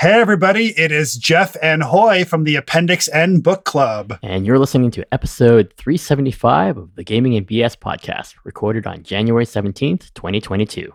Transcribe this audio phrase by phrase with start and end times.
[0.00, 4.16] Hey, everybody, it is Jeff and Hoi from the Appendix N Book Club.
[4.22, 9.44] And you're listening to episode 375 of the Gaming and BS podcast, recorded on January
[9.44, 10.92] 17th, 2022.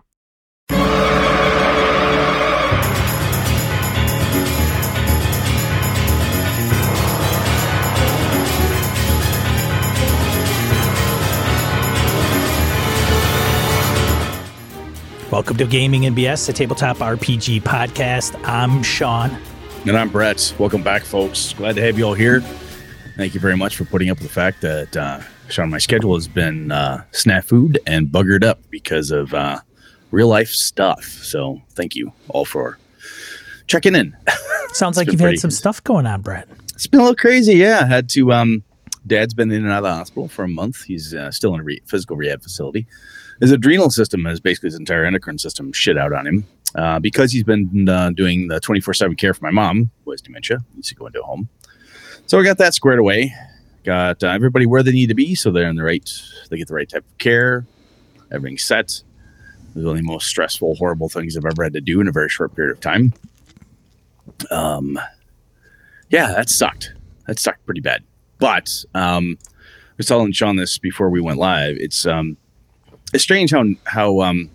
[15.34, 18.40] Welcome to Gaming and BS, the tabletop RPG podcast.
[18.44, 19.36] I'm Sean.
[19.84, 20.54] And I'm Brett.
[20.60, 21.52] Welcome back, folks.
[21.54, 22.40] Glad to have you all here.
[23.16, 26.14] Thank you very much for putting up with the fact that, uh, Sean, my schedule
[26.14, 29.58] has been uh, snafu'd and buggered up because of uh,
[30.12, 31.02] real life stuff.
[31.02, 32.78] So thank you all for
[33.66, 34.16] checking in.
[34.68, 36.46] Sounds like you've pretty, had some stuff going on, Brett.
[36.74, 37.54] It's been a little crazy.
[37.54, 37.80] Yeah.
[37.82, 38.62] I had to, um,
[39.04, 40.84] dad's been in and out of the hospital for a month.
[40.84, 42.86] He's uh, still in a re- physical rehab facility
[43.40, 47.32] his adrenal system has basically his entire endocrine system shit out on him uh, because
[47.32, 50.58] he's been uh, doing the 24 7 care for my mom who has dementia.
[50.74, 51.48] Needs to go into a home.
[52.26, 53.34] So I got that squared away.
[53.84, 56.10] Got uh, everybody where they need to be so they're in the right,
[56.48, 57.66] they get the right type of care.
[58.30, 59.02] Everything's set.
[59.70, 62.08] It was one of the most stressful, horrible things I've ever had to do in
[62.08, 63.12] a very short period of time.
[64.50, 64.98] Um,
[66.08, 66.94] yeah, that sucked.
[67.26, 68.04] That sucked pretty bad.
[68.38, 71.76] But um, I was telling Sean this before we went live.
[71.78, 72.36] It's um,
[73.14, 74.50] it's strange how how um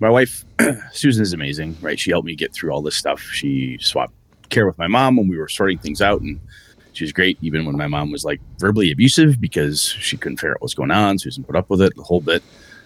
[0.00, 0.44] my wife
[0.92, 2.00] Susan is amazing, right?
[2.00, 3.20] She helped me get through all this stuff.
[3.20, 4.14] She swapped
[4.48, 6.40] care with my mom when we were sorting things out, and
[6.94, 10.52] she was great even when my mom was like verbally abusive because she couldn't figure
[10.52, 11.18] out what's going on.
[11.18, 12.42] Susan put up with it the whole bit.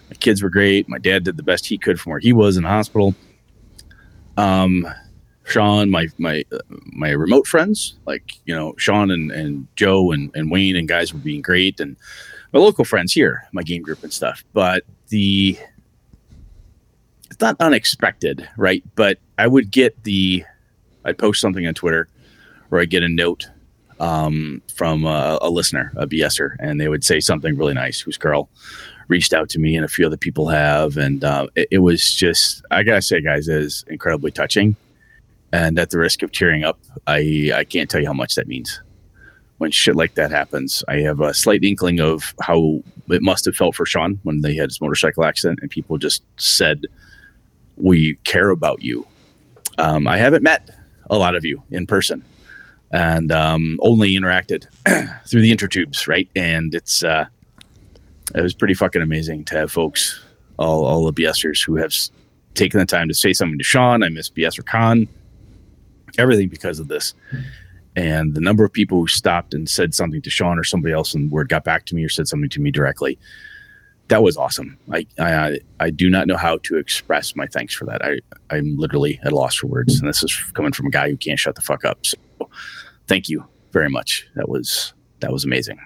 [0.09, 0.87] My kids were great.
[0.89, 3.15] My dad did the best he could from where he was in the hospital.
[4.35, 4.85] Um,
[5.45, 6.57] Sean, my my uh,
[6.87, 11.13] my remote friends, like you know Sean and, and Joe and, and Wayne and guys
[11.13, 11.95] were being great, and
[12.55, 14.45] my local friends here, my game group and stuff.
[14.53, 15.59] But the
[17.29, 18.81] it's not unexpected, right?
[18.95, 20.45] But I would get the
[21.03, 22.07] I'd post something on Twitter
[22.71, 23.47] or I'd get a note
[23.99, 27.99] um, from a, a, listener, a BSer, and they would say something really nice.
[27.99, 28.49] Whose girl
[29.09, 32.13] reached out to me, and a few other people have, and uh, it, it, was
[32.13, 34.77] just I gotta say, guys, is incredibly touching.
[35.51, 38.47] And at the risk of tearing up, I I can't tell you how much that
[38.47, 38.79] means
[39.57, 40.83] when shit like that happens.
[40.87, 44.55] I have a slight inkling of how it must have felt for Sean when they
[44.55, 46.85] had his motorcycle accident and people just said,
[47.77, 49.07] We care about you.
[49.77, 50.69] Um, I haven't met
[51.09, 52.23] a lot of you in person
[52.91, 54.65] and um, only interacted
[55.27, 56.29] through the intertubes, right?
[56.35, 57.25] And it's, uh,
[58.33, 60.23] it was pretty fucking amazing to have folks,
[60.57, 61.93] all, all the BSers who have
[62.53, 64.03] taken the time to say something to Sean.
[64.03, 65.07] I miss BSer Con,
[66.17, 67.13] everything because of this
[67.95, 71.13] and the number of people who stopped and said something to Sean or somebody else
[71.13, 73.17] and word got back to me or said something to me directly,
[74.09, 74.77] that was awesome.
[74.91, 78.03] I, I, I do not know how to express my thanks for that.
[78.03, 78.19] I,
[78.49, 79.99] I'm literally at a loss for words.
[79.99, 82.05] And this is coming from a guy who can't shut the fuck up.
[82.05, 82.17] So
[83.07, 84.27] thank you very much.
[84.35, 85.79] That was, that was amazing.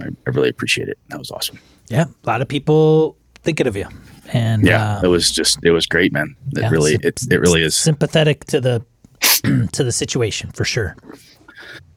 [0.00, 0.98] I, I really appreciate it.
[1.08, 1.58] That was awesome.
[1.88, 2.04] Yeah.
[2.24, 3.88] A lot of people thinking of you.
[4.32, 6.36] And yeah, uh, it was just, it was great, man.
[6.52, 8.84] It yeah, really, it, it really is sympathetic to the,
[9.72, 10.96] to the situation for sure.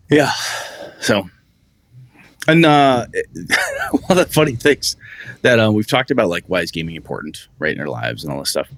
[0.10, 0.32] Yeah.
[1.00, 1.30] So,
[2.48, 3.06] and uh,
[3.92, 4.96] one of the funny things
[5.42, 8.32] that um, we've talked about, like why is gaming important, right, in our lives and
[8.32, 8.70] all this stuff.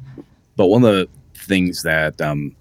[0.55, 2.55] But one of the things that um,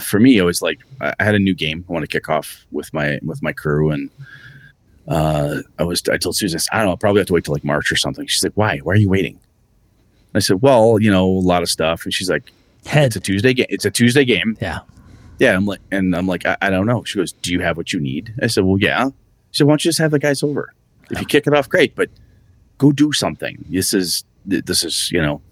[0.00, 2.66] for me, it was like I had a new game I want to kick off
[2.72, 4.10] with my with my crew, and
[5.06, 7.54] uh, I was I told Susan, I don't know, I'll probably have to wait till
[7.54, 8.26] like March or something.
[8.26, 8.78] She's like, why?
[8.78, 9.38] Why are you waiting?
[10.34, 12.52] I said, well, you know, a lot of stuff, and she's like,
[12.86, 13.06] Head.
[13.06, 13.66] it's a Tuesday game.
[13.68, 14.56] It's a Tuesday game.
[14.60, 14.80] Yeah.
[15.38, 17.04] Yeah, I'm like, and I'm like, I, I, don't know.
[17.04, 18.34] She goes, Do you have what you need?
[18.42, 19.10] I said, Well, yeah.
[19.50, 20.72] She said, Why don't you just have the guys over?
[21.10, 22.10] If you kick it off, great, but
[22.76, 23.64] go do something.
[23.68, 25.42] This is this is you know,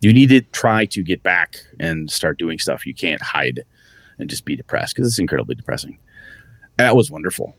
[0.00, 2.86] you need to try to get back and start doing stuff.
[2.86, 3.64] You can't hide
[4.18, 5.98] and just be depressed because it's incredibly depressing.
[6.78, 7.56] That was wonderful.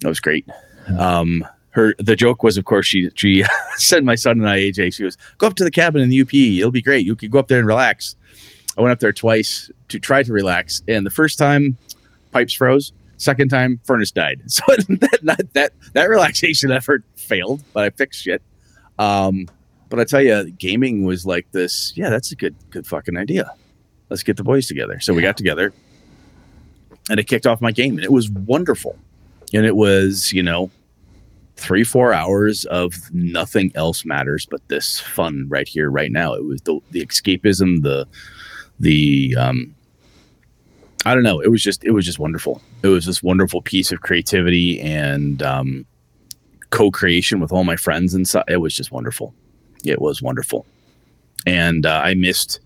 [0.00, 0.46] That was great.
[0.98, 3.44] Um, her the joke was, of course, she she
[3.76, 4.94] sent my son and I AJ.
[4.94, 6.32] She goes, "Go up to the cabin in the UP.
[6.32, 7.04] It'll be great.
[7.04, 8.16] You can go up there and relax."
[8.78, 11.76] I went up there twice to try to relax, and the first time
[12.30, 12.92] pipes froze.
[13.16, 14.42] Second time furnace died.
[14.48, 18.40] So that that that relaxation effort failed, but I fixed shit.
[19.00, 19.48] Um,
[19.88, 21.92] but I tell you, gaming was like this.
[21.96, 23.50] Yeah, that's a good good fucking idea.
[24.10, 25.00] Let's get the boys together.
[25.00, 25.72] So we got together,
[27.10, 28.96] and it kicked off my game, and it was wonderful.
[29.52, 30.70] And it was, you know,
[31.56, 36.44] three four hours of nothing else matters but this fun right here right now it
[36.44, 38.06] was the the escapism the
[38.80, 39.74] the um,
[41.04, 41.40] I don't know.
[41.40, 42.60] It was just it was just wonderful.
[42.82, 45.86] It was this wonderful piece of creativity and um,
[46.70, 49.34] co-creation with all my friends and so it was just wonderful.
[49.84, 50.66] It was wonderful,
[51.46, 52.60] and uh, I missed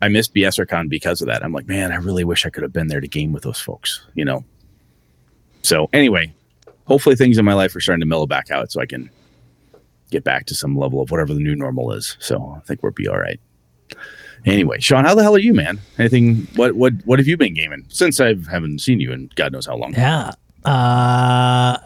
[0.00, 1.44] I missed BSerCon because of that.
[1.44, 3.60] I'm like, man, I really wish I could have been there to game with those
[3.60, 4.44] folks, you know.
[5.62, 6.32] So anyway,
[6.86, 9.10] hopefully things in my life are starting to mellow back out, so I can
[10.10, 12.16] get back to some level of whatever the new normal is.
[12.20, 13.40] So I think we'll be all right.
[14.44, 15.80] Anyway, Sean, how the hell are you, man?
[15.98, 16.46] Anything?
[16.56, 19.66] What what what have you been gaming since I haven't seen you in God knows
[19.66, 19.94] how long?
[19.94, 20.32] Yeah.
[20.64, 21.78] Uh,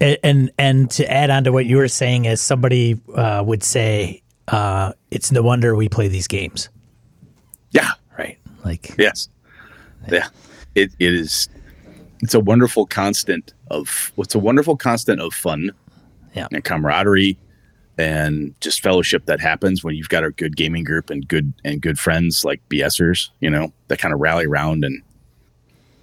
[0.00, 4.22] and and to add on to what you were saying, as somebody uh, would say,
[4.48, 6.68] uh, it's no wonder we play these games,
[7.72, 7.90] Yeah.
[8.16, 8.38] right?
[8.64, 9.28] Like, Yes.
[10.10, 10.28] Yeah.
[10.76, 11.48] It it is.
[12.20, 14.12] It's a wonderful constant of.
[14.18, 15.72] It's a wonderful constant of fun.
[16.34, 16.46] Yeah.
[16.52, 17.36] And camaraderie,
[17.98, 21.82] and just fellowship that happens when you've got a good gaming group and good and
[21.82, 23.30] good friends like BSers.
[23.40, 25.02] You know that kind of rally around and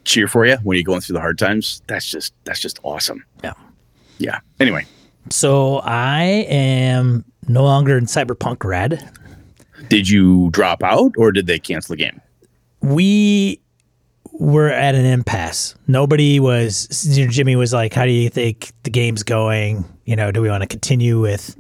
[0.04, 1.82] cheer for you when you're going through the hard times.
[1.88, 3.24] That's just that's just awesome.
[3.44, 3.54] Yeah.
[4.18, 4.40] Yeah.
[4.60, 4.86] Anyway,
[5.30, 9.10] so I am no longer in Cyberpunk Red.
[9.90, 12.22] did you drop out or did they cancel the game?
[12.82, 13.60] we
[14.40, 15.76] were at an impasse.
[15.88, 16.88] Nobody was.
[17.30, 19.86] Jimmy was like, "How do you think the game's going?
[20.06, 21.56] You know, do we want to continue with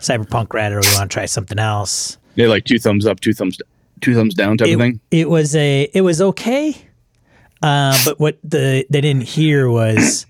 [0.00, 3.20] Cyberpunk Red, or do we want to try something else?" Yeah, like two thumbs up,
[3.20, 3.58] two thumbs,
[4.00, 5.00] two thumbs down type It, of thing.
[5.10, 5.88] it was a.
[5.94, 6.76] It was okay,
[7.62, 10.26] uh, but what the they didn't hear was,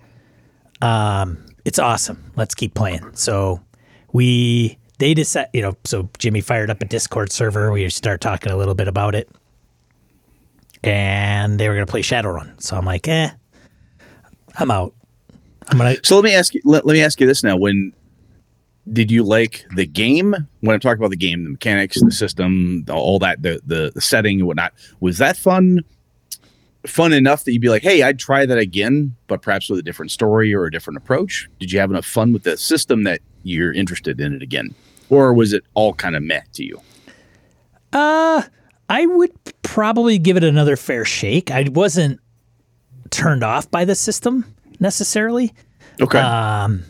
[0.82, 2.32] um, it's awesome.
[2.37, 3.10] Let's keep playing.
[3.14, 3.60] So
[4.12, 7.72] we they decided, you know, so Jimmy fired up a Discord server.
[7.72, 9.28] We start talking a little bit about it,
[10.86, 12.60] and they were going to play Shadowrun.
[12.60, 13.30] So I'm like, eh,
[14.58, 14.94] I'm out.
[15.68, 15.96] I'm gonna.
[16.04, 16.60] So let me ask you.
[16.64, 17.56] Let, let me ask you this now.
[17.56, 17.92] When
[18.92, 20.32] did you like the game?
[20.60, 23.90] When I'm talking about the game, the mechanics, the system, the- all that, the the,
[23.94, 25.80] the setting and whatnot, was that fun?
[26.86, 29.82] Fun enough that you'd be like, "Hey, I'd try that again, but perhaps with a
[29.82, 33.20] different story or a different approach." Did you have enough fun with the system that
[33.42, 34.72] you're interested in it again,
[35.10, 36.80] or was it all kind of meh to you?
[37.92, 38.42] Uh,
[38.88, 41.50] I would probably give it another fair shake.
[41.50, 42.20] I wasn't
[43.10, 45.52] turned off by the system necessarily.
[46.00, 46.18] Okay.
[46.18, 46.84] Um,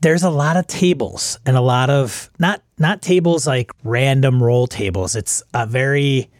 [0.00, 4.66] there's a lot of tables and a lot of not not tables like random roll
[4.66, 5.16] tables.
[5.16, 6.30] It's a very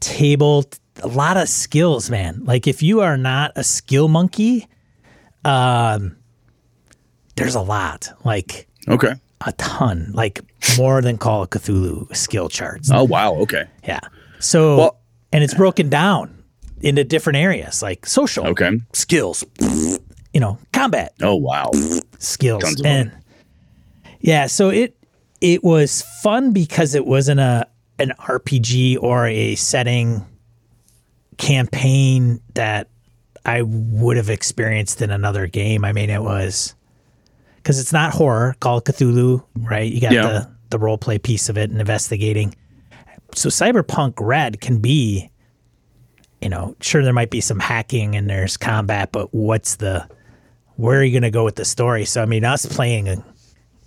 [0.00, 0.64] table,
[1.02, 2.44] a lot of skills, man.
[2.44, 4.66] Like if you are not a skill monkey,
[5.44, 6.16] um,
[7.36, 9.14] there's a lot, like okay.
[9.46, 10.40] A ton, like
[10.78, 12.90] more than Call of Cthulhu skill charts.
[12.92, 13.34] Oh wow.
[13.36, 13.64] Okay.
[13.84, 14.00] Yeah.
[14.40, 14.98] So, Well-
[15.32, 16.42] and it's broken down
[16.82, 18.70] into different areas like social Okay.
[18.92, 19.44] skills,
[20.32, 21.70] you know, combat Oh wow.
[22.18, 23.12] skills, Tons and
[24.20, 24.46] yeah.
[24.46, 24.96] So it
[25.40, 27.66] it was fun because it wasn't a
[27.98, 30.24] an RPG or a setting
[31.38, 32.88] campaign that
[33.44, 35.84] I would have experienced in another game.
[35.84, 36.74] I mean, it was
[37.62, 38.54] because it's not horror.
[38.60, 39.90] Call of Cthulhu, right?
[39.90, 40.22] You got Yeah.
[40.22, 42.54] the the role play piece of it and investigating.
[43.34, 45.30] So Cyberpunk Red can be,
[46.40, 50.08] you know, sure there might be some hacking and there's combat, but what's the
[50.76, 52.04] where are you going to go with the story?
[52.06, 53.22] So I mean, us playing,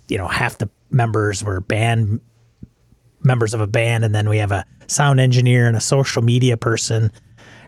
[0.08, 2.20] you know, half the members were band
[3.22, 6.56] members of a band, and then we have a sound engineer and a social media
[6.56, 7.10] person,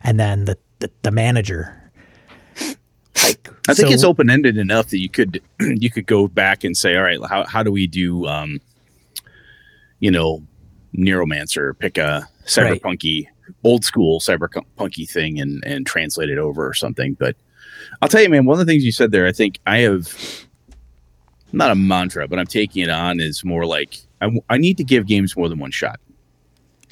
[0.04, 1.74] and then the the, the manager.
[3.24, 6.64] Like, I think so- it's open ended enough that you could you could go back
[6.64, 8.60] and say, all right, how how do we do, um,
[10.00, 10.42] you know,
[10.96, 11.78] Neuromancer?
[11.78, 12.26] Pick a
[12.56, 12.80] Right.
[12.80, 13.26] cyberpunky,
[13.62, 17.12] old school cyberpunky thing and and translate it over or something.
[17.14, 17.36] But
[18.00, 20.08] I'll tell you, man, one of the things you said there, I think I have
[21.52, 24.84] not a mantra, but I'm taking it on is more like I, I need to
[24.84, 26.00] give games more than one shot.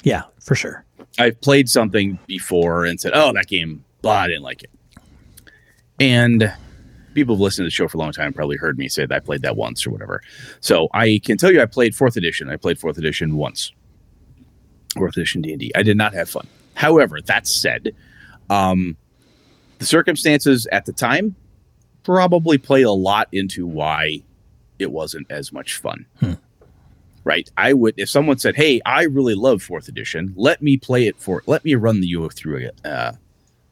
[0.03, 0.85] Yeah, for sure.
[1.19, 4.69] I've played something before and said, "Oh, that game, blah, I didn't like it."
[5.99, 6.53] And
[7.17, 9.15] people have listened to the show for a long time probably heard me say that
[9.15, 10.21] I played that once or whatever.
[10.59, 12.47] So I can tell you, I played fourth edition.
[12.47, 13.71] I played fourth edition once.
[14.93, 15.71] Fourth edition D and D.
[15.75, 16.47] I did not have fun.
[16.75, 17.95] However, that said,
[18.51, 18.95] um,
[19.79, 21.35] the circumstances at the time
[22.03, 24.21] probably played a lot into why
[24.77, 26.05] it wasn't as much fun
[27.23, 27.49] right?
[27.57, 30.33] I would if someone said, "Hey, I really love fourth edition.
[30.37, 31.43] Let me play it for.
[31.45, 33.11] Let me run the you through it." uh,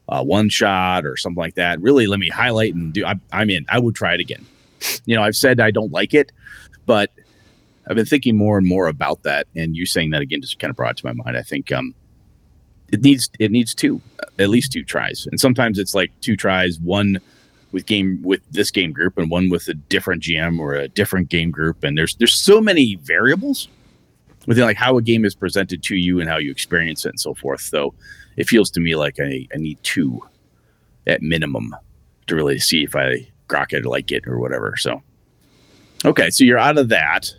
[0.07, 1.81] a one shot or something like that.
[1.81, 3.05] Really, let me highlight and do.
[3.05, 3.65] I, I'm in.
[3.69, 4.45] I would try it again.
[5.05, 6.31] You know, I've said I don't like it,
[6.85, 7.11] but
[7.87, 9.47] I've been thinking more and more about that.
[9.55, 11.37] And you saying that again just kind of brought it to my mind.
[11.37, 11.95] I think um,
[12.91, 14.01] it needs it needs two,
[14.37, 17.19] at least two tries, and sometimes it's like two tries, one
[17.71, 21.29] with game with this game group and one with a different GM or a different
[21.29, 21.83] game group.
[21.83, 23.67] And there's there's so many variables
[24.47, 27.19] within like how a game is presented to you and how you experience it and
[27.19, 27.61] so forth.
[27.61, 27.93] So
[28.37, 30.21] it feels to me like I, I need two
[31.07, 31.75] at minimum
[32.27, 34.75] to really see if I grok it or like it or whatever.
[34.77, 35.01] So
[36.03, 37.31] okay, so you're out of that.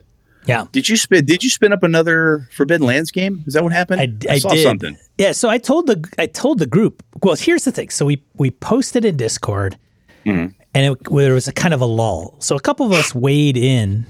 [0.47, 0.67] Yeah.
[0.71, 1.25] Did you spin?
[1.25, 3.43] Did you spin up another Forbidden Lands game?
[3.49, 4.25] Is that what happened?
[4.31, 4.62] I, I saw did.
[4.62, 4.97] something.
[5.19, 7.03] Yeah, so I told the I told the group.
[7.23, 7.91] Well, here's the thing.
[7.91, 9.76] So we we posted in Discord,
[10.25, 10.53] Mm-hmm.
[10.75, 12.37] and it, there was a kind of a lull.
[12.38, 14.07] So a couple of us weighed in,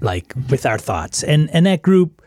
[0.00, 2.20] like with our thoughts, and and that group,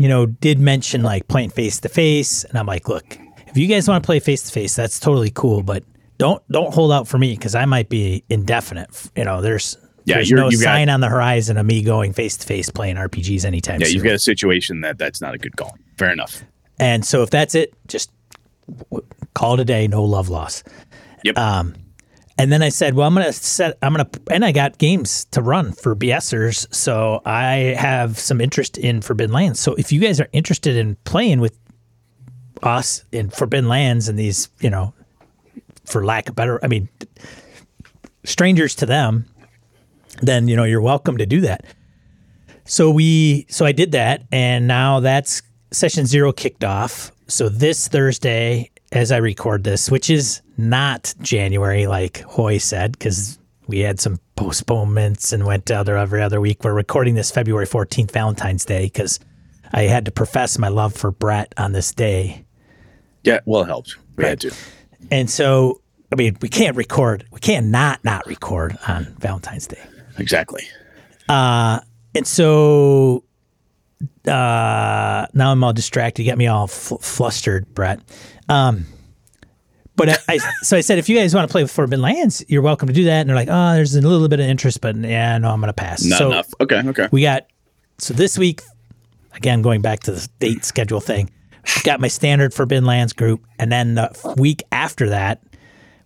[0.00, 3.16] you know, did mention like playing face to face, and I'm like, look,
[3.50, 5.84] if you guys want to play face to face, that's totally cool, but
[6.18, 8.88] don't don't hold out for me because I might be indefinite.
[9.16, 12.12] You know, there's Yeah, there's no you got- sign on the horizon of me going
[12.12, 13.94] face to face playing RPGs anytime Yeah, soon.
[13.94, 15.76] you've got a situation that that's not a good call.
[15.96, 16.42] Fair enough.
[16.80, 18.10] And so if that's it, just
[19.34, 19.86] call it a day.
[19.88, 20.62] No love loss.
[21.24, 21.36] Yep.
[21.38, 21.74] Um,
[22.38, 23.76] and then I said, well, I'm gonna set.
[23.82, 28.78] I'm gonna, and I got games to run for BSers, so I have some interest
[28.78, 29.58] in Forbidden Lands.
[29.58, 31.58] So if you guys are interested in playing with
[32.62, 34.92] us in Forbidden Lands and these, you know,
[35.84, 36.88] for lack of better, I mean,
[38.24, 39.26] strangers to them,
[40.20, 41.64] then you know you're welcome to do that.
[42.64, 47.10] So we so I did that and now that's session 0 kicked off.
[47.26, 53.38] So this Thursday as I record this, which is not January like Hoi said cuz
[53.66, 56.64] we had some postponements and went to other every other week.
[56.64, 59.20] We're recording this February 14th Valentine's Day cuz
[59.72, 62.44] I had to profess my love for Brett on this day.
[63.24, 63.96] Yeah, well, it helped.
[64.16, 64.52] We had to.
[65.10, 65.80] And so
[66.12, 67.26] I mean, we can't record.
[67.30, 69.82] We can't not not record on Valentine's Day.
[70.18, 70.64] Exactly.
[72.14, 73.24] And so
[74.26, 76.22] uh, now I'm all distracted.
[76.22, 78.00] You got me all fl- flustered, Brett.
[78.48, 78.86] Um,
[79.96, 82.44] but I, I, so I said, if you guys want to play with Forbidden Lands,
[82.48, 83.20] you're welcome to do that.
[83.20, 85.68] And they're like, oh, there's a little bit of interest, but yeah, no, I'm going
[85.68, 86.04] to pass.
[86.04, 86.54] Not so enough.
[86.60, 86.82] Okay.
[86.86, 87.08] Okay.
[87.10, 87.46] we got,
[87.98, 88.62] so this week,
[89.34, 91.30] again, going back to the date schedule thing,
[91.84, 93.44] got my standard Forbidden Lands group.
[93.58, 95.42] And then the week after that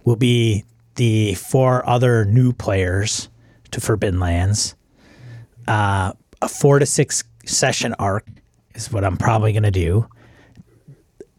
[0.04, 0.64] will be
[0.97, 3.28] the four other new players
[3.71, 4.75] to Forbidden Lands.
[5.66, 8.26] Uh, a four to six session arc
[8.75, 10.07] is what I'm probably going to do.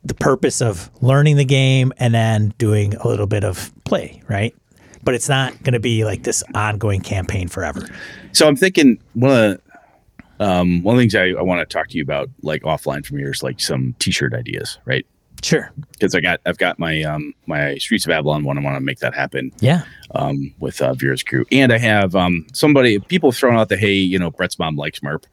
[0.04, 4.56] The purpose of learning the game and then doing a little bit of play, right?
[5.04, 7.88] But it's not going to be like this ongoing campaign forever.
[8.32, 9.62] So I'm thinking one of the
[10.44, 13.06] um, one of the things I, I want to talk to you about, like offline
[13.06, 15.06] from here, is like some T-shirt ideas, right?
[15.42, 15.72] Sure.
[15.92, 18.58] Because I got I've got my um, my Streets of Avalon one.
[18.58, 19.84] I want to make that happen Yeah.
[20.16, 23.94] um, with uh, Vera's crew, and I have um, somebody people thrown out the hey,
[23.94, 25.26] you know, Brett's mom likes Merp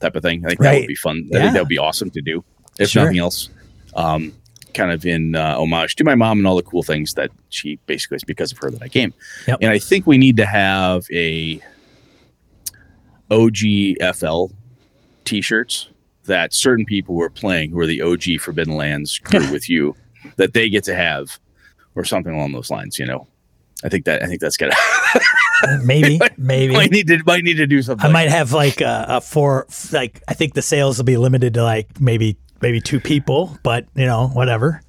[0.00, 0.44] type of thing.
[0.44, 1.26] I think that would be fun.
[1.32, 1.42] I Yeah.
[1.44, 2.44] think that would be awesome to do,
[2.78, 3.04] if Sure.
[3.04, 3.48] nothing else.
[3.94, 4.32] Um,
[4.74, 7.76] kind of in uh, homage to my mom and all the cool things that she
[7.86, 9.14] basically is because of her that I came.
[9.46, 9.58] Yep.
[9.62, 11.60] And I think we need to have a
[13.30, 14.52] OGFL
[15.24, 15.88] t-shirts
[16.24, 19.94] that certain people were playing who are the OG Forbidden Lands crew with you
[20.36, 21.38] that they get to have
[21.94, 23.26] or something along those lines, you know.
[23.82, 24.72] I think that I think that's gonna
[25.62, 26.72] uh, Maybe, maybe.
[26.72, 28.08] might need to might need to do something.
[28.08, 31.54] I might have like a, a four, like, I think the sales will be limited
[31.54, 34.80] to like maybe, maybe two people, but you know, whatever.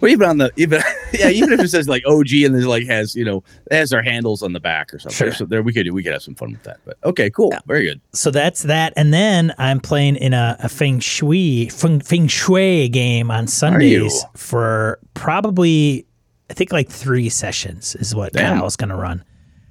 [0.00, 2.86] Well, even on the even yeah, even if it says like OG and then like
[2.86, 5.16] has you know has our handles on the back or something.
[5.16, 5.32] Sure.
[5.32, 6.78] So there we could we could have some fun with that.
[6.84, 8.00] But okay, cool, very good.
[8.12, 8.92] So that's that.
[8.96, 14.24] And then I'm playing in a, a feng shui, feng, feng shui game on Sundays
[14.36, 16.06] for probably,
[16.48, 18.58] I think like three sessions is what Damn.
[18.58, 19.24] Kyle's going to run.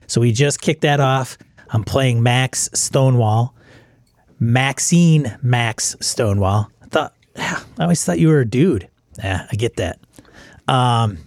[0.07, 1.37] So we just kicked that off.
[1.69, 3.55] I'm playing Max Stonewall,
[4.39, 6.71] Maxine Max Stonewall.
[6.81, 8.88] I thought, I always thought you were a dude.
[9.23, 9.99] Yeah, I get that.
[10.67, 11.17] Um,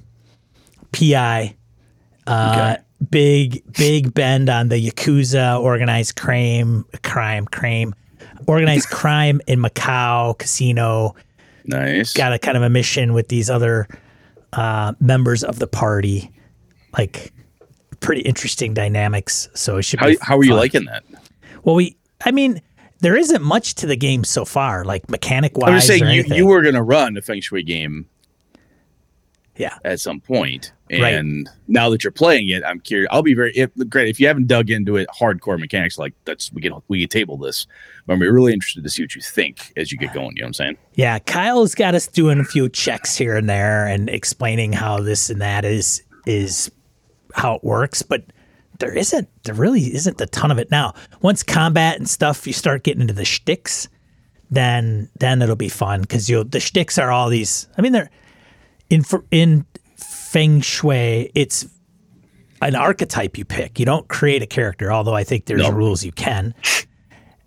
[0.93, 1.55] PI,
[2.27, 2.83] uh, Okay.
[3.11, 7.95] big big bend on the yakuza organized crime crime crime
[8.47, 11.15] organized crime in Macau casino.
[11.65, 12.13] Nice.
[12.15, 13.87] Got a kind of a mission with these other
[14.53, 16.31] uh, members of the party,
[16.99, 17.33] like
[18.01, 19.49] pretty interesting dynamics.
[19.55, 20.17] So it should How be.
[20.21, 21.05] how are you liking that?
[21.65, 21.97] Well, we.
[22.25, 22.61] I mean,
[23.03, 25.69] there isn't much to the game so far, like mechanic wise.
[25.69, 28.07] I'm just saying you, you were gonna run a Feng Shui game
[29.57, 29.77] yeah.
[29.85, 31.15] at some point, Right.
[31.15, 33.09] and now that you're playing it, I'm curious.
[33.11, 36.53] I'll be very if, great if you haven't dug into it hardcore mechanics like that's
[36.53, 37.67] we can we can table this.
[38.07, 40.37] But I'm really interested to see what you think as you get going.
[40.37, 40.79] You know what I'm saying?
[40.95, 45.29] Yeah, Kyle's got us doing a few checks here and there and explaining how this
[45.29, 46.71] and that is is
[47.35, 48.23] how it works, but
[48.79, 50.95] there isn't there really isn't a ton of it now.
[51.21, 53.89] Once combat and stuff, you start getting into the shticks,
[54.51, 57.69] then then it'll be fun because you the shticks are all these.
[57.79, 58.11] I mean, they're
[58.91, 61.31] in for in feng shui.
[61.35, 61.67] It's
[62.61, 63.79] an archetype you pick.
[63.79, 65.71] You don't create a character, although I think there's No.
[65.71, 66.55] rules you can.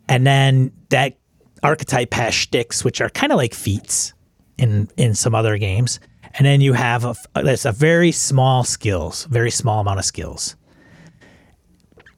[0.08, 1.18] And then that
[1.64, 4.14] archetype has shticks, which are kind of like feats
[4.58, 6.00] in in some other games.
[6.38, 10.56] And then you have a a very small skills, very small amount of skills.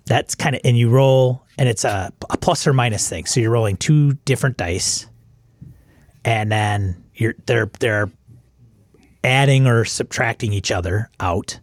[0.08, 3.26] That's kind of and you roll and it's a, a plus or minus thing.
[3.26, 5.08] So you're rolling two different dice,
[6.24, 8.12] and then you're they're they're
[9.24, 11.60] adding or subtracting each other out,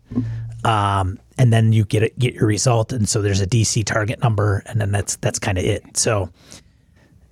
[0.65, 2.93] um, and then you get get your result.
[2.93, 5.97] And so there's a DC target number, and then that's that's kind of it.
[5.97, 6.29] So,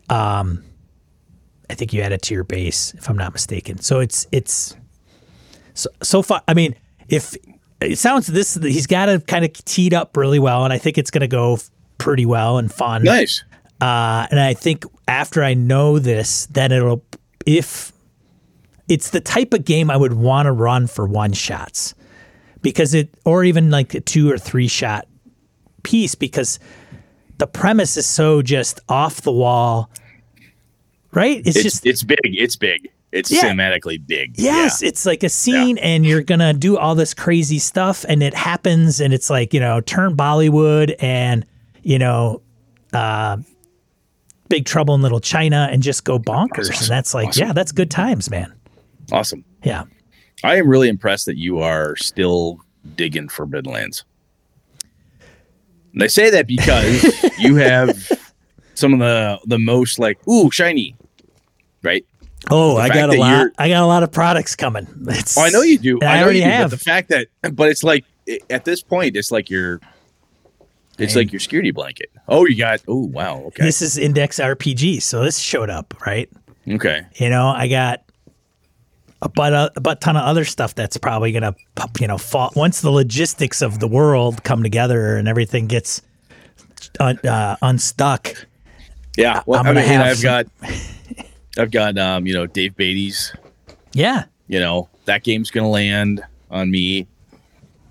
[0.09, 0.65] um,
[1.69, 3.79] I think you add it to your base, if I'm not mistaken.
[3.79, 4.77] So it's it's
[5.75, 6.43] so so far.
[6.47, 6.77] I mean,
[7.09, 7.37] if
[7.83, 10.99] it sounds this, he's got it kind of teed up really well, and I think
[10.99, 11.59] it's going to go
[11.99, 13.05] pretty well and fun.
[13.05, 13.45] Nice.
[13.81, 17.05] Uh, and I think after I know this, then it'll
[17.47, 17.93] if
[18.89, 21.95] it's the type of game I would want to run for one shots
[22.61, 25.09] because it or even like a two or three shot
[25.83, 26.61] piece because
[27.39, 29.91] the premise is so just off the wall.
[31.13, 31.39] Right?
[31.39, 32.19] It's, It's just it's big.
[32.23, 32.89] It's big.
[33.13, 33.43] It's Yeah.
[33.45, 34.39] cinematically big.
[34.39, 38.35] Yes, it's like a scene, and you're gonna do all this crazy stuff, and it
[38.35, 41.45] happens, and it's like you know, turn Bollywood, and
[41.83, 42.41] you know,
[42.95, 43.37] uh,
[44.49, 46.75] Big Trouble in Little China, and just go bonkers, Awesome.
[46.85, 47.47] and that's like, Awesome.
[47.49, 48.53] yeah, that's good times, man.
[49.11, 49.45] Awesome.
[49.63, 49.85] Yeah,
[50.43, 52.61] I am really impressed that you are still
[52.97, 54.05] digging Forbidden Lands.
[55.93, 57.05] And I say that because
[57.39, 58.11] you have
[58.75, 60.97] some of the the most like ooh shiny,
[61.83, 62.07] right?
[62.51, 63.49] Oh, I got a lot.
[63.59, 64.87] I got a lot of products coming.
[65.09, 65.99] It's, Oh, I know you do.
[66.03, 66.71] I, I already do, have.
[66.71, 68.05] But the fact that, but it's like
[68.51, 69.81] at this point, it's like your,
[70.99, 72.11] it's like your security blanket.
[72.29, 72.81] Oh, you got.
[72.89, 73.39] Oh, wow.
[73.47, 73.63] Okay.
[73.65, 76.29] This is Index RPG, so this showed up right.
[76.69, 77.07] okay.
[77.17, 78.03] You know, I got
[79.23, 81.55] a but a but ton of other stuff that's probably gonna
[82.01, 86.03] you know fall once the logistics of the world come together and everything gets
[86.99, 88.35] un, uh, unstuck.
[89.17, 89.43] Yeah.
[89.47, 90.47] Well, I'm gonna mean, and have I've some- got,
[91.59, 93.35] I've got, um, you know, Dave Beatty's.
[93.95, 97.07] Yeah, You know, that game's gonna land on me.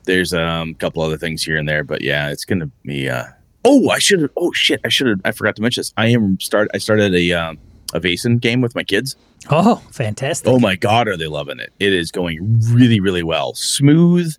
[0.06, 3.08] There's um, a couple other things here and there, but yeah, it's gonna be.
[3.08, 3.26] Uh,
[3.64, 4.32] oh, I should have.
[4.36, 5.22] Oh shit, I should have.
[5.24, 5.94] I forgot to mention this.
[5.98, 6.70] I am start.
[6.74, 7.60] I started a um,
[7.94, 9.16] a Vaesen game with my kids.
[9.52, 10.48] Oh, fantastic.
[10.48, 11.72] Oh my god, are they loving it?
[11.80, 12.40] It is going
[12.72, 13.54] really, really well.
[13.54, 14.36] Smooth,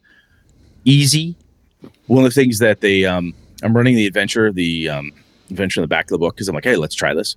[0.84, 1.36] easy.
[2.06, 5.12] One of the things that they um I'm running the adventure, the um
[5.50, 7.36] adventure in the back of the book because I'm like, hey, let's try this.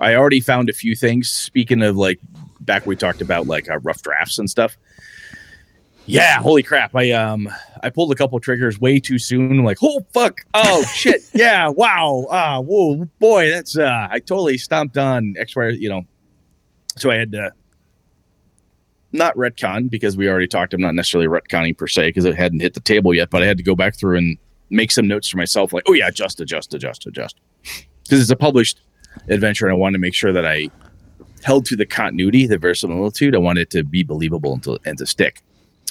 [0.00, 1.28] I already found a few things.
[1.28, 2.20] Speaking of like
[2.60, 4.76] back we talked about like uh, rough drafts and stuff.
[6.06, 6.94] Yeah, holy crap.
[6.94, 7.48] I um
[7.82, 9.64] I pulled a couple triggers way too soon.
[9.64, 10.40] like, oh fuck.
[10.54, 11.22] Oh shit.
[11.34, 12.26] Yeah, wow.
[12.30, 16.02] Ah, whoa, boy, that's uh I totally stomped on X Y, you know.
[16.96, 17.52] So I had to
[19.12, 20.74] not retcon because we already talked.
[20.74, 23.46] I'm not necessarily retconning per se because it hadn't hit the table yet, but I
[23.46, 24.38] had to go back through and
[24.70, 27.36] make some notes for myself, like, oh yeah, adjust, adjust, adjust, adjust.
[28.02, 28.80] Because it's a published
[29.28, 30.70] adventure, and I wanted to make sure that I
[31.42, 33.34] held to the continuity, the verisimilitude.
[33.34, 35.42] I wanted it to be believable and to, and to stick.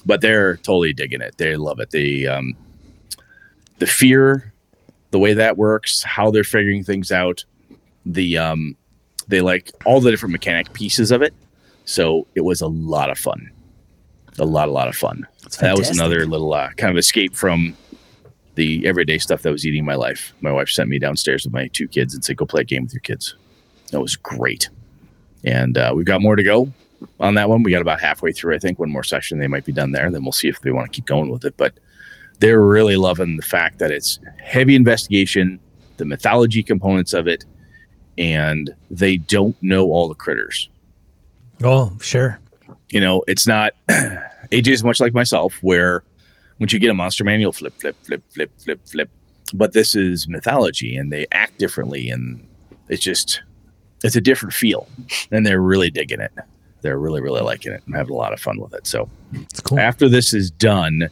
[0.05, 1.37] But they're totally digging it.
[1.37, 1.91] They love it.
[1.91, 2.55] They um,
[3.79, 4.53] the fear,
[5.11, 7.43] the way that works, how they're figuring things out,
[8.05, 8.75] the um,
[9.27, 11.33] they like all the different mechanic pieces of it.
[11.85, 13.51] So it was a lot of fun.
[14.37, 15.25] A lot, a lot of fun.
[15.61, 17.77] That was another little uh, kind of escape from
[18.55, 20.33] the everyday stuff that was eating my life.
[20.41, 22.83] My wife sent me downstairs with my two kids and said, "Go play a game
[22.83, 23.35] with your kids."
[23.91, 24.69] That was great.
[25.43, 26.71] And uh, we've got more to go
[27.19, 27.61] on that one.
[27.63, 28.79] We got about halfway through, I think.
[28.79, 30.09] One more session, they might be done there.
[30.09, 31.55] Then we'll see if they want to keep going with it.
[31.57, 31.73] But
[32.39, 35.59] they're really loving the fact that it's heavy investigation,
[35.97, 37.45] the mythology components of it,
[38.17, 40.69] and they don't know all the critters
[41.63, 42.39] Oh, sure.
[42.89, 46.03] you know, it's not AJ is much like myself, where
[46.59, 49.09] once you get a monster manual, flip, flip, flip, flip, flip, flip.
[49.53, 52.47] But this is mythology, and they act differently, and
[52.89, 53.41] it's just
[54.03, 54.87] it's a different feel,
[55.31, 56.31] and they're really digging it.
[56.81, 57.83] They're really, really liking it.
[57.87, 58.85] I'm having a lot of fun with it.
[58.85, 59.09] So
[59.63, 59.79] cool.
[59.79, 61.09] after this is done,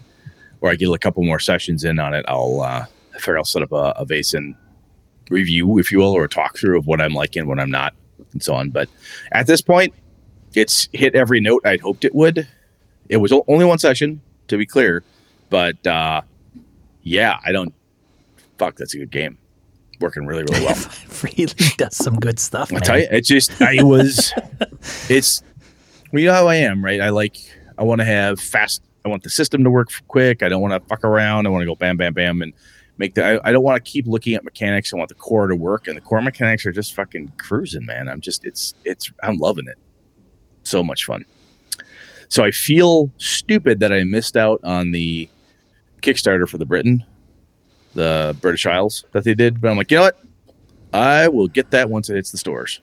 [0.61, 3.43] or I get a couple more sessions in on it, I'll uh, I figure I'll
[3.43, 4.55] set up a, a Vaesen
[5.29, 7.93] review, if you will, or a talk through of what I'm liking, what I'm not,
[8.33, 8.69] and so on.
[8.69, 8.89] But
[9.31, 9.93] at this point,
[10.55, 12.47] it's hit every note I'd hoped it would.
[13.09, 15.03] It was only one session, to be clear,
[15.53, 16.23] but uh,
[17.03, 17.75] yeah, I don't.
[18.57, 19.37] Fuck, that's a good game.
[19.99, 20.75] Working really, really well.
[21.23, 22.73] really does some good stuff.
[22.73, 24.33] I tell you, it just I was.
[25.09, 25.43] it's
[26.11, 26.99] well, you know how I am, right?
[26.99, 27.37] I like
[27.77, 28.81] I want to have fast.
[29.05, 30.41] I want the system to work quick.
[30.41, 31.45] I don't want to fuck around.
[31.45, 32.51] I want to go bam, bam, bam, and
[32.97, 33.23] make the.
[33.23, 34.91] I, I don't want to keep looking at mechanics.
[34.91, 38.09] I want the core to work, and the core mechanics are just fucking cruising, man.
[38.09, 39.77] I'm just it's it's I'm loving it.
[40.63, 41.25] So much fun.
[42.27, 45.29] So I feel stupid that I missed out on the
[46.03, 47.03] Kickstarter for the Britain,
[47.95, 50.19] the British Isles that they did, but I'm like, you know what?
[50.93, 52.81] I will get that once it hits the stores.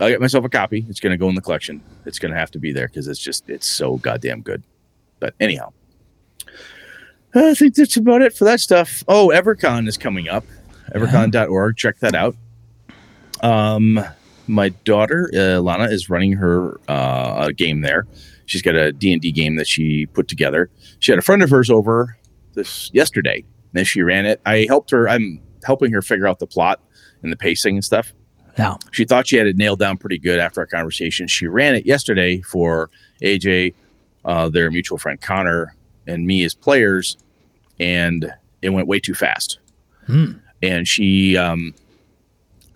[0.00, 0.84] I'll get myself a copy.
[0.88, 1.80] It's going to go in the collection.
[2.04, 4.62] It's going to have to be there because it's just it's so goddamn good.
[5.20, 5.72] But anyhow,
[7.34, 9.04] I think that's about it for that stuff.
[9.08, 10.44] Oh, EverCon is coming up.
[10.94, 11.76] evercon.org.
[11.76, 12.36] Check that out.
[13.42, 14.04] Um,
[14.46, 18.06] my daughter uh, Lana is running her uh, game there.
[18.46, 20.70] She's got a D&D game that she put together.
[20.98, 22.16] She had a friend of hers over
[22.54, 24.40] this yesterday, and she ran it.
[24.44, 25.08] I helped her.
[25.08, 26.80] I'm helping her figure out the plot
[27.22, 28.12] and the pacing and stuff.
[28.56, 31.26] Now, She thought she had it nailed down pretty good after our conversation.
[31.26, 32.88] She ran it yesterday for
[33.22, 33.74] AJ,
[34.24, 35.74] uh, their mutual friend Connor,
[36.06, 37.16] and me as players,
[37.80, 39.58] and it went way too fast.
[40.62, 41.74] And she um,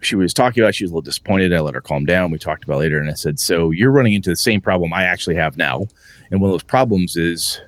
[0.01, 1.53] she was talking about she was a little disappointed.
[1.53, 2.31] I let her calm down.
[2.31, 5.05] We talked about later, and I said, "So you're running into the same problem I
[5.05, 5.87] actually have now,
[6.31, 7.61] and one of those problems is."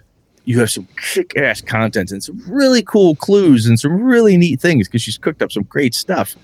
[0.46, 4.58] You have some kick ass content and some really cool clues and some really neat
[4.58, 6.34] things because she's cooked up some great stuff.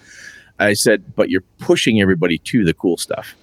[0.58, 3.34] I said, but you're pushing everybody to the cool stuff.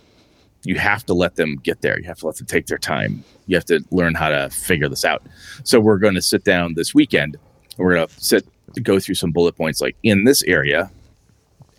[0.63, 1.99] You have to let them get there.
[1.99, 3.23] You have to let them take their time.
[3.47, 5.23] You have to learn how to figure this out.
[5.63, 7.37] So we're going to sit down this weekend.
[7.77, 8.47] We're going to sit
[8.81, 10.89] go through some bullet points like in this area,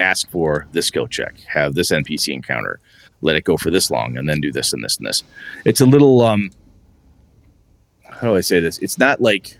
[0.00, 2.80] ask for this skill check, have this NPC encounter,
[3.20, 5.22] let it go for this long, and then do this and this and this.
[5.64, 6.50] It's a little um
[8.11, 8.78] how do I say this?
[8.78, 9.59] It's not like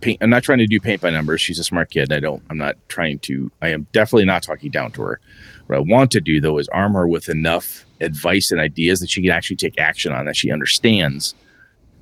[0.00, 1.40] paint I'm not trying to do paint by numbers.
[1.40, 2.12] She's a smart kid.
[2.12, 5.20] I don't I'm not trying to I am definitely not talking down to her.
[5.66, 9.10] What I want to do though is arm her with enough advice and ideas that
[9.10, 11.34] she can actually take action on that she understands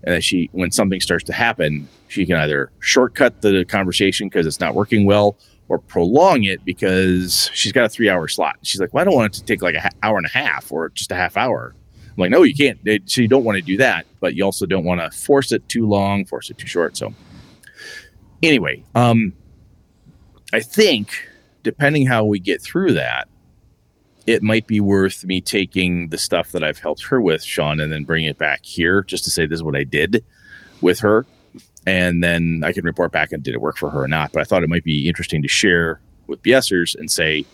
[0.02, 4.46] and that she when something starts to happen she can either shortcut the conversation because
[4.46, 5.36] it's not working well
[5.68, 8.56] or prolong it because she's got a three hour slot.
[8.62, 10.70] She's like well i don't want it to take like an hour and a half
[10.70, 11.74] or just a half hour.
[11.94, 12.78] I'm like no you can't.
[13.08, 15.68] So you don't want to do that but you also don't want to force it
[15.68, 16.96] too long force it too short.
[16.96, 17.12] So
[18.42, 19.32] anyway um
[20.52, 21.28] i think
[21.62, 23.26] depending how we get through that
[24.26, 27.92] it might be worth me taking the stuff that I've helped her with, Sean, and
[27.92, 30.24] then bring it back here just to say this is what I did
[30.80, 31.26] with her.
[31.86, 34.32] And then I can report back and did it work for her or not.
[34.32, 37.44] But I thought it might be interesting to share with BSers and say,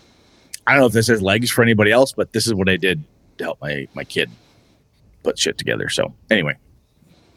[0.67, 2.77] I don't know if this has legs for anybody else, but this is what I
[2.77, 3.03] did
[3.39, 4.31] to help my, my kid
[5.23, 5.89] put shit together.
[5.89, 6.57] So anyway,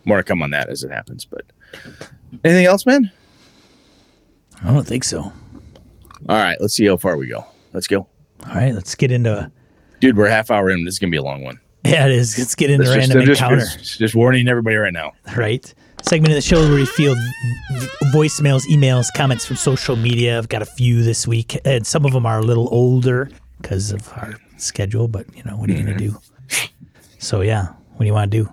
[0.05, 1.25] more to come on that as it happens.
[1.25, 1.45] But
[2.43, 3.11] anything else, man?
[4.63, 5.19] I don't think so.
[5.21, 5.33] All
[6.37, 7.45] right, let's see how far we go.
[7.73, 8.07] Let's go.
[8.47, 9.51] All right, let's get into.
[9.99, 10.85] Dude, we're a half hour in.
[10.85, 11.59] This is going to be a long one.
[11.85, 12.37] Yeah, it is.
[12.37, 13.65] Let's get into just- random just, encounter.
[13.65, 15.11] just, just warning everybody right now.
[15.35, 15.73] right?
[16.03, 17.17] Segment of the show where we field
[18.13, 20.37] voicemails, emails, comments from social media.
[20.37, 23.29] I've got a few this week, and some of them are a little older
[23.61, 25.07] because of our schedule.
[25.07, 26.19] But you know, what are you gonna do?
[27.19, 28.51] So yeah, what do you want to do?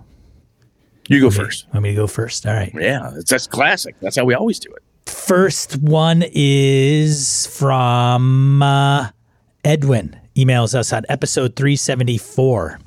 [1.09, 1.67] You go first.
[1.73, 2.45] Want me to go first?
[2.47, 2.71] All right.
[2.73, 3.95] Yeah, that's, that's classic.
[4.01, 4.81] That's how we always do it.
[5.11, 9.09] First one is from uh,
[9.65, 10.17] Edwin.
[10.37, 12.79] Emails us on episode 374,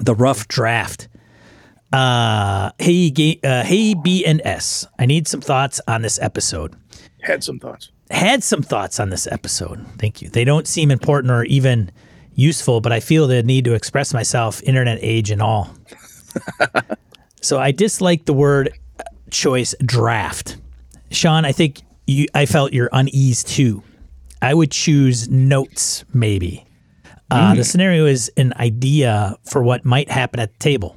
[0.00, 1.08] The Rough Draft.
[1.92, 4.86] Uh, hey, uh, hey, B and S.
[4.98, 6.74] I need some thoughts on this episode.
[7.22, 7.90] Had some thoughts.
[8.10, 9.84] Had some thoughts on this episode.
[9.98, 10.28] Thank you.
[10.28, 11.90] They don't seem important or even
[12.34, 15.70] useful, but I feel the need to express myself, internet age and all.
[17.40, 18.72] so I dislike the word
[19.30, 20.56] choice draft.
[21.10, 23.82] Sean, I think you I felt your unease too.
[24.40, 26.64] I would choose notes maybe.
[27.30, 30.96] Uh, The scenario is an idea for what might happen at the table.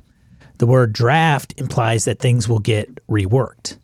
[0.62, 3.80] The word draft implies that things will get reworked.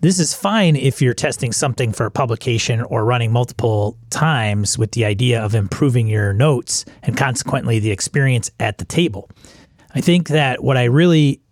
[0.00, 5.04] This is fine if you're testing something for publication or running multiple times with the
[5.04, 9.28] idea of improving your notes and consequently the experience at the table.
[9.94, 11.42] I think that what I really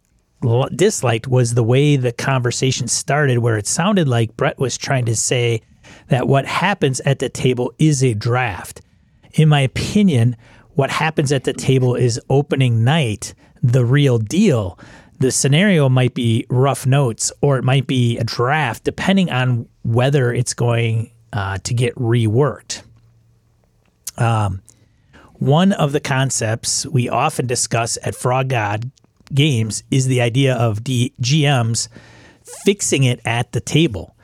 [0.74, 5.14] disliked was the way the conversation started, where it sounded like Brett was trying to
[5.14, 5.60] say
[6.08, 8.80] that what happens at the table is a draft.
[9.34, 10.34] In my opinion,
[10.76, 14.78] what happens at the table is opening night, the real deal.
[15.20, 20.32] The scenario might be rough notes or it might be a draft, depending on whether
[20.32, 22.82] it's going uh, to get reworked.
[25.42, 28.90] One of the concepts we often discuss at Frog God
[29.34, 31.88] Games is the idea of D- GMs
[32.64, 34.14] fixing it at the table.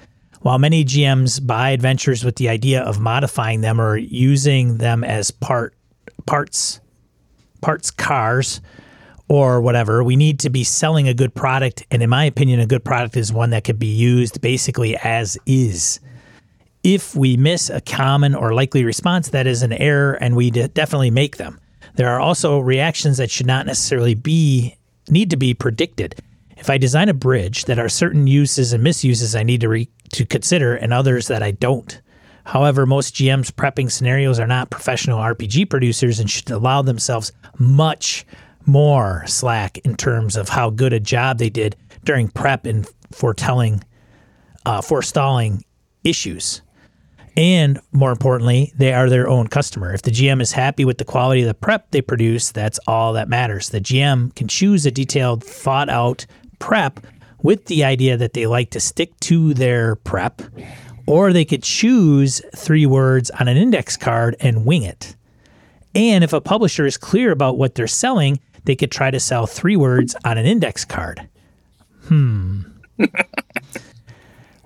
[0.42, 5.32] While many GMs buy adventures with the idea of modifying them or using them as
[5.32, 5.74] part
[6.26, 6.78] parts
[7.62, 8.60] parts cars
[9.28, 12.66] or whatever, we need to be selling a good product and in my opinion a
[12.66, 16.00] good product is one that could be used basically as is
[16.82, 20.68] if we miss a common or likely response, that is an error, and we de-
[20.68, 21.60] definitely make them.
[21.96, 24.76] There are also reactions that should not necessarily be
[25.08, 26.14] need to be predicted.
[26.56, 29.88] If I design a bridge, that are certain uses and misuses I need to re-
[30.12, 32.00] to consider, and others that I don't.
[32.44, 38.24] However, most GMs prepping scenarios are not professional RPG producers and should allow themselves much
[38.68, 43.82] more slack in terms of how good a job they did during prep and foretelling,
[44.66, 45.64] uh, forestalling
[46.04, 46.62] issues.
[47.36, 49.94] And more importantly, they are their own customer.
[49.94, 53.12] If the GM is happy with the quality of the prep they produce, that's all
[53.12, 53.70] that matters.
[53.70, 56.26] The GM can choose a detailed, thought out
[56.58, 57.00] prep
[57.42, 60.42] with the idea that they like to stick to their prep,
[61.06, 65.14] or they could choose three words on an index card and wing it.
[65.94, 69.46] And if a publisher is clear about what they're selling, they could try to sell
[69.46, 71.28] three words on an index card.
[72.04, 72.62] Hmm.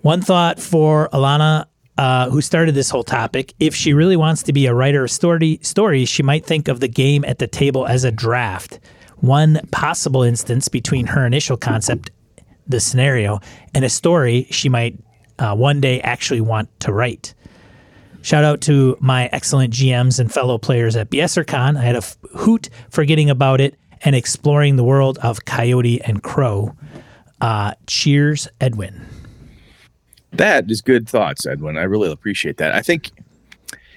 [0.03, 1.67] One thought for Alana
[1.99, 5.11] uh, who started this whole topic, if she really wants to be a writer of
[5.11, 8.81] story stories, she might think of the game at the table as a draft.
[9.17, 12.11] One possible instance between her initial concept,
[12.67, 13.41] the scenario,
[13.75, 14.99] and a story she might
[15.39, 17.35] uh, one day actually want to write.
[18.23, 21.77] Shout out to my excellent GMs and fellow players at BSerCon.
[21.77, 26.23] I had a f- hoot forgetting about it and exploring the world of Coyote and
[26.23, 26.75] Crow.
[27.41, 29.05] Uh, cheers, Edwin.
[30.33, 31.77] That is good thoughts, Edwin.
[31.77, 32.73] I really appreciate that.
[32.73, 33.11] I think,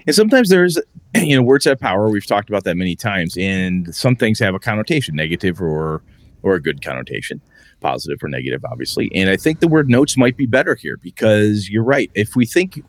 [0.05, 0.79] and sometimes there's,
[1.15, 2.09] you know, words have power.
[2.09, 6.01] We've talked about that many times, and some things have a connotation, negative or
[6.41, 7.41] or a good connotation,
[7.81, 9.11] positive or negative, obviously.
[9.15, 12.11] And I think the word notes might be better here because you're right.
[12.13, 12.83] If we think,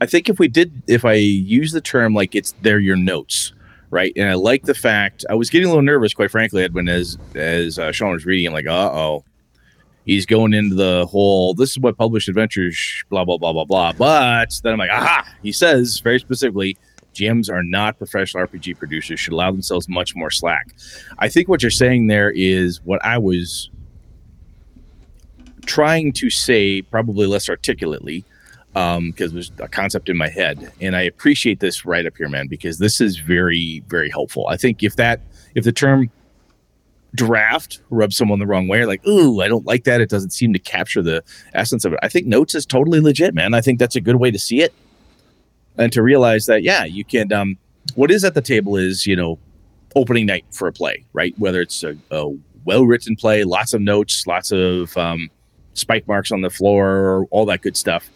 [0.00, 3.52] I think if we did, if I use the term like it's they're your notes,
[3.90, 4.12] right?
[4.16, 7.18] And I like the fact I was getting a little nervous, quite frankly, Edwin, as
[7.34, 8.46] as uh, Sean was reading.
[8.48, 9.24] I'm like, uh oh,
[10.04, 13.92] he's going into the whole this is what published adventures blah blah blah blah blah
[13.92, 16.76] but then i'm like aha he says very specifically
[17.14, 20.74] GMs are not professional RPG producers, should allow themselves much more slack.
[21.18, 23.68] I think what you're saying there is what I was
[25.66, 28.24] trying to say, probably less articulately,
[28.72, 30.72] because um, there's a concept in my head.
[30.80, 34.46] And I appreciate this right up here, man, because this is very, very helpful.
[34.48, 35.20] I think if that,
[35.54, 36.10] if the term
[37.14, 40.00] draft rubs someone the wrong way, like, ooh, I don't like that.
[40.00, 41.98] It doesn't seem to capture the essence of it.
[42.02, 43.54] I think notes is totally legit, man.
[43.54, 44.72] I think that's a good way to see it.
[45.76, 47.58] And to realize that, yeah, you can um
[47.94, 49.38] what is at the table is, you know,
[49.96, 51.34] opening night for a play, right?
[51.38, 52.30] Whether it's a, a
[52.64, 55.30] well written play, lots of notes, lots of um,
[55.74, 58.10] spike marks on the floor, all that good stuff.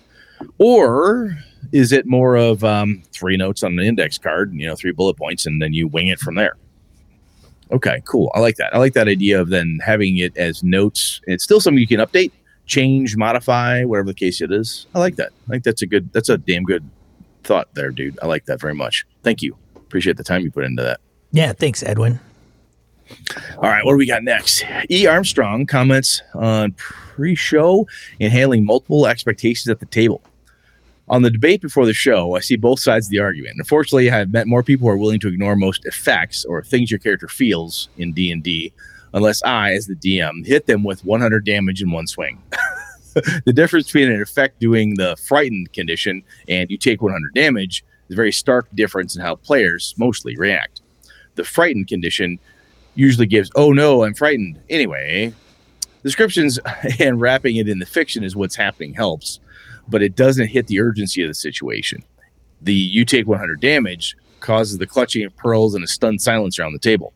[0.59, 1.37] Or
[1.73, 5.17] is it more of um, three notes on an index card, you know, three bullet
[5.17, 6.57] points, and then you wing it from there?
[7.73, 8.31] Okay, cool.
[8.35, 8.75] I like that.
[8.75, 11.21] I like that idea of then having it as notes.
[11.27, 12.31] It's still something you can update,
[12.67, 14.87] change, modify, whatever the case it is.
[14.95, 15.33] I like that.
[15.49, 16.13] I think that's a good.
[16.13, 16.89] That's a damn good
[17.43, 18.19] thought there, dude.
[18.23, 19.05] I like that very much.
[19.23, 19.57] Thank you.
[19.77, 21.01] Appreciate the time you put into that.
[21.33, 22.21] Yeah, thanks, Edwin.
[23.57, 24.65] All right, what do we got next?
[24.91, 25.07] E.
[25.07, 27.87] Armstrong comments on pre-show
[28.21, 30.23] and handling multiple expectations at the table.
[31.09, 33.57] On the debate before the show, I see both sides of the argument.
[33.59, 36.91] Unfortunately, I have met more people who are willing to ignore most effects or things
[36.91, 38.73] your character feels in D&D
[39.13, 42.43] unless I, as the DM, hit them with 100 damage in one swing.
[43.45, 48.15] the difference between an effect doing the frightened condition and you take 100 damage is
[48.15, 50.83] a very stark difference in how players mostly react.
[51.37, 52.39] The frightened condition
[52.95, 54.61] usually gives, oh no, I'm frightened.
[54.71, 55.33] Anyway,
[56.03, 56.59] descriptions
[57.01, 59.41] and wrapping it in the fiction is what's happening helps
[59.89, 62.03] but it doesn't hit the urgency of the situation.
[62.63, 66.73] The you take 100 damage causes the clutching of pearls and a stunned silence around
[66.73, 67.13] the table.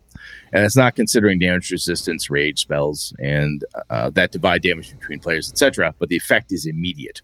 [0.53, 5.51] And it's not considering damage resistance, rage spells, and uh, that divide damage between players,
[5.51, 5.95] etc.
[5.99, 7.21] But the effect is immediate.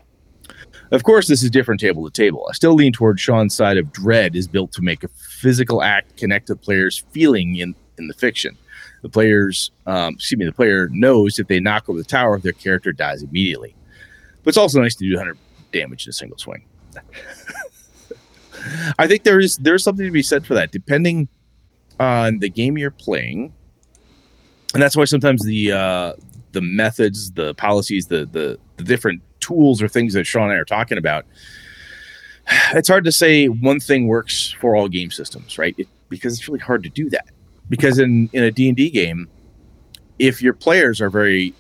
[0.91, 2.47] Of course, this is different table to table.
[2.51, 6.19] I still lean toward Sean's side of dread is built to make a physical act
[6.19, 8.57] connect the player's feeling in, in the fiction.
[9.03, 12.53] The players, um, excuse me, the player knows if they knock over the tower, their
[12.53, 13.75] character dies immediately.
[14.43, 15.39] But it's also nice to do 100
[15.73, 16.65] damage in a single swing.
[18.99, 21.29] I think there is there's something to be said for that, depending
[22.01, 23.53] on the game you're playing,
[24.73, 26.15] and that's why sometimes the uh,
[26.53, 30.57] the methods, the policies, the, the the different tools or things that Sean and I
[30.57, 31.27] are talking about.
[32.75, 35.75] It's hard to say one thing works for all game systems, right?
[35.79, 37.31] It, because it's really hard to do that.
[37.69, 39.29] Because in in a D and D game,
[40.19, 41.55] if your players are very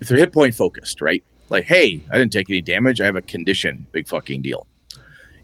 [0.00, 1.22] if they're hit point focused, right?
[1.48, 3.00] Like, hey, I didn't take any damage.
[3.00, 3.86] I have a condition.
[3.92, 4.66] Big fucking deal.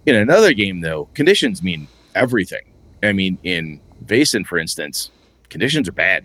[0.06, 2.72] In another game, though, conditions mean everything.
[3.02, 5.10] I mean, in Vaesen, for instance,
[5.50, 6.24] conditions are bad.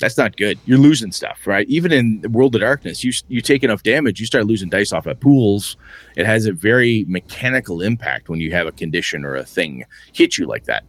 [0.00, 0.58] That's not good.
[0.64, 1.68] You're losing stuff, right?
[1.68, 5.06] Even in World of Darkness, you you take enough damage, you start losing dice off
[5.06, 5.76] at pools.
[6.16, 10.36] It has a very mechanical impact when you have a condition or a thing hit
[10.36, 10.84] you like that.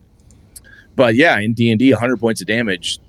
[0.96, 3.00] But yeah, in D and D, 100 points of damage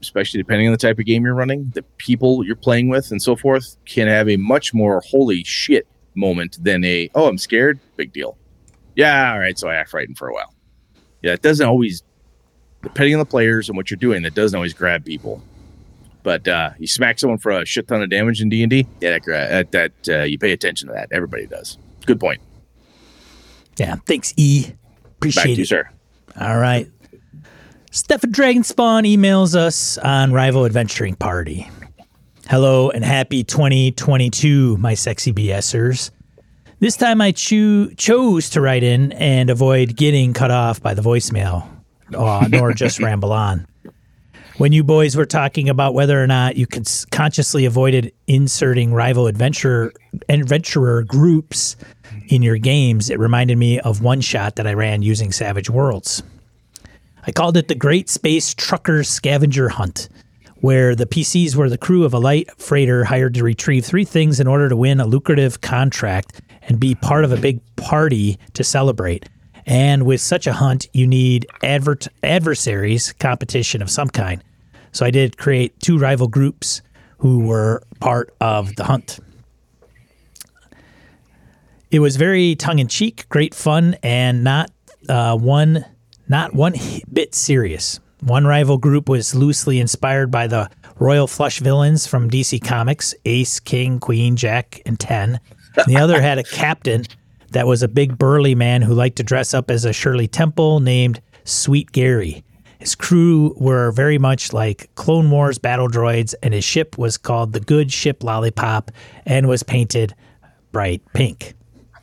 [0.00, 3.20] especially depending on the type of game you're running, the people you're playing with, and
[3.20, 7.78] so forth, can have a much more holy shit moment than a oh I'm scared,
[7.96, 8.36] big deal.
[8.96, 10.52] Yeah, all right, so I act frightened for a while.
[11.22, 12.02] Yeah, it doesn't always,
[12.82, 15.42] depending on the players and what you're doing, that doesn't always grab people.
[16.22, 18.86] But uh, you smack someone for a shit ton of damage in D and D.
[19.00, 21.08] Yeah, that, that, that uh, you pay attention to that.
[21.12, 21.78] Everybody does.
[22.04, 22.40] Good point.
[23.78, 23.96] Yeah.
[24.06, 24.72] Thanks, E.
[25.04, 25.58] Appreciate Back to it.
[25.58, 25.88] you, sir.
[26.38, 26.90] All right.
[27.92, 31.68] Stefan Dragonspawn emails us on Rival Adventuring Party.
[32.48, 36.12] Hello and happy 2022, my sexy BSers.
[36.78, 41.02] This time I cho- chose to write in and avoid getting cut off by the
[41.02, 41.68] voicemail,
[42.14, 43.66] uh, nor just ramble on.
[44.58, 49.26] When you boys were talking about whether or not you cons- consciously avoided inserting rival
[49.26, 49.92] adventurer
[50.28, 51.74] adventurer groups
[52.28, 56.22] in your games, it reminded me of one shot that I ran using Savage Worlds.
[57.26, 60.08] I called it the Great Space Trucker Scavenger Hunt,
[60.56, 64.40] where the PCs were the crew of a light freighter hired to retrieve three things
[64.40, 68.64] in order to win a lucrative contract and be part of a big party to
[68.64, 69.28] celebrate.
[69.66, 74.42] And with such a hunt, you need advert- adversaries, competition of some kind.
[74.92, 76.80] So I did create two rival groups
[77.18, 79.18] who were part of the hunt.
[81.90, 84.70] It was very tongue in cheek, great fun, and not
[85.08, 85.84] uh, one
[86.30, 86.74] not one
[87.12, 87.98] bit serious.
[88.20, 93.58] One rival group was loosely inspired by the Royal Flush villains from DC Comics Ace,
[93.58, 95.40] King, Queen, Jack, and Ten.
[95.86, 97.04] The other had a captain
[97.50, 100.78] that was a big burly man who liked to dress up as a Shirley Temple
[100.78, 102.44] named Sweet Gary.
[102.78, 107.52] His crew were very much like Clone Wars battle droids, and his ship was called
[107.52, 108.92] the Good Ship Lollipop
[109.26, 110.14] and was painted
[110.70, 111.54] bright pink.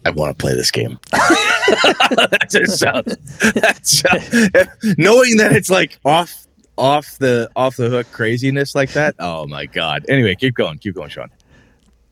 [0.05, 0.99] I want to play this game.
[1.67, 3.15] that just sounds.
[3.53, 9.15] That sounds knowing that it's like off, off the off the hook craziness like that.
[9.19, 10.05] Oh my god.
[10.09, 10.77] Anyway, keep going.
[10.79, 11.29] Keep going, Sean.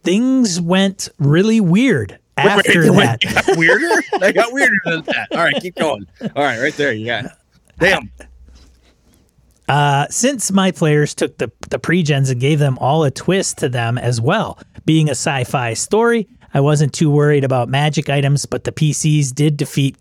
[0.04, 3.24] Things went really weird after Wait, wait, that.
[3.24, 4.04] it got weirder.
[4.22, 5.28] I got weirder than that.
[5.32, 6.06] All right, keep going.
[6.22, 6.94] All right, right there.
[6.94, 7.26] You got.
[7.26, 7.32] It.
[7.80, 8.12] Damn.
[9.68, 13.70] Uh, since my players took the the pre-gens and gave them all a twist to
[13.70, 18.64] them as well, being a sci-fi story, I wasn't too worried about magic items, but
[18.64, 19.98] the PCs did defeat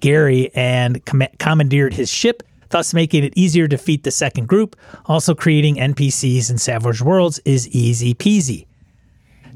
[0.00, 4.74] Gary and com- commandeered his ship, thus making it easier to defeat the second group.
[5.04, 8.67] Also, creating NPCs in Savage Worlds is easy peasy.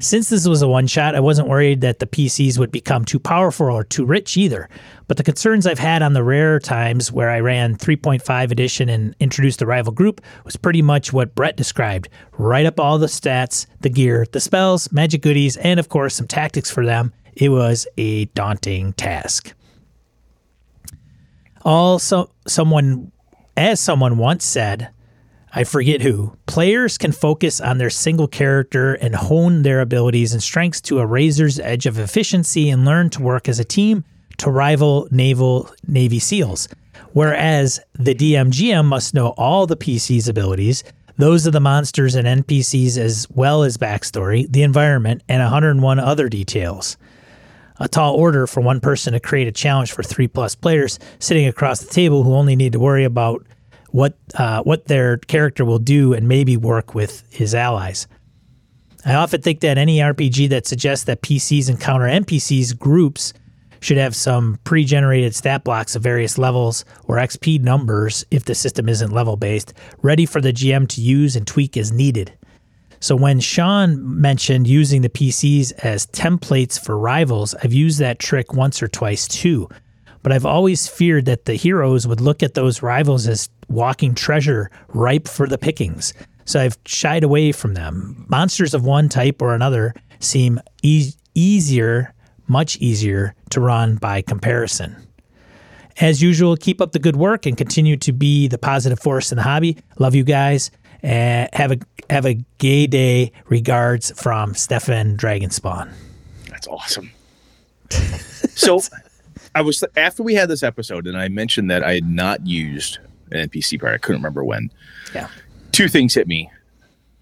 [0.03, 3.19] Since this was a one shot, I wasn't worried that the PCs would become too
[3.19, 4.67] powerful or too rich either.
[5.07, 9.15] But the concerns I've had on the rare times where I ran 3.5 edition and
[9.21, 12.09] introduced the rival group was pretty much what Brett described.
[12.37, 16.27] Write up all the stats, the gear, the spells, magic goodies, and of course some
[16.27, 17.13] tactics for them.
[17.35, 19.53] It was a daunting task.
[21.63, 23.13] Also, someone,
[23.55, 24.89] as someone once said,
[25.55, 30.41] I forget who, players can focus on their single character and hone their abilities and
[30.41, 34.03] strengths to a razor's edge of efficiency and learn to work as a team
[34.37, 36.67] to rival naval Navy SEALs.
[37.11, 40.83] Whereas the DMGM must know all the PC's abilities,
[41.19, 46.29] those of the monsters and NPCs, as well as backstory, the environment, and 101 other
[46.29, 46.97] details.
[47.79, 51.45] A tall order for one person to create a challenge for three plus players sitting
[51.45, 53.45] across the table who only need to worry about
[53.93, 58.07] what uh, what their character will do and maybe work with his allies.
[59.05, 63.33] I often think that any RPG that suggests that PCs encounter NPCs groups
[63.81, 68.89] should have some pre-generated stat blocks of various levels or XP numbers if the system
[68.89, 72.33] isn't level based, ready for the GM to use and tweak as needed.
[72.99, 78.53] So when Sean mentioned using the PCs as templates for rivals, I've used that trick
[78.53, 79.69] once or twice too.
[80.23, 84.71] But I've always feared that the heroes would look at those rivals as walking treasure
[84.89, 86.13] ripe for the pickings.
[86.45, 88.25] So I've shied away from them.
[88.29, 92.13] Monsters of one type or another seem e- easier,
[92.47, 94.95] much easier to run by comparison.
[95.99, 99.35] As usual, keep up the good work and continue to be the positive force in
[99.37, 99.77] the hobby.
[99.99, 100.71] Love you guys.
[101.03, 101.77] And have a
[102.09, 103.31] have a gay day.
[103.47, 105.91] Regards from Stefan Dragonspawn.
[106.49, 107.11] That's awesome.
[108.55, 108.79] so,
[109.55, 112.99] I was after we had this episode, and I mentioned that I had not used
[113.31, 113.93] an NPC part.
[113.93, 114.71] I couldn't remember when.
[115.13, 115.27] Yeah.
[115.71, 116.49] Two things hit me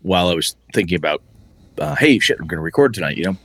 [0.01, 1.21] while I was thinking about,
[1.77, 3.17] uh, hey, shit, I'm going to record tonight.
[3.17, 3.37] You know,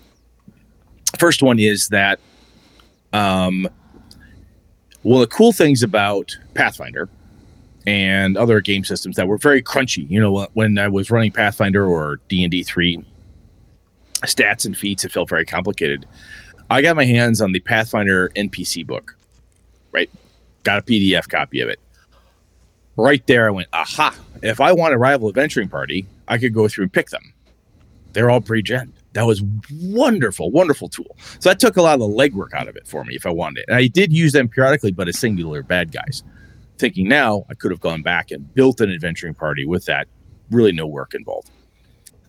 [1.19, 2.19] first one is that,
[3.13, 3.69] um,
[5.03, 7.09] well, the cool things about Pathfinder
[7.87, 10.09] and other game systems that were very crunchy.
[10.11, 13.05] You know, when I was running Pathfinder or D and D three,
[14.23, 16.07] stats and feats, it felt very complicated.
[16.69, 19.17] I got my hands on the Pathfinder NPC book,
[19.93, 20.11] right?
[20.65, 21.79] Got a PDF copy of it.
[22.97, 24.17] Right there, I went, aha.
[24.43, 27.33] If I want a rival adventuring party, I could go through and pick them.
[28.13, 28.93] They're all pre gen.
[29.13, 31.17] That was wonderful, wonderful tool.
[31.39, 33.31] So that took a lot of the legwork out of it for me if I
[33.31, 33.65] wanted it.
[33.69, 36.23] And I did use them periodically, but as singular bad guys.
[36.79, 40.09] Thinking now, I could have gone back and built an adventuring party with that
[40.51, 41.51] really no work involved.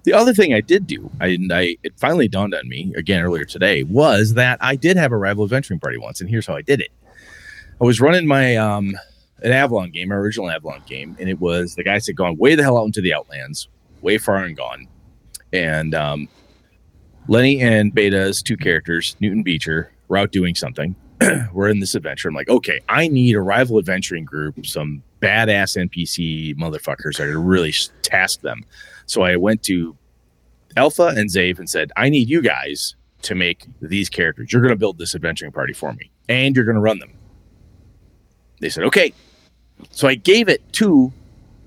[0.07, 3.43] The other thing I did do, I, I it finally dawned on me again earlier
[3.43, 6.61] today, was that I did have a rival adventuring party once, and here's how I
[6.61, 6.91] did it.
[7.81, 8.95] I was running my um
[9.43, 12.55] an Avalon game, my original Avalon game, and it was the guys had gone way
[12.55, 13.67] the hell out into the Outlands,
[14.01, 14.87] way far and gone,
[15.51, 16.29] and um,
[17.27, 20.95] Lenny and Beta's two characters, Newton Beecher, were out doing something.
[21.51, 22.29] we're in this adventure.
[22.29, 27.39] I'm like, okay, I need a rival adventuring group, some badass NPC motherfuckers are to
[27.39, 28.63] really task them.
[29.05, 29.95] So I went to
[30.75, 34.51] Alpha and Zave and said, I need you guys to make these characters.
[34.51, 37.11] You're going to build this adventuring party for me, and you're going to run them.
[38.59, 39.13] They said, okay.
[39.91, 41.11] So I gave it to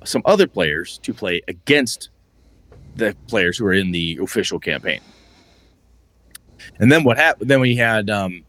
[0.05, 2.11] some other players to play against
[2.97, 5.01] the players who were in the official campaign.
[6.79, 7.51] And then what happened?
[7.51, 8.43] Then we had, um,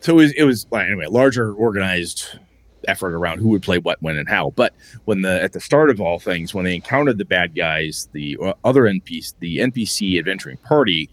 [0.00, 2.38] so it was, it was well, anyway, larger organized
[2.88, 4.50] effort around who would play what, when, and how.
[4.50, 4.74] But
[5.04, 8.36] when the at the start of all things, when they encountered the bad guys, the
[8.42, 11.10] uh, other NPC, the NPC adventuring party,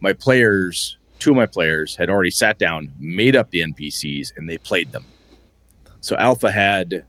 [0.00, 4.48] my players, two of my players, had already sat down, made up the NPCs, and
[4.48, 5.04] they played them.
[6.00, 7.04] So Alpha had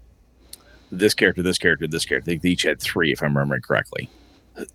[0.91, 2.35] this character, this character, this character.
[2.35, 4.09] They each had three, if I'm remembering correctly,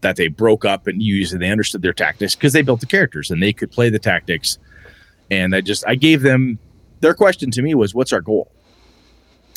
[0.00, 2.86] that they broke up and used, and they understood their tactics because they built the
[2.86, 4.58] characters and they could play the tactics.
[5.30, 6.58] And I just I gave them
[7.00, 8.50] their question to me was, "What's our goal?"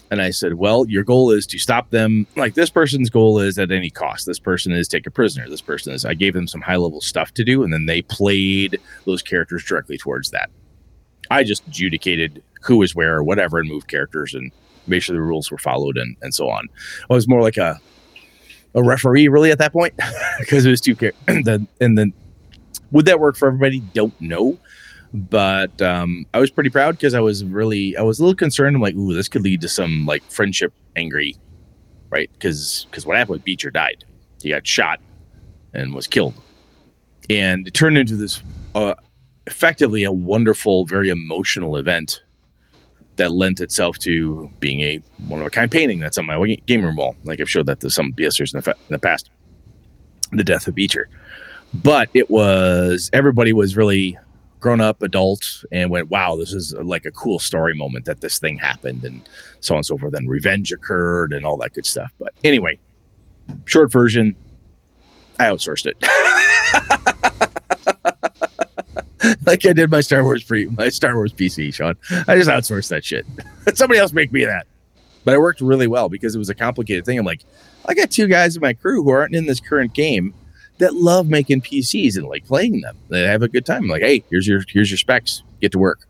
[0.09, 2.27] And I said, well, your goal is to stop them.
[2.35, 4.25] Like this person's goal is at any cost.
[4.25, 5.49] This person is take a prisoner.
[5.49, 7.63] This person is, I gave them some high level stuff to do.
[7.63, 10.49] And then they played those characters directly towards that.
[11.29, 14.51] I just adjudicated who was where or whatever and moved characters and
[14.87, 16.67] made sure the rules were followed and, and so on.
[17.09, 17.77] I was more like a,
[18.75, 19.93] a referee really at that point
[20.39, 21.47] because it was two characters.
[21.81, 22.13] and then
[22.91, 23.81] would that work for everybody?
[23.93, 24.57] Don't know
[25.13, 28.75] but um, I was pretty proud because I was really I was a little concerned.
[28.75, 31.35] I'm like, ooh, this could lead to some like friendship angry,
[32.09, 32.29] right?
[32.33, 34.03] Because because what happened Beecher died,
[34.41, 34.99] he got shot
[35.73, 36.33] and was killed,
[37.29, 38.41] and it turned into this
[38.75, 38.95] uh,
[39.45, 42.21] effectively a wonderful, very emotional event
[43.15, 46.83] that lent itself to being a one of a kind painting that's on my game
[46.83, 47.15] room wall.
[47.23, 49.29] Like I've showed that to some BSers in the, in the past,
[50.31, 51.09] the death of Beecher.
[51.73, 54.17] But it was everybody was really
[54.59, 58.21] grown up adult and went, wow, this is uh, like a cool story moment that
[58.21, 59.27] this thing happened and
[59.59, 60.13] so on and so forth.
[60.13, 62.11] And revenge occurred and all that good stuff.
[62.19, 62.79] But anyway,
[63.65, 64.35] short version,
[65.39, 65.97] I outsourced it.
[69.45, 71.95] like I did my Star Wars pre my Star Wars PC, Sean.
[72.27, 73.25] I just outsourced that shit.
[73.75, 74.67] Somebody else make me that.
[75.23, 77.19] But it worked really well because it was a complicated thing.
[77.19, 77.43] I'm like,
[77.85, 80.33] I got two guys in my crew who aren't in this current game
[80.77, 82.97] that love making PCs and like playing them.
[83.09, 83.83] They have a good time.
[83.83, 85.43] I'm like, hey, here's your here's your specs.
[85.61, 86.07] Get to work.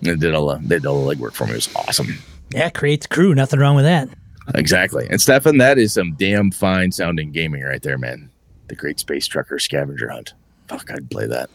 [0.00, 1.52] And they did all the, they did all the legwork for me.
[1.52, 2.18] It was awesome.
[2.50, 3.34] Yeah, creates crew.
[3.34, 4.08] Nothing wrong with that.
[4.54, 5.06] Exactly.
[5.10, 8.30] And Stefan, that is some damn fine sounding gaming right there, man.
[8.68, 10.34] The Great Space Trucker Scavenger Hunt.
[10.68, 11.50] Fuck, I'd play that.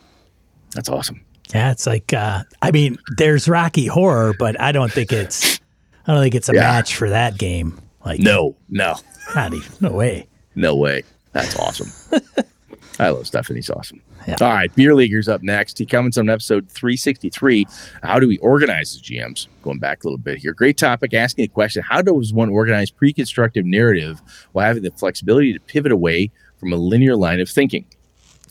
[0.76, 1.24] That's awesome.
[1.54, 5.60] Yeah, it's like uh I mean, there's Rocky Horror, but I don't think it's
[6.08, 6.62] I don't think it's a yeah.
[6.62, 7.80] match for that game.
[8.06, 8.96] Like No, no.
[9.36, 10.28] Not even no way.
[10.56, 11.04] No way.
[11.34, 11.92] That's awesome.
[13.00, 13.56] I love Stefan.
[13.56, 14.02] He's awesome.
[14.28, 14.38] Yeah.
[14.40, 15.78] All right, Beer Leaguer's up next.
[15.78, 17.66] He comments on episode 363.
[18.04, 19.48] How do we organize as GMs?
[19.64, 20.54] Going back a little bit here.
[20.54, 21.14] Great topic.
[21.14, 24.22] Asking a question How does one organize pre constructive narrative
[24.52, 27.86] while having the flexibility to pivot away from a linear line of thinking?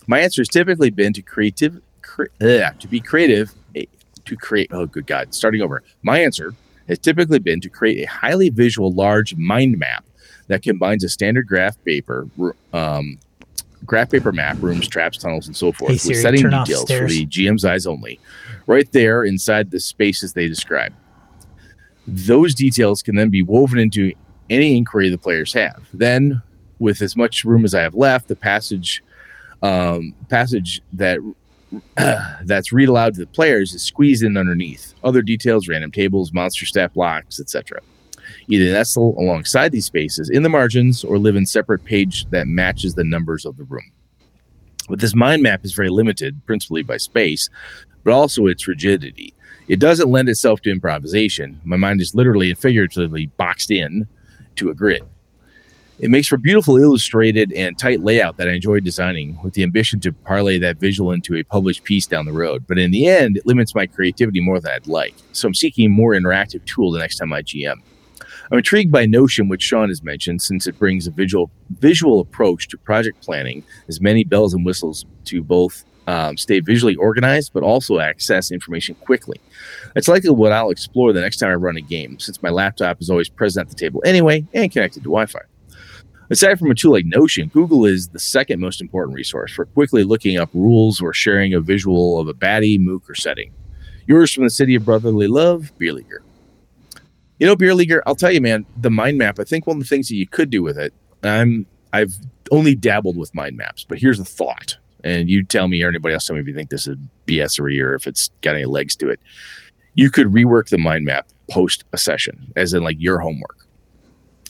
[0.07, 3.55] My answer has typically been to creative, cre- uh, to be creative,
[4.25, 4.71] to create.
[4.73, 5.35] Oh, good God.
[5.35, 5.83] Starting over.
[6.03, 6.53] My answer
[6.89, 10.05] has typically been to create a highly visual, large mind map
[10.49, 12.29] that combines a standard graph paper,
[12.73, 13.19] um,
[13.85, 17.07] graph paper map, rooms, traps, tunnels, and so forth hey, Siri, with setting details for
[17.07, 18.21] the GM's eyes only,
[18.67, 20.93] right there inside the spaces they describe.
[22.07, 24.13] Those details can then be woven into
[24.51, 25.87] any inquiry the players have.
[25.95, 26.43] Then,
[26.79, 29.03] with as much room as I have left, the passage
[29.63, 31.19] um, passage that
[31.97, 34.95] uh, that's read aloud to the players is squeezed in underneath.
[35.05, 37.81] Other details, random tables, monster stat blocks, etc
[38.49, 42.95] either nestle alongside these spaces in the margins or live in separate page that matches
[42.95, 43.91] the numbers of the room.
[44.89, 47.49] But this mind map is very limited, principally by space,
[48.05, 49.35] but also its rigidity.
[49.69, 51.61] It doesn't lend itself to improvisation.
[51.65, 54.07] My mind is literally and figuratively boxed in
[54.57, 55.03] to a grid.
[55.99, 60.01] It makes for beautiful illustrated and tight layout that I enjoy designing with the ambition
[60.01, 62.67] to parlay that visual into a published piece down the road.
[62.67, 65.15] But in the end, it limits my creativity more than I'd like.
[65.31, 67.83] So I'm seeking a more interactive tool the next time I GM.
[68.53, 72.69] I'm intrigued by Notion, which Sean has mentioned, since it brings a visual visual approach
[72.69, 77.63] to project planning, as many bells and whistles to both um, stay visually organized, but
[77.63, 79.41] also access information quickly.
[79.97, 83.01] It's likely what I'll explore the next time I run a game, since my laptop
[83.01, 85.41] is always present at the table anyway and connected to Wi-Fi.
[86.29, 90.05] Aside from a tool like Notion, Google is the second most important resource for quickly
[90.05, 93.51] looking up rules or sharing a visual of a baddie, mook, or setting.
[94.07, 96.22] Yours from the city of brotherly love, Beer.
[97.43, 99.83] You know, Beer Leaguer, I'll tell you, man, the mind map, I think one of
[99.83, 102.15] the things that you could do with it, I'm I've
[102.53, 104.79] only dabbled with mind maps, but here's a thought.
[105.03, 107.59] And you tell me or anybody else tell me if you think this is BS
[107.59, 109.19] or if it's got any legs to it.
[109.95, 113.67] You could rework the mind map post a session, as in like your homework.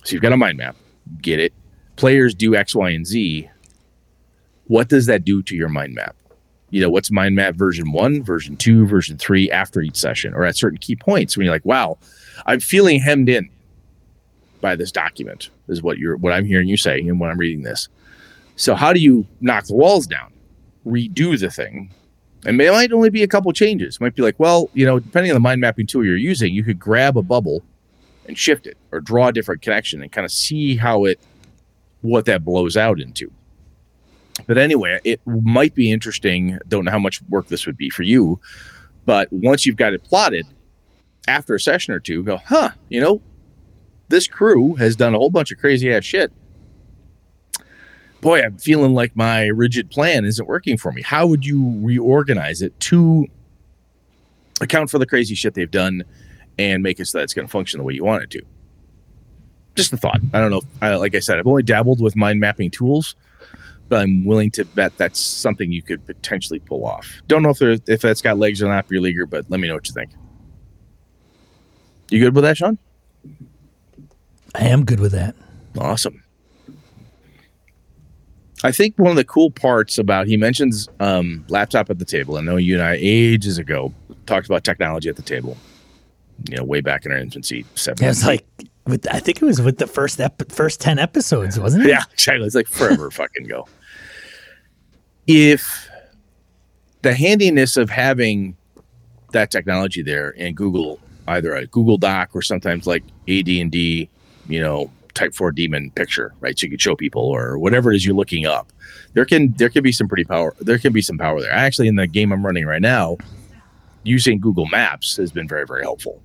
[0.05, 0.76] So you've got a mind map,
[1.22, 1.55] get it.
[1.97, 3.49] Players do X, Y, and Z.
[4.66, 6.14] What does that do to your mind map?
[6.68, 10.45] You know, what's mind map version one, version two, version three after each session, or
[10.45, 11.97] at certain key points when you're like, wow,
[12.47, 13.51] I'm feeling hemmed in
[14.61, 17.62] by this document, is what you're what I'm hearing you say and when I'm reading
[17.62, 17.89] this.
[18.57, 20.33] So how do you knock the walls down?
[20.87, 21.93] Redo the thing.
[22.45, 23.97] And it might only be a couple changes.
[23.97, 26.53] It might be like, well, you know, depending on the mind mapping tool you're using,
[26.53, 27.62] you could grab a bubble
[28.26, 31.20] and shift it or draw a different connection and kind of see how it
[32.01, 33.30] what that blows out into.
[34.47, 36.59] But anyway, it might be interesting.
[36.66, 38.41] Don't know how much work this would be for you,
[39.05, 40.47] but once you've got it plotted,
[41.28, 43.20] after a session or two, go, huh, you know,
[44.08, 46.32] this crew has done a whole bunch of crazy ass shit.
[48.20, 51.02] Boy, I'm feeling like my rigid plan isn't working for me.
[51.02, 53.26] How would you reorganize it to
[54.60, 56.04] account for the crazy shit they've done
[56.58, 58.42] and make it so that it's going to function the way you want it to?
[59.74, 60.20] Just a thought.
[60.32, 60.58] I don't know.
[60.58, 63.16] If, I, like I said, I've only dabbled with mind mapping tools,
[63.88, 67.22] but I'm willing to bet that's something you could potentially pull off.
[67.26, 69.66] Don't know if if that's got legs or not for your leaguer, but let me
[69.66, 70.10] know what you think.
[72.12, 72.78] You good with that, Sean?
[74.54, 75.34] I am good with that.
[75.78, 76.22] Awesome.
[78.62, 82.36] I think one of the cool parts about he mentions um, laptop at the table.
[82.36, 83.94] I know you and I ages ago
[84.26, 85.56] talked about technology at the table.
[86.50, 87.64] You know, way back in our infancy.
[87.76, 88.04] Seven.
[88.04, 88.44] Yeah, it's like
[88.86, 91.88] with I think it was with the first ep- first ten episodes, wasn't it?
[91.88, 92.46] Yeah, exactly.
[92.46, 93.66] It's like forever fucking go.
[95.26, 95.88] If
[97.00, 98.56] the handiness of having
[99.32, 104.08] that technology there in Google, either a Google Doc or sometimes like AD and D,
[104.48, 106.58] you know, type 4 demon picture right?
[106.58, 108.72] So you can show people or whatever it is you're looking up.
[109.14, 111.52] There can there can be some pretty power there can be some power there.
[111.52, 113.18] Actually in the game i'm running right now
[114.04, 116.22] using google maps has been very very helpful.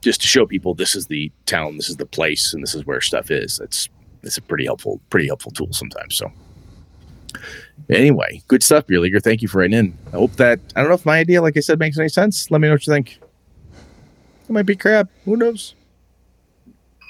[0.00, 2.84] Just to show people this is the town this is the place and this is
[2.86, 3.60] where stuff is.
[3.60, 3.88] It's
[4.22, 6.30] it's a pretty helpful pretty helpful tool sometimes so.
[7.88, 9.98] Anyway good stuff beer leaguer thank you for writing in.
[10.08, 12.50] I hope that i don't know if my idea like i said makes any sense.
[12.50, 13.20] Let me know what you think
[14.48, 15.74] it might be crap who knows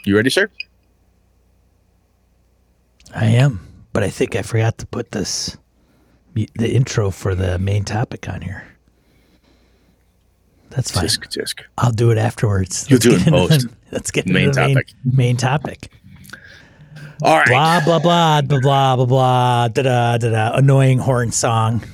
[0.05, 0.49] you ready sir
[3.14, 3.61] I am,
[3.93, 5.57] but I think I forgot to put this
[6.35, 8.66] the intro for the main topic on here.
[10.70, 11.05] That's fine.
[11.05, 11.61] Tisk, tisk.
[11.78, 12.91] I'll do it afterwards.
[12.91, 13.68] You'll let's do it post.
[13.68, 14.93] The, let's get main topic.
[15.05, 15.93] Main, main, topic.
[17.22, 17.47] All right.
[17.47, 20.57] Blah blah blah blah blah blah blah da da da da.
[20.57, 21.85] Annoying horn song.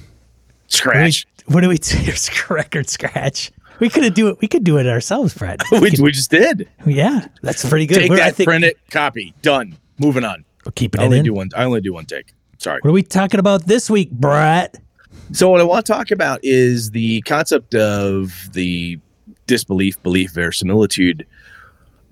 [0.69, 1.27] Scratch.
[1.47, 1.77] What do we?
[1.77, 1.99] do?
[1.99, 3.53] Here's record scratch.
[3.81, 4.41] We could do it.
[4.41, 5.61] We could do it ourselves, Fred.
[5.73, 6.69] We, we, we just did.
[6.87, 7.99] Yeah, that's pretty good.
[7.99, 9.77] Take We're, that, think, print it, copy, done.
[9.99, 10.45] Moving on.
[10.65, 11.25] We're keeping I only in.
[11.25, 11.51] do one.
[11.57, 12.35] I only do one take.
[12.59, 12.81] Sorry.
[12.83, 14.79] What are we talking about this week, Brett?
[15.33, 18.99] So what I want to talk about is the concept of the
[19.47, 21.27] disbelief, belief, verisimilitude.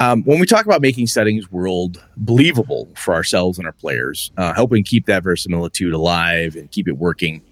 [0.00, 4.54] Um, when we talk about making settings world believable for ourselves and our players, uh,
[4.54, 7.42] helping keep that verisimilitude alive and keep it working,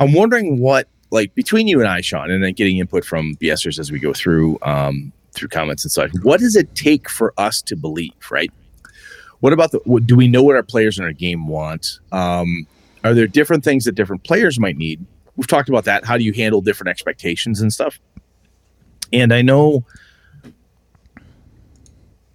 [0.00, 3.78] I'm wondering what, like, between you and I, Sean, and then getting input from BSers
[3.78, 7.62] as we go through um, through comments and such, what does it take for us
[7.62, 8.50] to believe, right?
[9.40, 9.80] What about the?
[9.84, 12.00] What, do we know what our players in our game want?
[12.12, 12.66] Um,
[13.04, 15.04] are there different things that different players might need?
[15.36, 16.04] We've talked about that.
[16.04, 18.00] How do you handle different expectations and stuff?
[19.12, 19.84] And I know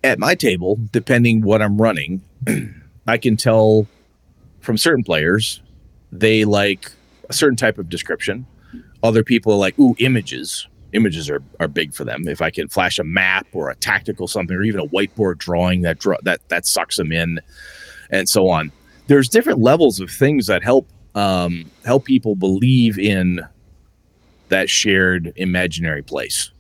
[0.04, 2.22] at my table, depending what I'm running,
[3.08, 3.88] I can tell
[4.62, 5.62] from certain players
[6.12, 6.92] they like
[7.30, 8.46] a certain type of description.
[9.04, 12.28] Other people are like, ooh, images images are, are big for them.
[12.28, 15.82] If I can flash a map or a tactical something or even a whiteboard drawing
[15.82, 17.40] that draw, that that sucks them in,
[18.10, 18.72] and so on.
[19.08, 23.42] There's different levels of things that help um, help people believe in
[24.50, 26.52] that shared imaginary place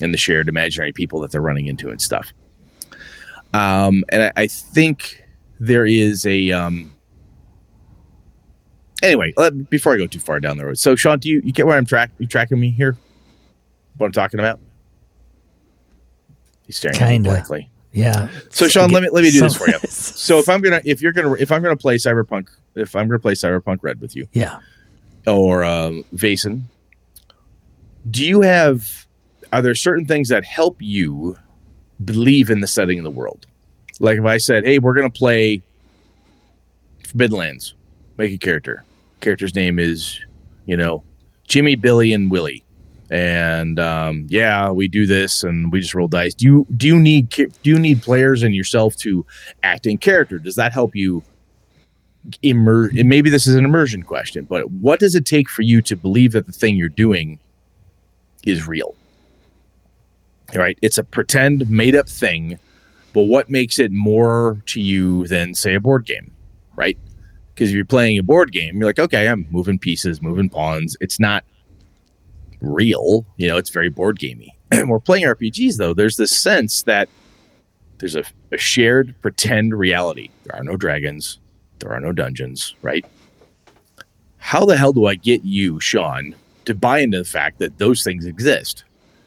[0.00, 2.32] and the shared imaginary people that they're running into and stuff.
[3.54, 5.24] Um, and I, I, think
[5.58, 6.94] there is a um,
[9.02, 9.32] anyway.
[9.36, 11.66] Let, before I go too far down the road, so Sean, do you, you get
[11.66, 12.96] where I'm track you tracking me here?
[13.96, 14.60] what I'm talking about?
[16.64, 17.14] He's staring Kinda.
[17.14, 17.70] at me blankly.
[17.92, 18.28] Yeah.
[18.50, 19.78] So Sean, let me let me do this for you.
[19.88, 23.18] So if I'm gonna if you're gonna if I'm gonna play Cyberpunk if I'm gonna
[23.18, 24.58] play Cyberpunk Red with you, yeah,
[25.26, 26.64] or um, Vaesen,
[28.10, 29.06] do you have
[29.52, 31.38] are there certain things that help you
[32.04, 33.46] believe in the setting of the world?
[34.00, 35.62] Like if I said, "Hey, we're gonna play
[37.08, 37.74] Forbidden Lands.
[38.18, 38.84] Make a character.
[39.20, 40.20] Character's name is,
[40.66, 41.02] you know,
[41.46, 42.64] Jimmy, Billy, and Willie.
[43.10, 46.34] And um, yeah, we do this, and we just roll dice.
[46.34, 49.24] Do you do you need do you need players and yourself to
[49.62, 50.38] act in character?
[50.38, 51.22] Does that help you
[52.42, 52.90] immer?
[52.92, 56.32] Maybe this is an immersion question, but what does it take for you to believe
[56.32, 57.38] that the thing you're doing
[58.44, 58.94] is real?
[60.54, 60.78] Right?
[60.82, 62.58] It's a pretend, made up thing,
[63.14, 66.30] but what makes it more to you than say a board game?
[66.76, 66.98] Right?
[67.58, 70.96] Because you're playing a board game, you're like, okay, I'm moving pieces, moving pawns.
[71.00, 71.42] It's not
[72.60, 73.26] real.
[73.36, 74.56] You know, it's very board gamey.
[74.86, 75.92] We're playing RPGs though.
[75.92, 77.08] There's this sense that
[77.98, 80.30] there's a, a shared pretend reality.
[80.44, 81.40] There are no dragons.
[81.80, 82.76] There are no dungeons.
[82.80, 83.04] Right?
[84.36, 88.04] How the hell do I get you, Sean, to buy into the fact that those
[88.04, 88.84] things exist?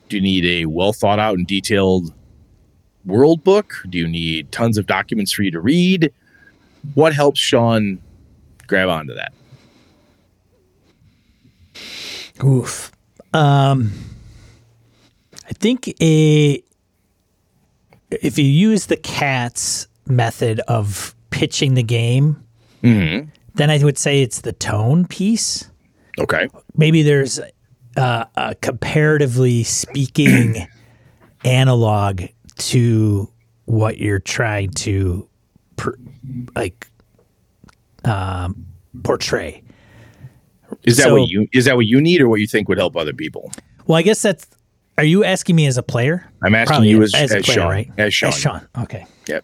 [0.07, 2.13] Do you need a well thought out and detailed
[3.03, 3.73] world book?
[3.89, 6.13] Do you need tons of documents for you to read?
[6.93, 7.99] What helps Sean
[8.71, 9.33] grab onto that?
[12.43, 12.91] Oof.
[13.33, 13.91] Um,
[15.47, 16.63] I think a
[18.09, 22.43] if you use the cat's method of pitching the game,
[22.83, 23.29] Mm-hmm.
[23.55, 25.69] then I would say it's the tone piece.
[26.19, 26.47] Okay.
[26.75, 27.39] Maybe there's
[27.95, 30.65] uh, a comparatively speaking
[31.45, 32.23] analog
[32.57, 33.29] to
[33.65, 35.27] what you're trying to
[35.75, 35.95] per,
[36.55, 36.87] like
[38.05, 38.65] um,
[39.03, 39.63] portray.
[40.83, 42.77] Is that So- what you is that what you need or what you think would
[42.77, 43.51] help other people?
[43.87, 44.47] Well, I guess that's.
[44.97, 46.29] Are you asking me as a player?
[46.43, 47.67] I'm asking Probably you as, as, as, a player, Sean.
[47.69, 47.91] right?
[47.97, 48.27] As Sean.
[48.29, 48.67] As Sean.
[48.79, 49.05] Okay.
[49.27, 49.43] Yep.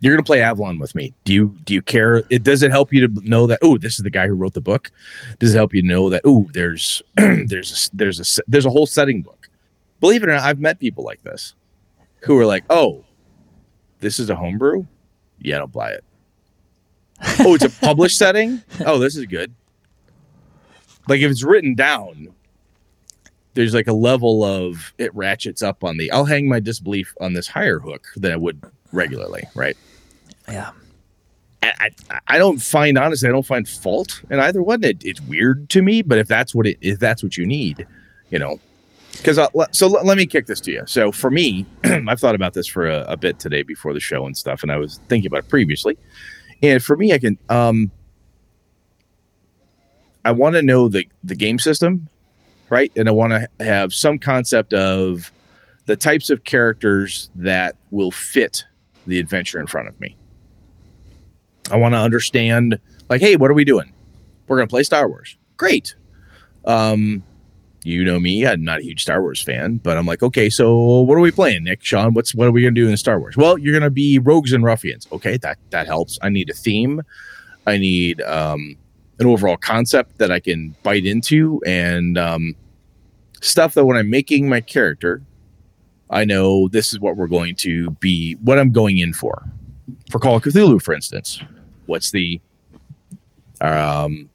[0.00, 1.12] You're gonna play Avalon with me.
[1.24, 2.22] Do you do you care?
[2.30, 3.58] It does it help you to know that?
[3.62, 4.90] Oh, this is the guy who wrote the book.
[5.38, 6.22] Does it help you know that?
[6.24, 9.48] Oh, there's there's a, there's a there's a whole setting book.
[10.00, 11.54] Believe it or not, I've met people like this
[12.22, 13.04] who are like, oh,
[14.00, 14.86] this is a homebrew.
[15.40, 16.04] Yeah, don't buy it.
[17.40, 18.62] Oh, it's a published setting.
[18.84, 19.54] Oh, this is good.
[21.08, 22.28] Like if it's written down,
[23.54, 26.10] there's like a level of it ratchets up on the.
[26.12, 28.62] I'll hang my disbelief on this higher hook than I would
[28.92, 29.76] regularly, right?
[30.48, 30.70] Yeah.
[31.62, 34.84] I, I, I don't find honestly I don't find fault in either one.
[34.84, 37.86] It, it's weird to me, but if that's what it if that's what you need,
[38.30, 38.60] you know,
[39.12, 40.82] because uh, so let, let me kick this to you.
[40.86, 44.24] So for me, I've thought about this for a, a bit today before the show
[44.26, 45.98] and stuff, and I was thinking about it previously.
[46.62, 47.90] And for me, I can um,
[50.24, 52.08] I want to know the the game system,
[52.68, 52.92] right?
[52.96, 55.32] And I want to have some concept of
[55.86, 58.64] the types of characters that will fit
[59.06, 60.16] the adventure in front of me.
[61.70, 62.78] I want to understand,
[63.08, 63.92] like, hey, what are we doing?
[64.46, 65.36] We're going to play Star Wars.
[65.56, 65.94] Great.
[66.64, 67.22] Um,
[67.88, 71.00] you know me, I'm not a huge Star Wars fan, but I'm like, okay, so
[71.00, 71.82] what are we playing, Nick?
[71.82, 73.36] Sean, what's what are we to do in Star Wars?
[73.36, 75.08] Well, you're to be rogues and ruffians.
[75.10, 76.18] Okay, that that helps.
[76.22, 77.02] I need a theme.
[77.66, 78.76] I need um,
[79.18, 82.54] an overall concept that I can bite into, and um,
[83.40, 85.22] stuff that when I'm making my character,
[86.10, 89.44] I know this is what we're going to be, what I'm going in for.
[90.10, 91.42] For Call of Cthulhu, for instance,
[91.86, 92.40] what's the
[93.62, 94.28] um,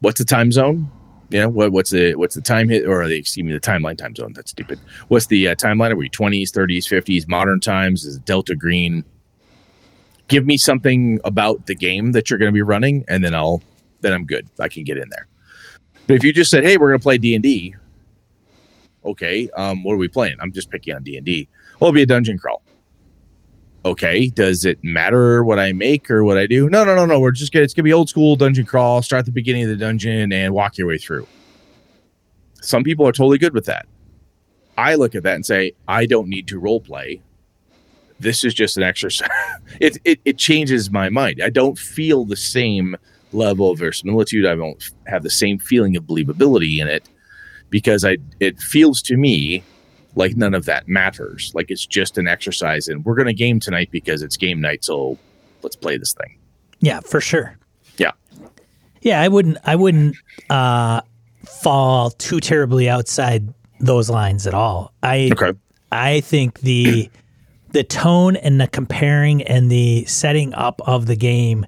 [0.00, 0.90] what's the time zone?
[1.30, 3.96] You know, what, what's the what's the time hit or the excuse me the timeline
[3.96, 4.32] time zone?
[4.34, 4.78] That's stupid.
[5.08, 5.90] What's the uh, timeline?
[5.90, 8.04] Are we twenties, thirties, fifties, modern times?
[8.04, 9.04] Is Delta Green?
[10.28, 13.62] Give me something about the game that you're going to be running, and then I'll
[14.00, 14.48] then I'm good.
[14.60, 15.26] I can get in there.
[16.06, 17.74] But if you just said, "Hey, we're going to play D and D,"
[19.04, 20.36] okay, um, what are we playing?
[20.40, 21.48] I'm just picking on D and D.
[21.80, 22.62] Well, it'll be a dungeon crawl.
[23.84, 26.70] Okay, does it matter what I make or what I do?
[26.70, 27.20] No, no, no, no.
[27.20, 29.02] We're just gonna it's gonna be old school dungeon crawl.
[29.02, 31.26] Start at the beginning of the dungeon and walk your way through.
[32.62, 33.86] Some people are totally good with that.
[34.78, 37.20] I look at that and say, I don't need to role play.
[38.18, 39.28] This is just an exercise.
[39.80, 41.42] it, it it changes my mind.
[41.42, 42.96] I don't feel the same
[43.32, 44.46] level of verisimilitude.
[44.46, 47.06] I don't have the same feeling of believability in it
[47.68, 49.62] because I it feels to me
[50.16, 51.52] like none of that matters.
[51.54, 54.84] Like it's just an exercise, and we're going to game tonight because it's game night.
[54.84, 55.18] So
[55.62, 56.38] let's play this thing.
[56.80, 57.56] Yeah, for sure.
[57.96, 58.12] Yeah.
[59.00, 60.16] Yeah, I wouldn't I wouldn't
[60.50, 61.00] uh
[61.46, 64.92] fall too terribly outside those lines at all.
[65.02, 65.58] I Okay.
[65.92, 67.10] I think the
[67.70, 71.66] the tone and the comparing and the setting up of the game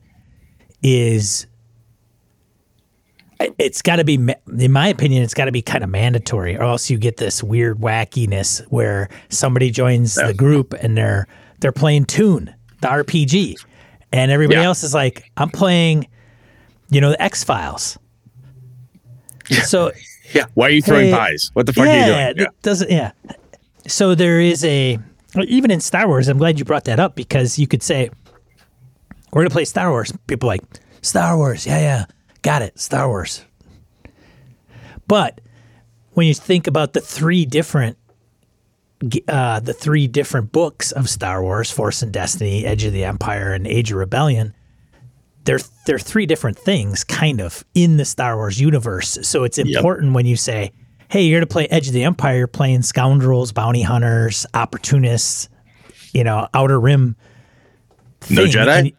[0.82, 1.46] is
[3.40, 4.14] it's got to be
[4.58, 7.42] in my opinion it's got to be kind of mandatory or else you get this
[7.42, 11.26] weird wackiness where somebody joins the group and they're
[11.60, 13.56] they're playing Toon the rpg
[14.12, 14.66] and everybody Yeah.
[14.66, 16.06] else is like i'm playing
[16.90, 17.98] you know the x-files
[19.64, 19.92] so
[20.32, 20.46] Yeah.
[20.54, 21.50] Why are you throwing Hey, pies?
[21.52, 21.92] What the fuck yeah,
[22.26, 22.46] are you doing?
[22.48, 23.12] it doesn't yeah.
[23.86, 24.98] So there is a
[25.46, 26.26] even in Star Wars.
[26.28, 28.10] I'm glad you brought that up because you could say,
[29.32, 30.12] we're gonna play Star Wars.
[30.26, 30.62] People are like
[31.02, 32.04] Star Wars, yeah, yeah,
[32.46, 33.44] got it, Star Wars.
[35.08, 35.40] But
[36.12, 37.98] when you think about the three different
[39.28, 43.52] uh, the three different books of Star Wars, Force and Destiny, Edge of the Empire,
[43.52, 44.54] and Age of Rebellion,
[45.42, 49.18] they're they're three different things, kind of, in the Star Wars universe.
[49.22, 50.70] So it's important when you say,
[51.10, 52.38] "Hey, you're going to play Edge of the Empire.
[52.38, 55.48] You're playing scoundrels, bounty hunters, opportunists,
[56.12, 57.16] you know, Outer Rim."
[58.30, 58.44] No.
[58.44, 58.78] Jedi?
[58.78, 58.92] And-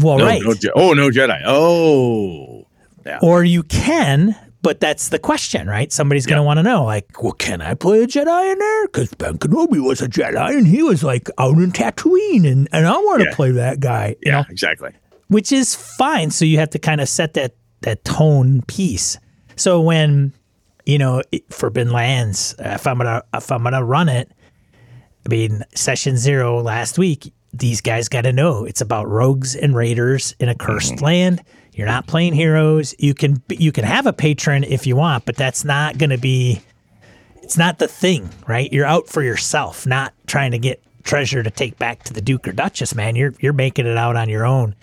[0.00, 0.42] well, No, right.
[0.42, 1.42] no oh, no Jedi.
[1.46, 2.61] Oh,
[3.04, 3.18] yeah.
[3.22, 5.92] Or you can, but that's the question, right?
[5.92, 8.86] Somebody's going to want to know, like, well, can I play a Jedi in there?
[8.86, 12.86] Because Ben Kenobi was a Jedi and he was like out in Tatooine, and, and
[12.86, 13.34] I want to Yeah.
[13.34, 14.90] play that guy, you yeah, know, exactly.
[15.28, 16.30] which is fine.
[16.30, 19.18] So you have to kind of set that that tone piece.
[19.56, 20.32] So when
[20.86, 24.30] you know Forbidden Lands, if I'm gonna if I'm gonna run it,
[25.26, 29.74] I mean session zero last week, these guys got to know it's about rogues and
[29.74, 31.04] raiders in a cursed mm-hmm.
[31.04, 31.44] land.
[31.72, 32.94] You're not playing heroes.
[32.98, 36.18] You can you can have a patron if you want, but that's not going to
[36.18, 36.60] be.
[37.42, 38.72] It's not the thing, right?
[38.72, 42.46] You're out for yourself, not trying to get treasure to take back to the Duke
[42.46, 42.94] or Duchess.
[42.94, 44.74] Man, you're you're making it out on your own.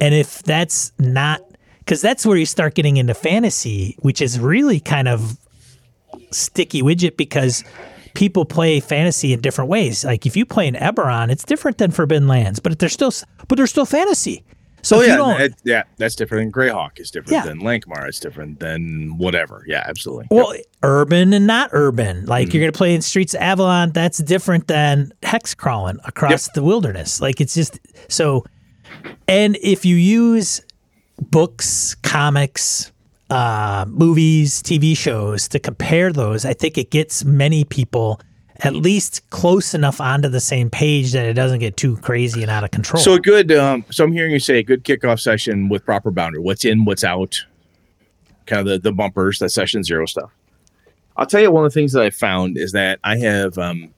[0.00, 1.40] And if that's not,
[1.80, 5.38] because that's where you start getting into fantasy, which is really kind of
[6.30, 7.64] sticky widget because
[8.14, 10.04] people play fantasy in different ways.
[10.04, 13.12] Like if you play in Eberron, it's different than Forbidden Lands, but they're still
[13.48, 14.44] but they're still fantasy.
[14.86, 16.90] So if yeah, that- yeah, that's different than Greyhawk.
[16.96, 17.44] It's different Yeah.
[17.44, 18.06] than Lankhmar.
[18.06, 19.64] It's different than whatever.
[19.66, 20.26] Yeah, absolutely.
[20.30, 22.24] well, urban and not urban.
[22.26, 22.54] Like Mm-hmm.
[22.56, 26.62] you're going to play in Streets of Avalon, that's different than hex crawling across the
[26.62, 27.20] wilderness.
[27.20, 28.44] Like it's just so.
[29.26, 30.60] And if you use
[31.20, 32.92] books, comics,
[33.30, 38.20] uh, movies, TV shows to compare those, I think it gets many people
[38.60, 42.50] at least close enough onto the same page that it doesn't get too crazy and
[42.50, 43.02] out of control.
[43.02, 43.52] So a good.
[43.52, 46.40] Um, so I'm hearing you say a good kickoff session with proper boundary.
[46.40, 47.44] What's in, what's out,
[48.46, 50.30] kind of the the bumpers, that session zero stuff.
[51.16, 53.92] I'll tell you one of the things that I found is that I have um,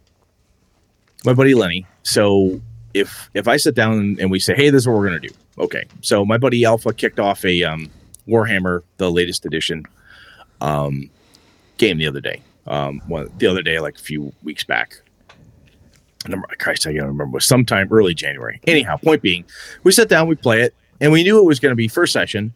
[1.24, 1.86] my buddy Lenny.
[2.02, 2.60] So
[2.94, 5.30] if if I sit down and we say, hey, this is what we're gonna do.
[5.58, 5.84] Okay.
[6.00, 7.90] So my buddy Alpha kicked off a um,
[8.28, 9.84] Warhammer, the latest edition,
[10.60, 11.10] um,
[11.76, 12.42] game the other day.
[12.68, 15.00] Um, one, the other day, like a few weeks back.
[16.28, 17.34] Number, Christ, I can't remember.
[17.34, 18.60] Was sometime early January.
[18.66, 19.44] Anyhow, point being,
[19.84, 22.12] we sat down, we play it, and we knew it was going to be first
[22.12, 22.52] session.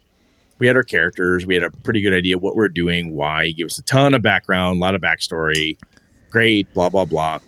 [0.58, 1.46] We had our characters.
[1.46, 3.46] We had a pretty good idea what we're doing, why.
[3.46, 5.78] He gave us a ton of background, a lot of backstory.
[6.30, 7.40] Great, blah blah blah.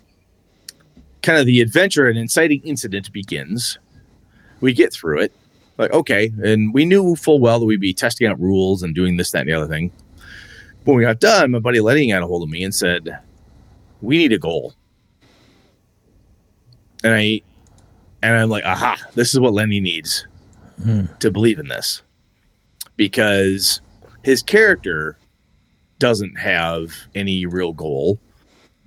[1.21, 3.77] Kind of the adventure and inciting incident begins.
[4.61, 5.33] We get through it,
[5.77, 9.17] like okay, and we knew full well that we'd be testing out rules and doing
[9.17, 9.91] this, that, and the other thing.
[10.85, 13.17] When we got done, my buddy Lenny got a hold of me and said,
[14.01, 14.73] "We need a goal."
[17.03, 17.41] And I,
[18.23, 18.97] and I'm like, "Aha!
[19.15, 20.25] This is what Lenny needs
[21.19, 22.01] to believe in this,"
[22.97, 23.81] because
[24.23, 25.17] his character
[25.99, 28.19] doesn't have any real goal.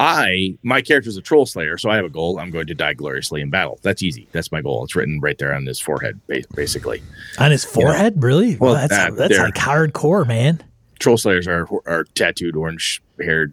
[0.00, 2.38] I, my character is a troll slayer, so I have a goal.
[2.38, 3.80] I'm going to die gloriously in battle.
[3.82, 4.28] That's easy.
[4.30, 4.84] That's my goal.
[4.84, 6.20] It's written right there on his forehead,
[6.54, 7.02] basically.
[7.40, 8.56] on his forehead, really?
[8.56, 9.44] Well, Well, that's uh, that's there.
[9.44, 10.62] like hardcore, man.
[10.98, 13.52] Troll slayers are are tattooed orange haired.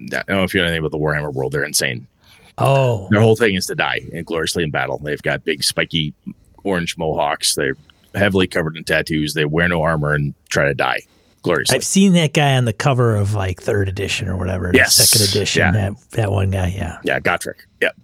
[0.00, 1.52] I don't know if you know anything about the Warhammer world.
[1.52, 2.06] They're insane.
[2.56, 4.98] Oh, Their whole thing is to die and gloriously in battle.
[4.98, 6.12] They've got big spiky
[6.64, 7.54] orange mohawks.
[7.54, 7.76] They're
[8.14, 9.34] heavily covered in tattoos.
[9.34, 11.00] They wear no armor and try to die
[11.42, 11.76] gloriously.
[11.76, 14.72] I've seen that guy on the cover of like third edition or whatever.
[14.74, 14.96] Yes.
[14.96, 15.60] second edition.
[15.60, 15.70] Yeah.
[15.72, 16.74] That that one guy.
[16.76, 16.98] Yeah.
[17.04, 17.60] yeah, Gotrek.
[17.80, 17.96] Yep.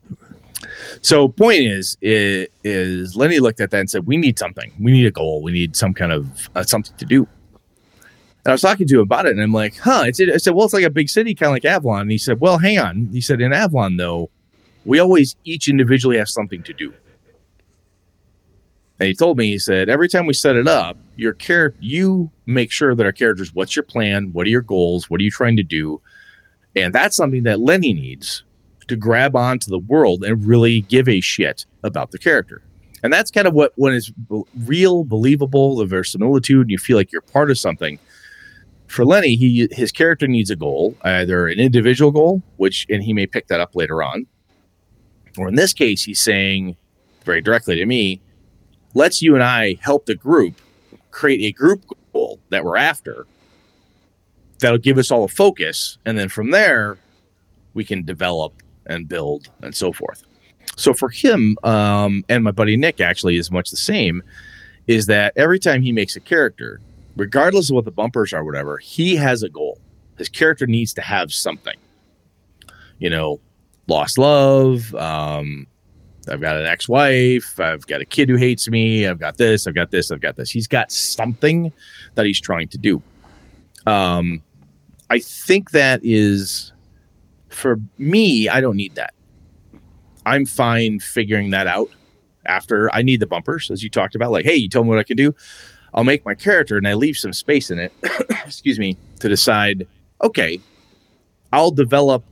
[1.02, 4.72] So point is, is, is Lenny looked at that and said, "We need something.
[4.80, 5.42] We need a goal.
[5.42, 7.28] We need some kind of uh, something to do."
[8.44, 10.54] And I was talking to him about it, and I'm like, "Huh?" It's, I said,
[10.54, 12.78] "Well, it's like a big city, kind of like Avalon." And he said, "Well, hang
[12.78, 14.30] on." He said, "In Avalon, though,
[14.84, 16.92] we always each individually have something to do."
[19.00, 22.30] And he told me, he said, every time we set it up, your character, you
[22.46, 24.30] make sure that our characters, what's your plan?
[24.32, 25.10] What are your goals?
[25.10, 26.00] What are you trying to do?
[26.76, 28.44] And that's something that Lenny needs
[28.86, 32.62] to grab onto the world and really give a shit about the character.
[33.02, 34.12] And that's kind of what when it's
[34.64, 37.98] real, believable, the verisimilitude, and you feel like you're part of something.
[38.86, 43.12] For Lenny, he his character needs a goal, either an individual goal, which and he
[43.12, 44.26] may pick that up later on,
[45.36, 46.76] or in this case, he's saying
[47.24, 48.20] very directly to me,
[48.94, 50.60] "Let's you and I help the group
[51.10, 53.26] create a group goal that we're after.
[54.60, 56.98] That'll give us all a focus, and then from there,
[57.72, 60.22] we can develop and build and so forth."
[60.76, 64.22] So for him, um, and my buddy Nick actually is much the same,
[64.86, 66.80] is that every time he makes a character,
[67.16, 69.78] regardless of what the bumpers are, whatever, he has a goal.
[70.18, 71.76] His character needs to have something.
[72.98, 73.40] You know,
[73.88, 75.66] lost love, um,
[76.28, 79.74] I've got an ex-wife, I've got a kid who hates me, I've got this, I've
[79.74, 80.50] got this, I've got this.
[80.50, 81.72] He's got something
[82.14, 83.02] that he's trying to do.
[83.86, 84.42] Um,
[85.10, 86.72] I think that is
[87.50, 88.48] for me.
[88.48, 89.12] I don't need that.
[90.24, 91.90] I'm fine figuring that out
[92.46, 94.30] after I need the bumpers, as you talked about.
[94.32, 95.34] Like, hey, you told me what I can do.
[95.94, 97.92] I'll make my character and I leave some space in it,
[98.44, 99.86] excuse me, to decide,
[100.22, 100.60] okay,
[101.52, 102.24] I'll develop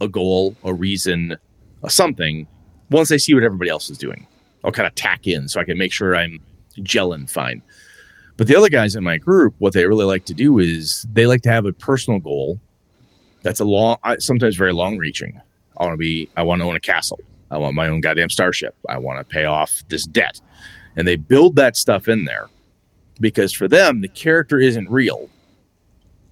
[0.00, 1.36] a goal, a reason,
[1.82, 2.46] a something
[2.90, 4.26] once I see what everybody else is doing.
[4.62, 6.38] I'll kind of tack in so I can make sure I'm
[6.80, 7.62] gelling fine.
[8.36, 11.26] But the other guys in my group, what they really like to do is they
[11.26, 12.60] like to have a personal goal
[13.42, 15.40] that's a long, sometimes very long reaching.
[15.78, 17.20] I want to be, I want to own a castle.
[17.50, 18.74] I want my own goddamn starship.
[18.88, 20.40] I want to pay off this debt.
[20.96, 22.48] And they build that stuff in there
[23.22, 25.30] because for them, the character isn't real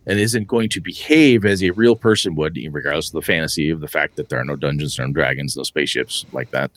[0.06, 3.80] and isn't going to behave as a real person would, regardless of the fantasy of
[3.80, 6.70] the fact that there are no dungeons, or no dragons, no spaceships like that.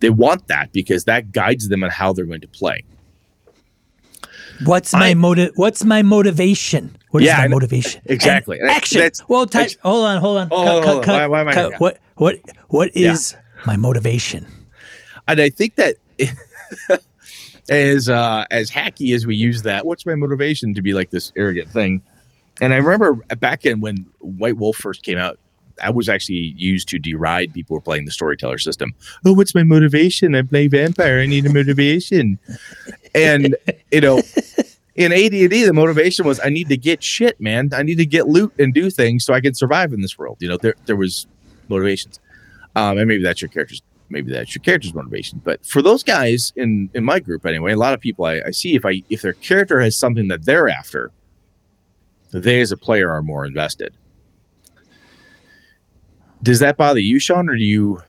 [0.00, 2.84] They want that because that guides them on how they're going to play.
[4.64, 5.52] What's my I- motive?
[5.56, 6.96] What's my motivation?
[7.10, 8.02] What is Yeah, my motivation?
[8.06, 8.58] Exactly.
[8.60, 8.98] And action.
[8.98, 10.48] that's- well, that's- hold on, hold on.
[10.50, 11.02] Oh, Cut, hold cut, on.
[11.04, 11.76] cut, Why- why am I.
[11.78, 11.98] What?
[12.16, 12.36] What?
[12.68, 13.16] What Yeah.
[13.66, 14.46] my motivation?
[15.26, 15.96] and I think that
[17.68, 21.32] as uh, as hacky as we use that, what's my motivation to be like this
[21.36, 22.02] arrogant thing?
[22.60, 25.38] And I remember back in when White Wolf first came out,
[25.82, 28.94] I was actually used to deride people who were playing the storyteller system.
[29.24, 30.34] Oh, what's my motivation?
[30.34, 31.18] I play vampire.
[31.18, 32.38] I need a motivation.
[33.14, 33.56] and
[33.90, 34.22] you know,
[34.94, 37.70] in AD&D, the motivation was I need to get shit, man.
[37.72, 40.36] I need to get loot and do things so I can survive in this world.
[40.40, 41.26] You know, there there was
[41.68, 42.20] motivations,
[42.76, 43.82] um, and maybe that's your character's
[44.14, 45.42] maybe that's your character's motivation.
[45.44, 48.50] But for those guys in in my group anyway, a lot of people I, I
[48.52, 51.10] see if I if their character has something that they're after,
[52.32, 53.92] they as a player are more invested.
[56.42, 58.02] Does that bother you, Sean, or do you?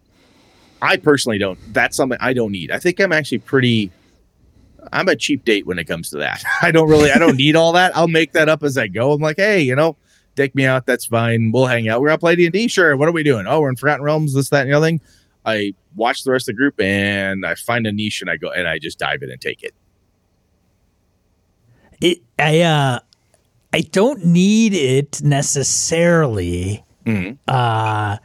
[0.82, 1.58] I personally don't.
[1.74, 2.70] That's something I don't need.
[2.70, 3.92] I think I'm actually pretty.
[4.94, 6.44] I'm a cheap date when it comes to that.
[6.62, 7.12] I don't really.
[7.12, 7.96] I don't need all that.
[7.98, 9.12] I'll make that up as I go.
[9.12, 9.98] I'm like, hey, you know,
[10.36, 10.86] take me out.
[10.86, 11.52] That's fine.
[11.52, 12.02] We'll hang out.
[12.02, 12.68] We're gonna play D and D.
[12.68, 12.96] Sure.
[12.96, 13.48] What are we doing?
[13.48, 14.34] Oh, we're in Forgotten Realms.
[14.36, 15.02] This, that, and the other thing.
[15.46, 18.50] I watch the rest of the group and I find a niche and I go
[18.50, 19.74] and I just dive in and take it.
[22.02, 22.20] It.
[22.40, 22.62] I.
[22.62, 23.00] Uh.
[23.74, 26.84] I don't need it necessarily.
[27.06, 27.38] Mhm.
[27.48, 28.18] Uh.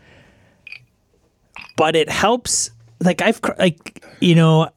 [1.76, 2.70] But it helps.
[3.02, 4.68] Like I've cr- like you know,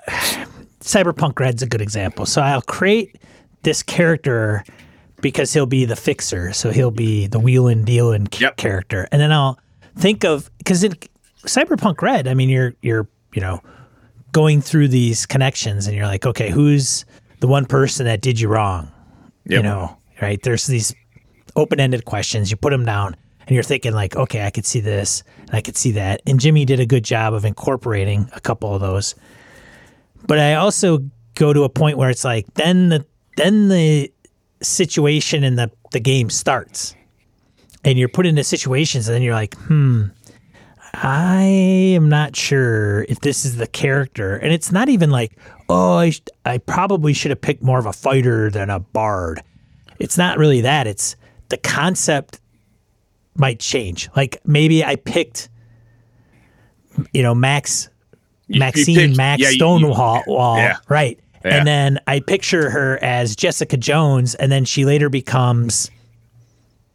[0.80, 2.26] Cyberpunk Red's a good example.
[2.26, 3.18] So I'll create
[3.64, 4.64] this character
[5.22, 6.54] because he'll be the fixer.
[6.54, 8.58] So he'll be the wheeling dealing ca- Yep.
[8.58, 9.60] character, and then I'll
[9.98, 10.94] think of because in
[11.46, 13.62] Cyberpunk Red, I mean, you're you're you know
[14.32, 17.06] going through these connections, and you're like, okay, who's
[17.40, 18.92] the one person that did you wrong?
[19.46, 20.42] You know, right?
[20.42, 20.96] There's these
[21.56, 22.50] open-ended questions.
[22.50, 25.62] You put them down, and you're thinking like, okay, I could see this, and I
[25.62, 26.22] could see that.
[26.26, 29.16] And Jimmy did a good job of incorporating a couple of those.
[30.26, 31.00] But I also
[31.36, 34.12] go to a point where it's like, then the then the
[34.62, 36.96] situation in the the game starts,
[37.84, 40.06] and you're put into situations, and then you're like, hmm.
[40.94, 41.42] I
[41.96, 45.32] am not sure if this is the character, and it's not even like,
[45.70, 49.42] oh, I, sh- I probably should have picked more of a fighter than a bard.
[50.00, 50.86] It's not really that.
[50.86, 51.16] It's
[51.50, 52.40] the concept
[53.36, 54.08] might change.
[54.16, 55.50] Like maybe I picked,
[57.12, 57.90] you know, Max,
[58.48, 60.78] You- you Maxine, picked- Max yeah, you- you- Stonewall, wall, yeah.
[60.90, 61.20] right?
[61.44, 61.58] Yeah.
[61.58, 65.90] And then I picture her as Jessica Jones, and then she later becomes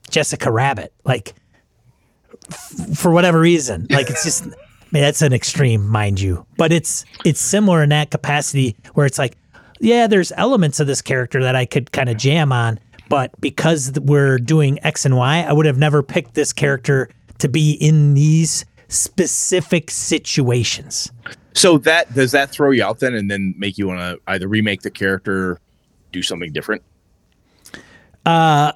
[0.09, 0.93] Jessica Rabbit.
[1.05, 1.35] Like
[2.51, 4.45] f- for whatever reason, like it's just.
[4.45, 9.05] I mean, that's an extreme, mind you, but it's it's similar in that capacity where
[9.05, 9.37] it's like,
[9.81, 12.81] yeah, there's elements of this character that I could kind of jam on,
[13.11, 17.49] but because we're doing X and Y, I would have never picked this character to
[17.49, 21.13] be in these specific situations.
[21.53, 24.49] So that does that throw you out then, and then make you want to either
[24.49, 25.61] remake the character,
[26.13, 26.83] do something different?
[28.25, 28.73] Uh,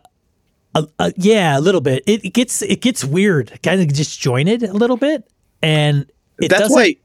[0.75, 2.03] uh, yeah, a little bit.
[2.07, 5.29] It, it gets it gets weird, kind of disjointed a little bit,
[5.63, 6.11] and
[6.41, 6.75] it That's doesn't.
[6.77, 6.97] why.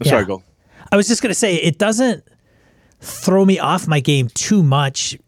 [0.00, 0.42] I'm Sorry, go.
[0.92, 2.22] I was just gonna say it doesn't
[3.00, 5.18] throw me off my game too much,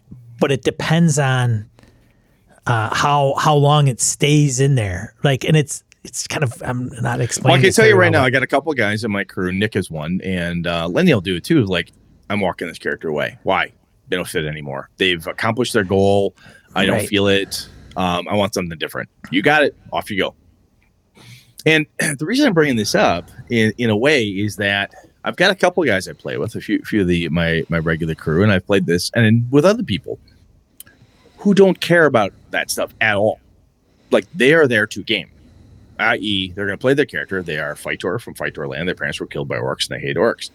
[0.41, 1.69] but it depends on
[2.67, 5.15] uh, how how long it stays in there.
[5.25, 7.55] Like, and it's it's kind of I'm not Well, explaining.
[7.55, 9.25] I can this tell you very right now, I got a couple guys in my
[9.25, 9.51] crew.
[9.53, 11.65] Nick is one, and uh, Lenny will do it too.
[11.65, 11.91] Like,
[12.31, 13.39] I'm walking this character away.
[13.43, 13.73] Why?
[14.09, 14.89] They don't fit anymore.
[14.99, 16.35] They've accomplished their goal.
[16.75, 17.09] I don't Right.
[17.09, 17.69] feel it.
[17.99, 19.11] Um, I want something different.
[19.31, 19.77] You got it.
[19.93, 20.35] Off you go.
[21.67, 21.85] And
[22.19, 24.95] the reason I'm bringing this up, in, in a way, is that
[25.25, 27.79] I've got a couple guys I play with, a few, few of the my my
[27.79, 30.19] regular crew, and I've played this, and with other people
[31.39, 33.41] who don't care about that stuff at all.
[34.11, 35.31] Like they are there to game.
[35.99, 37.43] i.e., they're going to play their character.
[37.43, 38.89] They are Fightor from Fightor Land.
[38.89, 40.51] Their parents were killed by orcs and they hate orcs.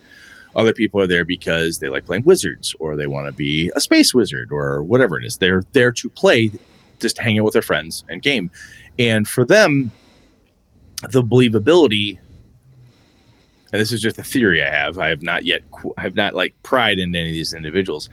[0.55, 3.79] Other people are there because they like playing wizards or they want to be a
[3.79, 5.37] space wizard or whatever it is.
[5.37, 6.51] They're there to play,
[7.03, 8.49] just hang out with their friends and game.
[8.97, 9.91] And for them,
[11.11, 12.17] the believability,
[13.71, 14.97] and this is just a theory I have.
[14.97, 15.61] I have not yet,
[15.97, 18.09] I have not like pride in any of these individuals.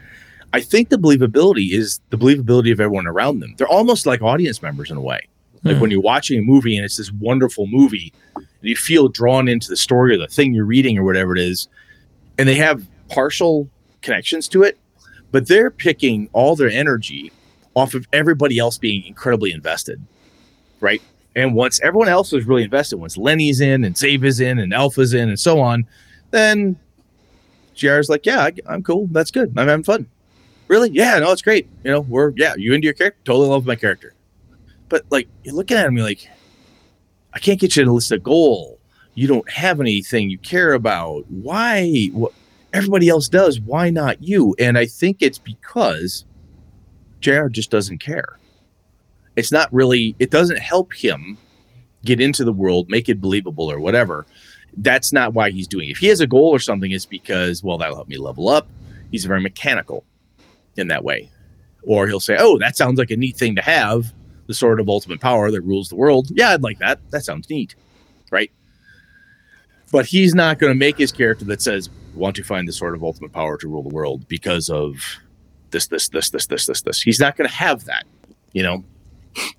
[0.53, 3.55] I think the believability is the believability of everyone around them.
[3.57, 5.20] They're almost like audience members in a way.
[5.62, 5.80] Like Hmm.
[5.82, 9.68] when you're watching a movie and it's this wonderful movie, and you feel drawn into
[9.68, 11.68] the story or the thing you're reading or whatever it is,
[12.38, 13.68] and they have partial
[14.01, 14.78] connections to it,
[15.30, 17.30] but they're picking all their energy
[17.74, 20.00] off of everybody else being incredibly invested,
[20.80, 21.02] right?
[21.36, 24.74] And once everyone else is really invested, once Lenny's in and Save is in and
[24.74, 25.86] Alpha's in and so on,
[26.30, 26.76] then
[27.74, 29.08] JR's like, yeah, I, I'm cool.
[29.10, 29.52] That's good.
[29.56, 30.06] I'm having fun.
[30.68, 30.90] Really?
[30.90, 31.68] Yeah, no, it's great.
[31.84, 33.20] You know, we're, yeah, you into your character?
[33.24, 34.14] Totally love my character.
[34.88, 36.28] But like, you're looking at you're like,
[37.32, 38.78] I can't get you to list a goal.
[39.14, 41.24] You don't have anything you care about.
[41.30, 42.08] Why?
[42.12, 42.32] What?
[42.72, 43.60] Everybody else does.
[43.60, 44.54] Why not you?
[44.58, 46.24] And I think it's because
[47.20, 48.38] JR just doesn't care.
[49.36, 51.38] It's not really, it doesn't help him
[52.04, 54.26] get into the world, make it believable or whatever.
[54.76, 55.92] That's not why he's doing it.
[55.92, 58.68] If he has a goal or something, it's because, well, that'll help me level up.
[59.10, 60.04] He's very mechanical
[60.76, 61.30] in that way.
[61.82, 64.12] Or he'll say, oh, that sounds like a neat thing to have
[64.46, 66.28] the sword of ultimate power that rules the world.
[66.30, 67.00] Yeah, I'd like that.
[67.10, 67.74] That sounds neat.
[68.30, 68.50] Right.
[69.92, 72.94] But he's not going to make his character that says, want to find the sword
[72.94, 74.96] of ultimate power to rule the world because of
[75.70, 77.00] this, this, this, this, this, this, this.
[77.00, 78.04] He's not going to have that.
[78.52, 78.84] You know,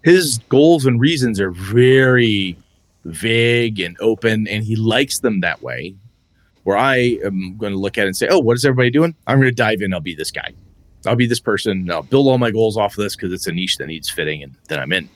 [0.04, 2.58] his goals and reasons are very
[3.06, 5.96] vague and open, and he likes them that way.
[6.64, 9.16] Where I am going to look at it and say, oh, what is everybody doing?
[9.26, 9.94] I'm going to dive in.
[9.94, 10.54] I'll be this guy.
[11.08, 11.90] I'll be this person.
[11.90, 14.44] I'll build all my goals off of this because it's a niche that needs fitting,
[14.44, 15.10] and then I'm in.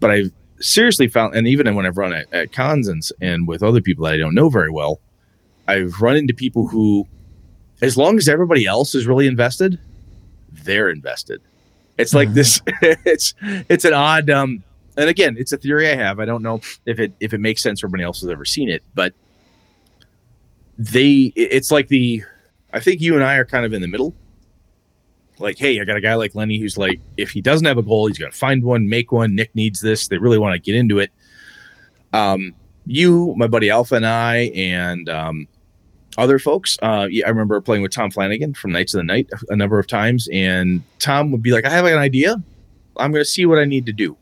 [0.00, 3.62] But I've seriously found, and even when I've run at, at cons and, and with
[3.62, 5.00] other people that I don't know very well,
[5.68, 7.06] I've run into people who,
[7.80, 9.78] as long as everybody else is really invested,
[10.64, 11.40] they're invested.
[11.98, 12.60] It's like this.
[12.82, 14.30] it's it's an odd.
[14.30, 14.62] Um,
[14.96, 16.20] and again, it's a theory I have.
[16.20, 18.68] I don't know if it if it makes sense for anybody else has ever seen
[18.68, 19.14] it, but
[20.78, 21.32] they.
[21.36, 22.24] It's like the.
[22.72, 24.14] I think you and I are kind of in the middle.
[25.38, 27.82] Like, hey, I got a guy like Lenny who's like, if he doesn't have a
[27.82, 29.34] goal, he's to find one, make one.
[29.34, 30.08] Nick needs this.
[30.08, 31.10] They really want to get into it.
[32.12, 32.54] Um,
[32.86, 35.48] you, my buddy Alpha, and I, and um,
[36.18, 36.78] other folks.
[36.82, 39.78] Uh, yeah, I remember playing with Tom Flanagan from Nights of the Night a number
[39.78, 42.42] of times, and Tom would be like, "I have an idea.
[42.96, 44.16] I'm going to see what I need to do."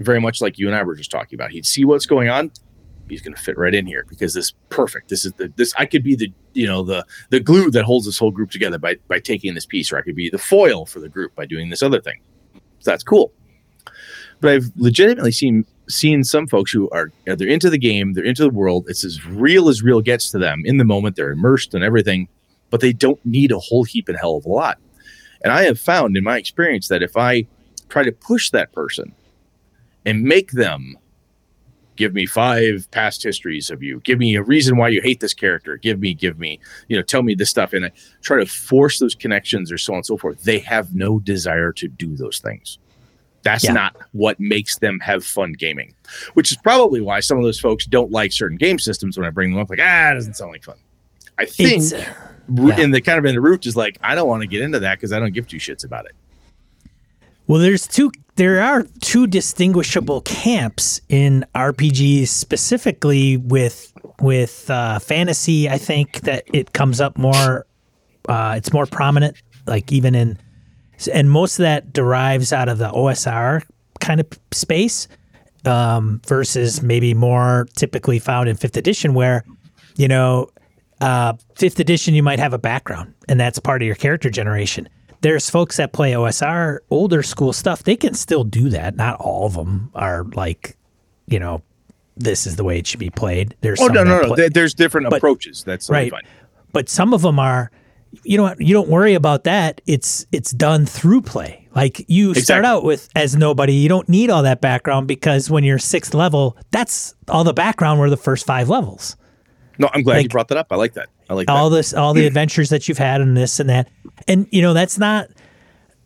[0.00, 1.50] Very much like you and I were just talking about.
[1.50, 2.50] He'd see what's going on.
[3.08, 5.08] He's going to fit right in here because this is perfect.
[5.08, 8.06] This is the this I could be the you know the the glue that holds
[8.06, 10.86] this whole group together by by taking this piece, or I could be the foil
[10.86, 12.20] for the group by doing this other thing.
[12.80, 13.32] So that's cool.
[14.40, 18.42] But I've legitimately seen seen some folks who are they're into the game, they're into
[18.42, 18.86] the world.
[18.88, 21.16] It's as real as real gets to them in the moment.
[21.16, 22.28] They're immersed in everything,
[22.70, 24.78] but they don't need a whole heap and hell of a lot.
[25.42, 27.46] And I have found in my experience that if I
[27.88, 29.14] try to push that person
[30.04, 30.96] and make them
[31.96, 35.34] give me five past histories of you, give me a reason why you hate this
[35.34, 36.58] character, give me, give me,
[36.88, 39.92] you know, tell me this stuff, and I try to force those connections or so
[39.92, 42.78] on and so forth, they have no desire to do those things.
[43.42, 43.72] That's Yeah.
[43.72, 45.94] not what makes them have fun gaming,
[46.34, 49.30] which is probably why some of those folks don't like certain game systems when I
[49.30, 49.68] bring them up.
[49.70, 50.76] Like, ah, it doesn't sound like fun.
[51.38, 51.96] I think, uh,
[52.54, 52.78] yeah.
[52.80, 54.78] in the kind of in the root is like, I don't want to get into
[54.80, 56.12] that because I don't give two shits about it.
[57.48, 58.12] Well, there's two.
[58.36, 65.68] There are two distinguishable camps in RPGs, specifically with with uh, fantasy.
[65.68, 67.66] I think that it comes up more.
[68.28, 69.36] Uh, it's more prominent,
[69.66, 70.38] like even in,
[71.08, 73.62] and most of that derives out of the OSR
[74.00, 75.08] kind of space,
[75.64, 79.44] um, versus maybe more typically found in fifth edition, where
[79.96, 80.48] you know
[81.00, 84.88] uh, fifth edition, you might have a background, and that's part of your character generation.
[85.20, 87.84] There's folks that play OSR, older school stuff.
[87.84, 88.96] They can still do that.
[88.96, 90.76] Not all of them are like,
[91.28, 91.62] you know,
[92.16, 93.54] this is the way it should be played.
[93.60, 94.34] There's Oh no, no, no.
[94.34, 95.62] play- There's different But- approaches.
[95.64, 96.12] That's right.
[96.72, 97.70] but some of them are
[98.24, 98.60] you know what?
[98.60, 99.80] You don't worry about that.
[99.86, 101.68] It's it's done through play.
[101.74, 103.74] Like you start out with as nobody.
[103.74, 108.00] You don't need all that background because when you're sixth level that's all the background
[108.00, 109.16] were the first five levels.
[109.78, 110.68] No, I'm glad you brought that up.
[110.70, 111.08] I like that.
[111.30, 111.76] I like all that.
[111.76, 113.88] this all the adventures that you've had and this and that.
[114.28, 115.28] And you know that's not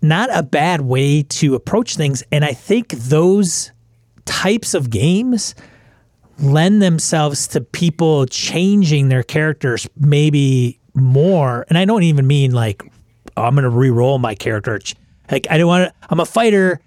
[0.03, 2.23] not a bad way to approach things.
[2.31, 3.73] And i think those
[4.25, 5.55] types of games
[6.39, 12.83] lend themselves to people changing their characters maybe more and i don't even mean like
[13.37, 14.81] oh, i'm going to re-roll my character
[15.31, 16.81] like i don't want to i'm a fighter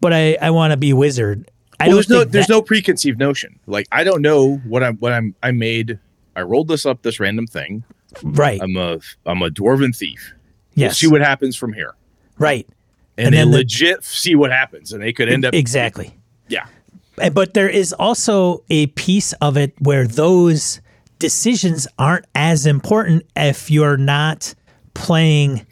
[0.00, 3.18] but i i want to be wizard I well, there's no there's that- no preconceived
[3.18, 3.58] notion.
[3.66, 5.98] Like I don't know what I'm what I'm I made.
[6.34, 7.84] I rolled this up this random thing.
[8.22, 8.58] right.
[8.62, 10.32] I'm a I'm a dwarven thief.
[10.74, 10.96] We'll yes.
[10.96, 11.94] see what happens from here.
[12.38, 12.66] right.
[13.18, 16.14] And, And they the- legit see what happens, and they could end up exactly.
[16.48, 16.64] yeah.
[17.18, 20.80] Eh, but there is also a piece of it where those
[21.18, 24.54] decisions aren't as important if you're not
[24.94, 25.66] playing,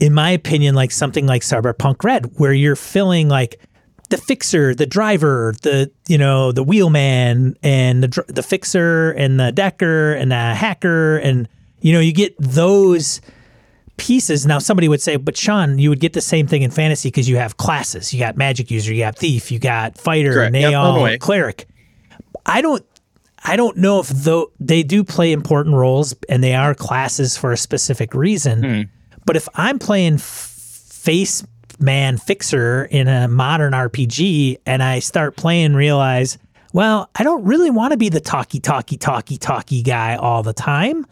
[0.00, 3.60] in my opinion, like something like Cyberpunk Red, where you're filling like
[4.08, 9.52] the fixer, the driver, the you know the wheelman, and the the fixer, and the
[9.52, 11.48] decker, and the hacker, and
[11.80, 13.20] you know you get those
[13.96, 14.46] pieces.
[14.46, 17.28] Now, somebody would say, but Sean, you would get the same thing in fantasy because
[17.28, 18.12] you have classes.
[18.12, 20.46] You got magic user, you got thief, you got fighter, Correct.
[20.46, 21.66] and they Yep, all cleric.
[22.44, 22.84] I don't.
[23.46, 27.52] I don't know if though they do play important roles and they are classes for
[27.52, 28.62] a specific reason.
[28.62, 28.82] Hmm.
[29.24, 31.46] But if I'm playing f- face
[31.78, 36.38] man fixer in a modern RPG and I start playing, realize,
[36.72, 40.52] well, I don't really want to be the talky, talky, talky, talky guy all the
[40.52, 41.06] time.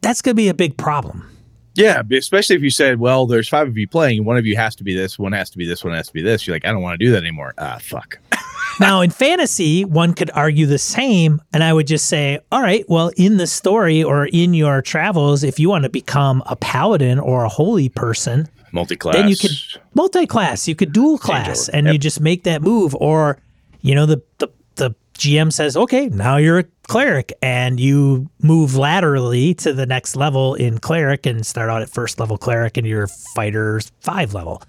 [0.00, 1.28] That's going to be a big problem.
[1.74, 4.56] Yeah, especially if you said, "Well, there's five of you playing, and one of you
[4.56, 6.54] has to be this, one has to be this, one has to be this." You're
[6.54, 8.18] like, "I don't want to do that anymore." Ah, fuck.
[8.80, 12.84] now, in fantasy, one could argue the same, and I would just say, all right,
[12.88, 17.18] well, in the story or in your travels, if you want to become a paladin
[17.18, 19.14] or a holy person, Multi-class.
[19.14, 19.50] then you could
[19.94, 21.92] multi-class, you could dual class, and Yep.
[21.92, 22.94] you just make that move.
[22.94, 23.38] Or,
[23.82, 28.74] you know, the the the GM says, okay, now you're a cleric, and you move
[28.76, 32.86] laterally to the next level in cleric, and start out at first level cleric, and
[32.86, 34.62] you're fighter's five level,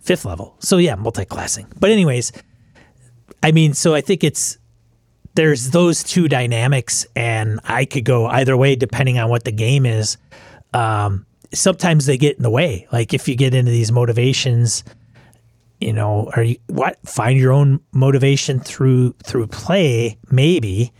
[0.00, 0.56] fifth level.
[0.60, 1.66] So yeah, multi-classing.
[1.78, 2.32] But anyways,
[3.44, 4.56] I mean, so I think it's
[5.34, 9.84] there's those two dynamics, and I could go either way depending on what the game
[9.84, 10.16] is.
[10.72, 12.88] Um, sometimes they get in the way.
[12.90, 14.82] Like if you get into these motivations,
[15.78, 20.16] you know, are you what find your own motivation through through play?
[20.30, 20.90] Maybe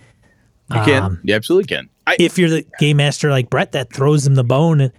[0.71, 1.03] You can.
[1.03, 1.89] Um, you absolutely can.
[2.07, 4.93] I, if you're the game master like Brett, that throws them the bone, and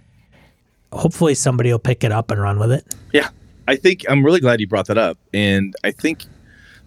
[0.92, 2.92] hopefully somebody will pick it up and run with it.
[3.12, 3.28] Yeah,
[3.68, 6.24] I think I'm really glad you brought that up, and I think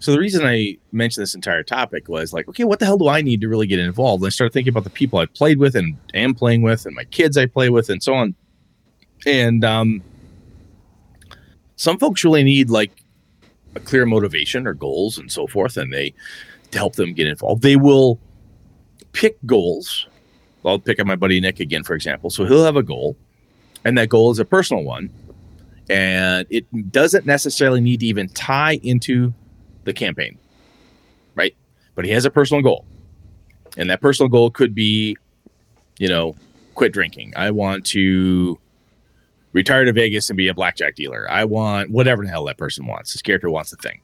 [0.00, 0.12] so.
[0.12, 3.22] The reason I mentioned this entire topic was like, okay, what the hell do I
[3.22, 4.22] need to really get involved?
[4.22, 6.94] And I started thinking about the people I've played with and am playing with, and
[6.94, 8.34] my kids I play with, and so on.
[9.26, 10.02] And um,
[11.76, 13.04] some folks really need like
[13.76, 16.12] a clear motivation or goals and so forth, and they
[16.72, 17.62] to help them get involved.
[17.62, 18.18] They will
[19.12, 20.06] pick goals.
[20.64, 22.30] I'll pick up my buddy Nick again, for example.
[22.30, 23.16] So he'll have a goal,
[23.84, 25.10] and that goal is a personal one
[25.90, 29.34] and it doesn't necessarily need to even tie into
[29.84, 30.38] the campaign,
[31.34, 31.54] right?
[31.94, 32.84] But he has a personal goal,
[33.76, 35.16] and that personal goal could be,
[35.98, 36.36] you know,
[36.74, 37.32] quit drinking.
[37.36, 38.58] I want to
[39.52, 41.26] retire to Vegas and be a blackjack dealer.
[41.30, 43.12] I want whatever the hell that person wants.
[43.12, 44.00] This character wants the thing,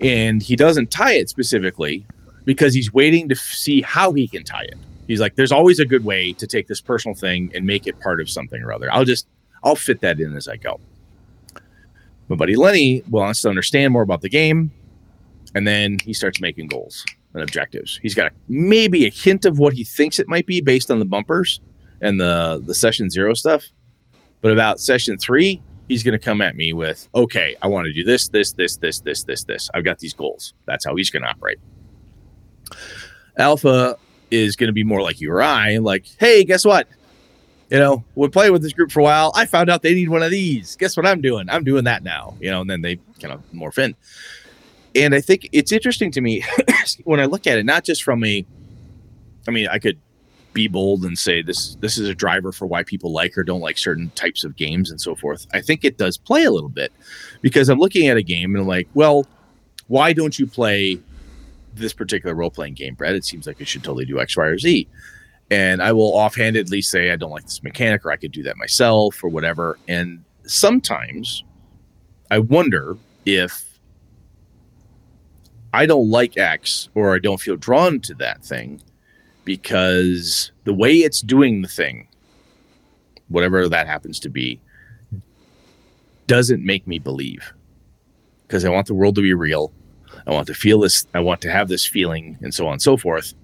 [0.00, 2.06] and he doesn't tie it specifically
[2.44, 4.78] because he's waiting to f- see how he can tie it.
[5.06, 7.98] He's like, there's always a good way to take this personal thing and make it
[8.00, 8.92] part of something or other.
[8.92, 9.26] I'll just
[9.64, 10.80] I'll fit that in as I go.
[12.28, 14.70] My buddy Lenny wants to understand more about the game,
[15.54, 17.04] and then he starts making goals
[17.34, 17.98] and objectives.
[18.02, 20.98] He's got a, maybe a hint of what he thinks it might be based on
[20.98, 21.60] the bumpers
[22.00, 23.64] and the the session zero stuff.
[24.40, 27.92] But about session three, he's going to come at me with, "Okay, I want to
[27.92, 29.70] do this, this, this, this, this, this, this.
[29.74, 31.58] I've got these goals." That's how he's going to operate.
[33.36, 33.96] Alpha
[34.30, 36.88] is going to be more like you or I, like, "Hey, guess what?
[37.70, 39.32] You know, we're playing with this group for a while.
[39.34, 40.76] I found out they need one of these.
[40.76, 41.50] Guess what I'm doing?
[41.50, 42.34] I'm doing that now.
[42.40, 43.94] You know, and then they kind of morph in.
[44.94, 46.44] And I think it's interesting to me
[47.04, 48.44] when I look at it, not just from a,
[49.46, 49.98] I mean, I could
[50.54, 53.60] be bold and say this this is a driver for why people like or don't
[53.60, 55.46] like certain types of games and so forth.
[55.52, 56.90] I think it does play a little bit
[57.42, 59.26] because I'm looking at a game and I'm like, well,
[59.88, 60.98] why don't you play
[61.74, 63.14] this particular role playing game, Brett?
[63.14, 64.88] It seems like it should totally do X, Y, or Z
[65.50, 68.56] and I will offhandedly say I don't like this mechanic or I could do that
[68.56, 69.78] myself or whatever.
[69.88, 71.44] And sometimes
[72.30, 73.64] I wonder if
[75.72, 78.82] I don't like X or I don't feel drawn to that thing
[79.44, 82.08] because the way it's doing the thing,
[83.28, 84.60] whatever that happens to be,
[86.26, 87.54] doesn't make me believe.
[88.46, 89.72] Because I want the world to be real.
[90.26, 92.82] I want to feel this, I want to have this feeling, and so on and
[92.82, 93.34] so forth.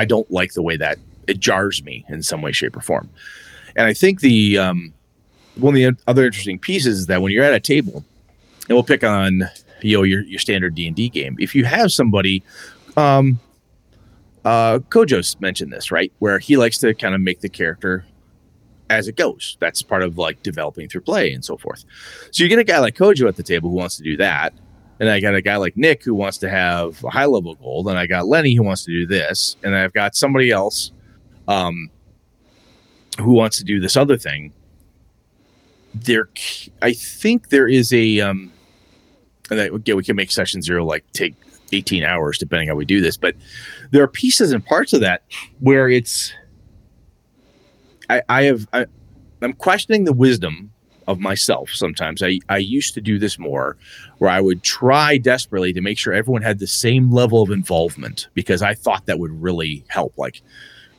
[0.00, 3.10] I don't like the way that it jars me in some way, shape, or form.
[3.76, 4.94] And I think the um,
[5.56, 8.02] one of the other interesting pieces is that when you're at a table,
[8.68, 9.42] and we'll pick on
[9.82, 11.36] you know your your standard D and D game.
[11.38, 12.42] If you have somebody,
[12.96, 13.38] um,
[14.44, 18.06] uh, Kojo's mentioned this right, where he likes to kind of make the character
[18.88, 19.58] as it goes.
[19.60, 21.84] That's part of like developing through play and so forth.
[22.30, 24.54] So you get a guy like Kojo at the table who wants to do that,
[25.00, 27.88] and I got a guy like Nick who wants to have a high level gold,
[27.88, 30.92] and I got Lenny who wants to do this, and I've got somebody else
[31.48, 31.90] um,
[33.18, 34.52] who wants to do this other thing.
[35.94, 36.28] There,
[36.82, 38.52] I think there is a, um,
[39.50, 41.34] and again, we can make session zero like take
[41.72, 43.34] 18 hours depending how we do this, but
[43.90, 45.22] there are pieces and parts of that
[45.60, 46.32] where it's,
[48.10, 48.84] I, I have, I,
[49.40, 50.70] I'm questioning the wisdom
[51.10, 52.22] of myself sometimes.
[52.22, 53.76] I, I used to do this more
[54.18, 58.28] where I would try desperately to make sure everyone had the same level of involvement
[58.34, 60.16] because I thought that would really help.
[60.16, 60.42] Like,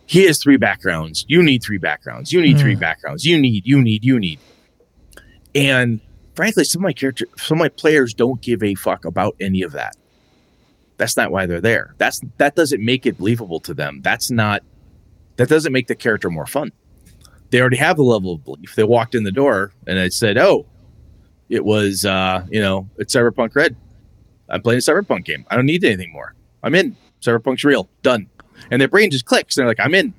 [0.06, 1.26] he has three backgrounds.
[1.30, 2.34] You need three backgrounds.
[2.34, 2.82] You need three hmm.
[2.82, 3.26] backgrounds.
[3.26, 4.40] You need, you need, you need.
[5.56, 6.02] And
[6.36, 9.62] frankly, some of my character, some of my players don't give a fuck about any
[9.62, 9.96] of that.
[10.98, 11.96] That's not why they're there.
[11.98, 14.02] That's that doesn't make it believable to them.
[14.04, 14.64] That's not
[15.38, 16.72] that doesn't make the character more fun.
[17.52, 18.76] They already have the level of belief.
[18.76, 20.66] They walked in the door and I said, "Oh,
[21.50, 23.76] it was uh, you know, it's Cyberpunk Red.
[24.50, 25.46] I'm playing a Cyberpunk game.
[25.50, 26.34] I don't need anything more.
[26.64, 26.96] I'm in.
[27.22, 27.90] Cyberpunk's real.
[28.02, 28.28] Done."
[28.72, 29.58] And their brain just clicks.
[29.58, 30.14] And they're like, "I'm in."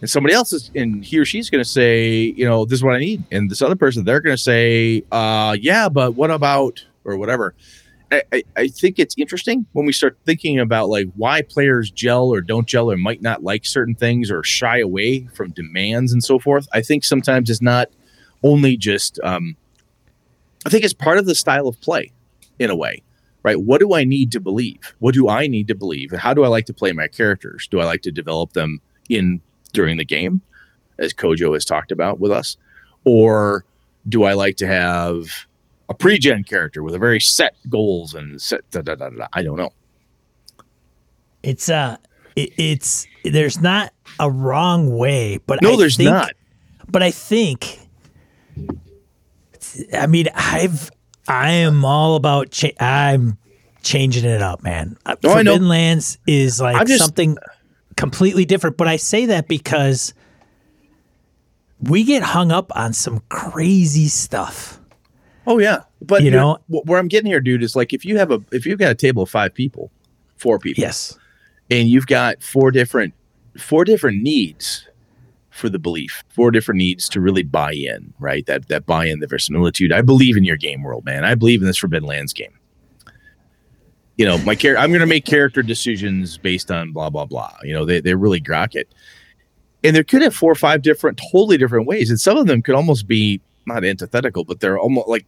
[0.00, 2.84] And somebody else is, and he or she's going to say, you know, this is
[2.84, 3.24] what I need.
[3.32, 7.54] And this other person, they're going to say, uh, yeah, but what about, or whatever.
[8.10, 12.40] I, I, think it's interesting when we start thinking about like why players gel or
[12.40, 16.38] don't gel or might not like certain things or shy away from demands and so
[16.38, 16.68] forth.
[16.72, 17.90] I think sometimes it's not
[18.42, 19.56] only just, um,
[20.64, 22.12] I think it's part of the style of play
[22.58, 23.02] in a way,
[23.42, 23.60] right?
[23.60, 24.94] What do I need to believe?
[25.00, 26.12] What do I need to believe?
[26.12, 27.68] How do I like to play my characters?
[27.70, 28.80] Do I like to develop them
[29.10, 29.42] in
[29.74, 30.40] during the game,
[30.98, 32.56] as Kojo has talked about with us?
[33.04, 33.66] Or
[34.08, 35.46] do I like to have
[35.88, 39.26] a pre-gen character with a very set goals and set da, da, da, da.
[39.32, 39.70] I don't know.
[41.42, 41.96] It's uh,
[42.36, 46.32] it, it's there's not a wrong way, but No, I there's think- not.
[46.90, 47.78] But I think,
[49.92, 50.90] I mean, I've
[51.26, 53.36] I am all about cha- I'm
[53.82, 54.96] changing it up, man.
[55.04, 55.34] Uh, No.
[55.34, 57.36] Forbidden Lands is like just- something
[57.96, 58.76] completely different.
[58.76, 60.14] But I say that because
[61.80, 64.80] we get hung up on some crazy stuff.
[65.50, 68.30] Oh yeah, but You know- where I'm getting here, dude, is like if you have
[68.30, 69.90] a if you've got a table of five people,
[70.36, 71.18] four people, Yes.
[71.70, 73.14] and you've got four different
[73.56, 74.86] four different needs
[75.50, 78.44] for the belief, four different needs to really buy in, right?
[78.44, 79.90] That that buy in, the verisimilitude.
[79.90, 81.24] I believe in your game world, man.
[81.24, 82.52] I believe in this Forbidden Lands game.
[84.18, 84.82] You know, my character.
[84.82, 87.56] I'm going to make character decisions based on blah blah blah.
[87.62, 88.92] You know, they they really grok it,
[89.82, 92.60] and there could have four or five different, totally different ways, and some of them
[92.60, 95.24] could almost be not antithetical, but they're almost like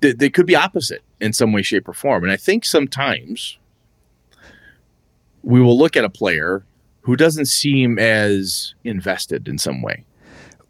[0.00, 2.22] they, they could be opposite in some way, shape, or form.
[2.24, 3.58] And I think sometimes
[5.42, 6.64] we will look at a player
[7.02, 10.04] who doesn't seem as invested in some way.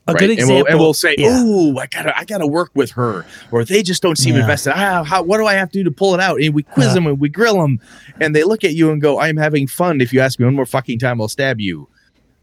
[0.07, 0.19] A right?
[0.20, 0.57] good and, example.
[0.57, 1.28] we'll, and we'll say, yeah.
[1.32, 4.43] "Oh, I gotta, I gotta work with her," or they just don't seem Yeah.
[4.43, 4.73] invested.
[4.77, 6.43] Ah, how, what do I have to do to pull it out?
[6.43, 6.95] And we quiz Huh.
[6.95, 7.81] them and we grill them,
[8.20, 10.03] and they look at you and go, "I'm having fun.
[10.03, 11.89] If you ask me one more fucking time, I'll stab you."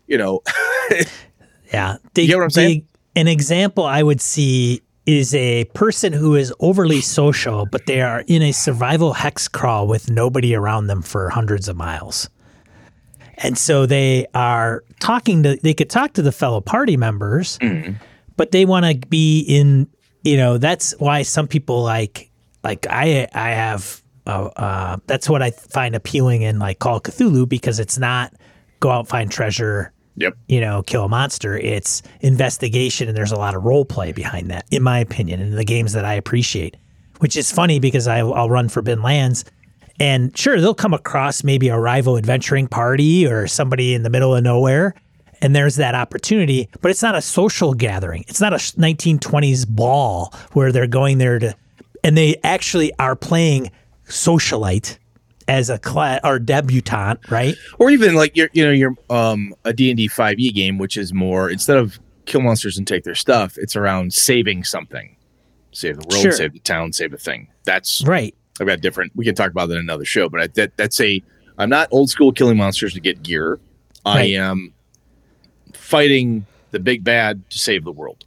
[0.07, 0.41] You know,
[1.71, 1.97] Yeah.
[2.15, 2.87] The, You get what I'm the- saying?
[3.15, 8.23] An example I would see is a person who is overly social, but they are
[8.27, 12.29] in a survival hex crawl with nobody around them for hundreds of miles.
[13.37, 17.57] And so they are talking to, they could talk to the fellow party members,
[18.37, 19.87] but they want to be in,
[20.23, 22.29] you know, that's why some people like,
[22.63, 27.03] like I, I have, uh, uh, that's what I find appealing in like Call of
[27.03, 28.33] Cthulhu because it's not
[28.79, 30.35] go out find treasure yep.
[30.47, 31.57] you know, kill a monster.
[31.57, 35.55] It's investigation, and there's a lot of role play behind that, in my opinion, in
[35.55, 36.77] the games that I appreciate.
[37.19, 39.45] Which is funny because I, I'll run Forbidden Lands,
[39.99, 44.35] and sure, they'll come across maybe a rival adventuring party or somebody in the middle
[44.35, 44.95] of nowhere,
[45.41, 46.67] and there's that opportunity.
[46.81, 48.25] But it's not a social gathering.
[48.27, 51.55] It's not a 1920s ball where they're going there to,
[52.03, 53.69] and they actually are playing
[54.07, 54.97] socialite
[55.47, 57.55] as a class or debutant, right?
[57.79, 61.49] or even like your you know your um a D&D 5e game which is more
[61.49, 65.15] instead of kill monsters and take their stuff it's around saving something
[65.71, 66.31] save the world Sure.
[66.31, 68.35] save the town save a thing that's Right.
[68.59, 70.99] I've got different we can talk about that in another show but I, that that's
[71.01, 71.21] a
[71.57, 73.59] I'm not old school killing monsters to get gear
[74.05, 74.33] I Right.
[74.35, 74.73] am
[75.73, 78.25] fighting the big bad to save the world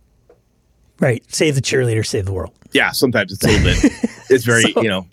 [1.01, 1.25] Right.
[1.35, 2.53] Save the cheerleader, save the world.
[2.73, 3.93] yeah sometimes it's a little bit
[4.31, 5.07] it's very So- you know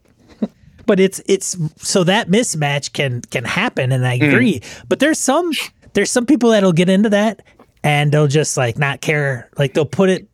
[0.86, 4.28] But it's it's so that mismatch can can happen and I Mm.
[4.30, 4.62] agree.
[4.90, 5.52] But there's some
[5.94, 7.42] there's some people that'll get into that
[7.84, 9.50] and they'll just like not care.
[9.58, 10.28] Like they'll put it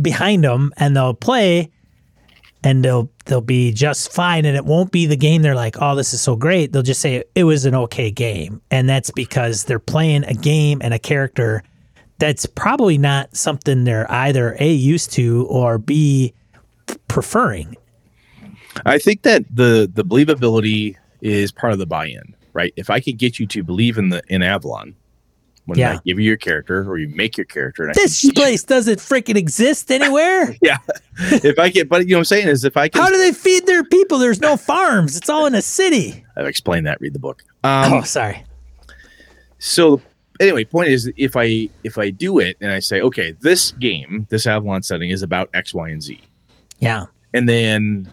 [0.00, 1.70] behind them and they'll play
[2.64, 5.94] and they'll they'll be just fine and it won't be the game they're like, "Oh,
[5.96, 8.60] this is so great." They'll just say it was an okay game.
[8.70, 11.62] And that's because they're playing a game and a character
[12.18, 16.34] that's probably not something they're either A used to or B
[17.08, 17.76] preferring.
[18.86, 22.72] I think that the the believability is part of the buy-in, right?
[22.76, 24.94] If I can get you to believe in the in Avalon,
[25.66, 25.94] when Yeah.
[25.94, 28.98] I give you your character or you make your character, and This can- place doesn't
[28.98, 30.56] freaking exist anywhere.
[30.62, 30.78] yeah.
[31.18, 33.18] if I can, but you know what I'm saying is if I can, How do
[33.18, 34.18] they feed their people?
[34.18, 35.16] There's no farms.
[35.16, 36.24] It's all in a city.
[36.36, 37.00] I've explained that.
[37.00, 37.44] Read the book.
[37.64, 38.44] Um, oh, sorry.
[39.58, 40.00] so
[40.40, 44.26] anyway point is if i if i do it and i say okay this game
[44.30, 46.20] this avalon setting is about x y and z
[46.80, 47.04] Yeah.
[47.32, 48.12] and then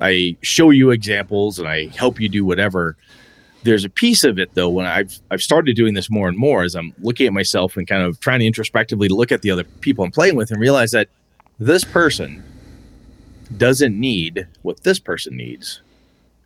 [0.00, 2.96] i show you examples and i help you do whatever.
[3.62, 6.64] There's a piece of it though when i've i've started doing this more and more
[6.64, 9.64] as i'm looking at myself and kind of trying to introspectively look at the other
[9.64, 11.08] people i'm playing with and realize that
[11.58, 12.42] this person
[13.56, 15.80] doesn't need what this person needs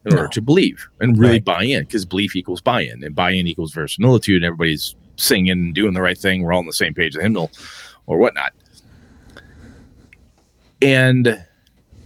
[0.04, 1.44] in order to believe and really Right.
[1.44, 5.92] buy in because belief equals buy-in and buy-in equals verisimilitude and everybody's singing and doing
[5.94, 6.42] the right thing.
[6.42, 7.50] We're all on the same page of the hymnal
[8.06, 8.52] or whatnot.
[10.80, 11.44] And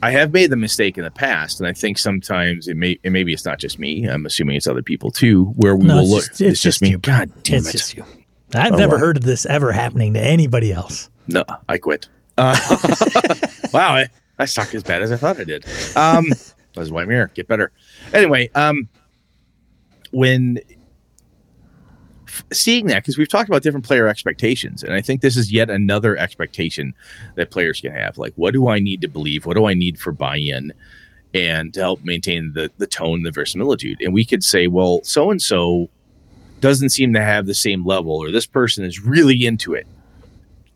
[0.02, 3.12] i have made the mistake in the past and i think sometimes it may and
[3.12, 6.02] maybe it's not just me i'm assuming it's other people too where we No, will
[6.02, 6.98] it's look just- it's just me you.
[6.98, 8.04] god damn it's it just you.
[8.54, 9.00] I've Oh, never wow.
[9.00, 11.08] heard of this ever happening to anybody else.
[11.28, 12.08] no i quit
[12.38, 12.56] uh,
[13.72, 14.08] wow I,
[14.38, 15.64] I suck as bad as i thought i did
[15.96, 16.26] um
[16.74, 17.70] that's why i'm here get better
[18.12, 18.88] anyway um
[20.10, 20.58] when
[22.52, 25.68] seeing that because we've talked about different player expectations and i think this is yet
[25.70, 26.94] another expectation
[27.34, 29.46] that players can have like what do i need to believe?
[29.46, 30.72] What do i need for buy-in
[31.34, 34.00] and to help maintain the the tone the verisimilitude?
[34.00, 35.88] And we could say well so and so
[36.60, 39.86] doesn't seem to have the same level or this person is really into it.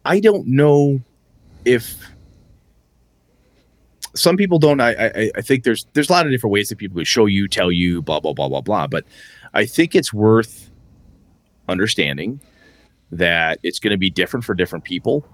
[0.05, 1.01] I don't know
[1.65, 1.97] if
[4.15, 6.77] some people don't I, I i think there's there's a lot of different ways that
[6.77, 9.05] people could show you tell you blah blah blah blah blah but
[9.53, 10.71] i think it's worth
[11.69, 12.41] understanding
[13.13, 15.25] that it's going to be different for different people.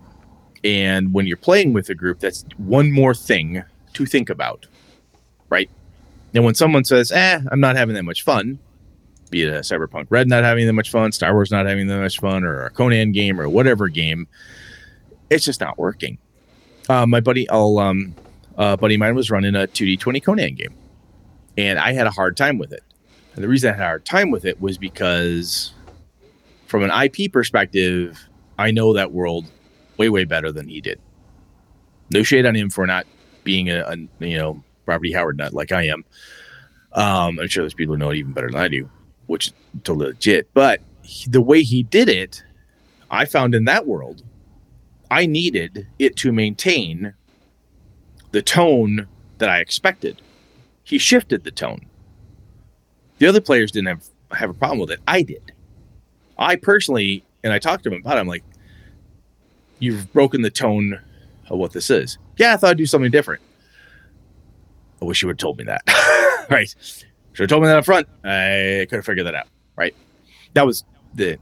[0.64, 3.64] And when you're playing with a group that's one more thing
[3.94, 4.66] to think about
[5.52, 5.70] right?
[6.34, 8.59] And when someone says eh i'm not having that much fun
[9.30, 11.98] be it a cyberpunk red not having that much fun star wars not having that
[12.00, 14.26] much fun or a conan game or whatever game
[15.30, 16.18] it's just not working.
[16.88, 18.14] Uh, my buddy i'll um
[18.56, 20.74] uh, buddy mine was running a 2d20 conan game
[21.59, 22.82] and i had a hard time with it.
[23.34, 25.74] And the reason i had a hard time with it was because
[26.72, 28.28] from an ip perspective
[28.58, 29.44] i know that world
[29.98, 30.98] way way better than he did
[32.10, 33.06] no shade on him for not
[33.44, 36.04] being a, a you know Robert Howard nut like I am.
[36.92, 38.90] Um, I'm sure there's people who know it even better than I do,
[39.26, 39.52] which is
[39.84, 40.48] totally legit.
[40.52, 42.42] But he- the way he did it,
[43.10, 44.22] I found in that world,
[45.10, 47.14] I needed it to maintain
[48.32, 49.06] the tone
[49.38, 50.20] that I expected.
[50.84, 51.86] He shifted the tone.
[53.18, 55.00] The other players didn't have have a problem with it.
[55.06, 55.51] I did.
[56.43, 58.20] I personally, and I talked to him about it.
[58.20, 58.44] I'm like,
[59.78, 61.01] you've broken the tone
[61.48, 62.19] of what this is.
[62.36, 63.43] Yeah, I thought I'd do something different.
[65.01, 65.82] I wish you would have told me that.
[66.51, 66.74] right.
[67.32, 68.09] Should have told me that up front.
[68.24, 69.48] I could have figured that out.
[69.77, 69.94] Right.
[70.55, 71.39] That was the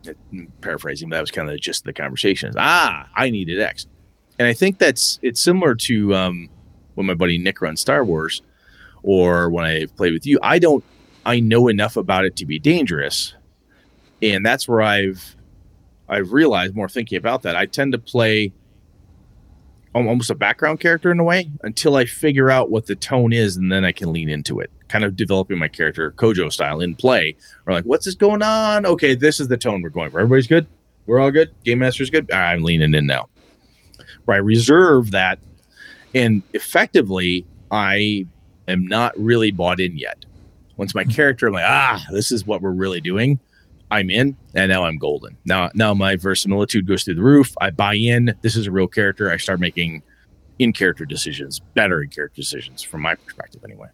[0.61, 2.53] paraphrasing, but that was kind of just the conversation.
[2.57, 3.87] Ah, I needed X.
[4.39, 6.49] And I think that's it's similar to um,
[6.95, 8.43] when my buddy Nick runs Star Wars
[9.03, 10.39] or when I play with you.
[10.43, 10.85] I don't
[11.27, 13.35] I know enough about it to be dangerous.
[14.23, 15.37] And that's where I've
[16.09, 17.57] I've realized more thinking about that.
[17.57, 18.53] I tend to play
[19.95, 23.57] almost a background character in a way until I figure out what the tone is,
[23.57, 24.71] and then I can lean into it.
[24.89, 27.37] Kind of developing my character Kojo style in play.
[27.67, 28.87] Or like, what's this going on?
[28.87, 30.21] Okay, this is the tone we're going for.
[30.21, 30.67] Everybody's good.
[31.07, 31.53] We're all good.
[31.65, 32.31] Game master's good.
[32.33, 33.29] Ah, I'm leaning in now.
[34.25, 35.39] Where I reserve that,
[36.15, 38.27] and effectively, I
[38.69, 40.25] am not really bought in yet.
[40.77, 43.39] Once my character, I'm like, ah, this is what we're really doing.
[43.91, 45.37] I'm in, and now I'm golden.
[45.45, 47.55] Now, now my verisimilitude goes through the roof.
[47.61, 48.35] I buy in.
[48.43, 49.31] This is a real character.
[49.31, 50.03] I start making
[50.59, 53.89] in character decisions, better in character decisions from my perspective, anyway.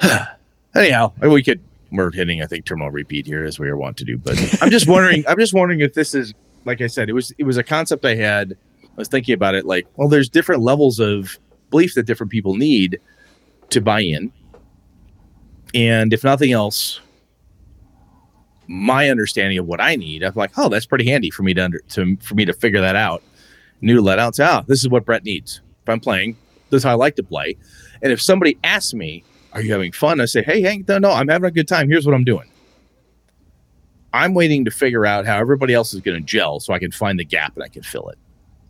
[0.74, 1.60] Anyhow, we could
[1.92, 4.16] we're hitting, I think, terminal repeat here as we are wont to do.
[4.16, 5.24] But I'm just wondering.
[5.26, 6.34] I'm just wondering if this is,
[6.64, 8.56] like I said, it was it was a concept I had.
[8.84, 11.38] I was thinking about it, like, well, there's different levels of
[11.70, 13.00] belief that different people need
[13.70, 14.32] to buy in,
[15.74, 17.00] and if nothing else,
[18.70, 21.64] my understanding of what I need, I'm like, oh, that's pretty handy for me to
[21.64, 23.20] under to for me to figure that out.
[23.80, 25.60] New to let out, ah, this is what Brett needs.
[25.82, 26.36] If I'm playing,
[26.70, 27.56] this is how I like to play.
[28.00, 29.24] And if somebody asks me,
[29.54, 30.20] are you having fun?
[30.20, 31.88] I say, hey, Hank, no, no, I'm having a good time.
[31.88, 32.48] Here's what I'm doing.
[34.12, 36.92] I'm waiting to figure out how everybody else is going to gel so I can
[36.92, 38.18] find the gap and I can fill it.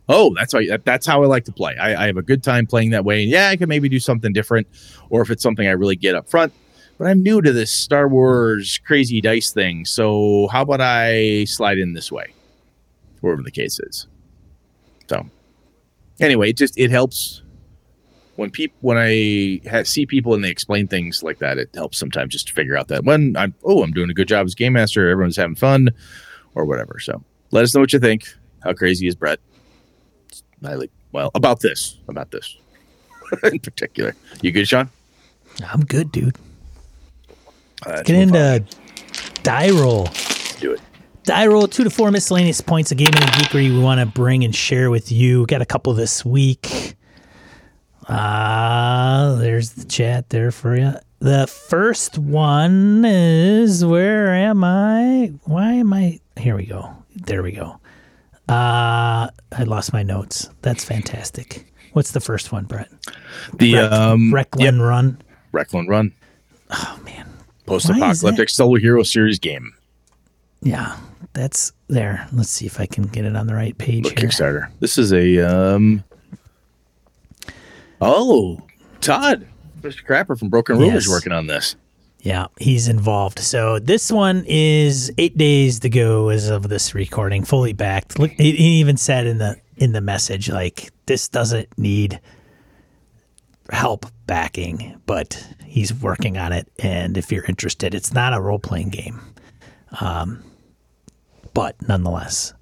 [0.09, 1.77] Oh, that's how that, that's how I like to play.
[1.77, 3.21] I, I have a good time playing that way.
[3.21, 4.67] And yeah, I can maybe do something different,
[5.09, 6.53] or if it's something I really get up front.
[6.97, 11.79] But I'm new to this Star Wars crazy dice thing, so how about I slide
[11.79, 12.33] in this way,
[13.21, 14.07] wherever the case is.
[15.09, 15.25] So,
[16.19, 17.41] anyway, it just it helps
[18.35, 21.57] when people when I ha- see people and they explain things like that.
[21.57, 24.27] It helps sometimes just to figure out that when I'm oh I'm doing a good
[24.27, 25.89] job as game master, everyone's having fun,
[26.55, 26.99] or whatever.
[26.99, 28.27] So let us know what you think.
[28.63, 29.39] How crazy is Brett?
[30.63, 32.57] I like well about this about this
[33.43, 34.15] in particular.
[34.41, 34.89] You good, Sean?
[35.67, 36.37] I'm good, dude.
[37.85, 38.63] Uh, let's Get into
[39.43, 40.07] die roll.
[40.59, 40.81] do it.
[41.23, 44.43] Die roll two to four miscellaneous points of gaming and geekery we want to bring
[44.43, 45.45] and share with you.
[45.47, 46.95] Got a couple this week.
[48.07, 50.93] Uh, there's the chat there for you.
[51.19, 55.31] The first one is where am I?
[55.43, 56.19] Why am I?
[56.37, 56.95] Here we go.
[57.15, 57.79] There we go.
[58.49, 60.49] Uh, I lost my notes.
[60.63, 61.71] That's fantastic.
[61.93, 62.89] What's the first one, Brett?
[63.53, 65.21] The Rec- um, Wreckland Run.
[65.51, 66.13] Wreckland Run
[66.71, 67.27] Oh man,
[67.71, 69.73] post-apocalyptic solo hero series game.
[70.61, 70.97] yeah,
[71.33, 72.27] that's there.
[72.33, 74.15] Let's see if I can get it on the right page Look.
[74.15, 74.69] Kickstarter.
[74.79, 76.03] This is a um.
[78.01, 78.59] Oh,
[78.99, 79.47] Todd,
[79.81, 80.03] Mr.
[80.05, 81.75] Crapper from Broken Ruler is working on this.
[82.21, 83.39] Yeah, he's involved.
[83.39, 88.19] So this one is eight days to go as of this recording, fully backed.
[88.19, 92.19] Look, he even said in the in the message like this doesn't need
[93.71, 96.67] help backing, but he's working on it.
[96.79, 99.19] And if you're interested, it's not a role playing game,
[99.99, 100.43] um,
[101.53, 102.53] but nonetheless,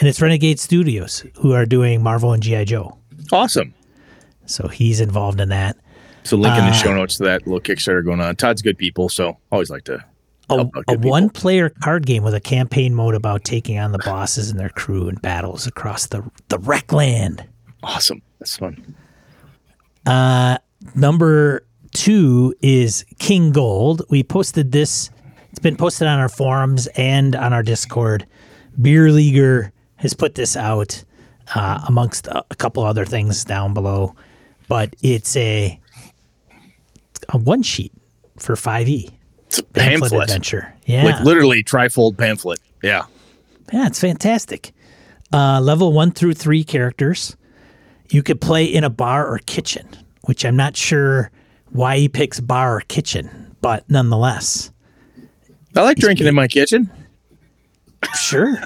[0.00, 2.98] and it's Renegade Studios who are doing Marvel and GI Joe.
[3.32, 3.74] Awesome.
[4.46, 5.76] So he's involved in that.
[6.24, 8.36] So link in the Uh, show notes to that little Kickstarter going on.
[8.36, 10.04] Todd's good people, so always like to
[10.50, 14.50] a, a one player card game with a campaign mode about taking on the bosses
[14.50, 17.44] and their crew in battles across the the Wreckland.
[17.82, 18.20] Awesome.
[18.40, 18.94] That's fun.
[20.06, 20.58] Uh,
[20.94, 24.02] number two is King Gold.
[24.10, 25.10] We posted this.
[25.50, 28.26] It's been posted on our forums and on our Discord.
[28.80, 31.02] Beer Leaguer has put this out
[31.54, 34.14] uh, amongst a, couple other things down below,
[34.68, 35.78] but it's a
[37.30, 37.92] a one sheet
[38.38, 39.08] for five E
[39.46, 40.22] It's a pamphlet, pamphlet.
[40.24, 40.74] adventure.
[40.86, 42.60] Yeah, Like literally trifold pamphlet.
[42.82, 43.04] Yeah.
[43.72, 44.72] Yeah, it's fantastic.
[45.32, 47.36] Uh, level one through three characters.
[48.10, 49.88] You could play in a bar or kitchen,
[50.22, 51.30] which I'm not sure
[51.70, 54.70] why he picks bar or kitchen, but nonetheless,
[55.76, 56.90] I like drinking in my kitchen.
[58.14, 58.56] sure.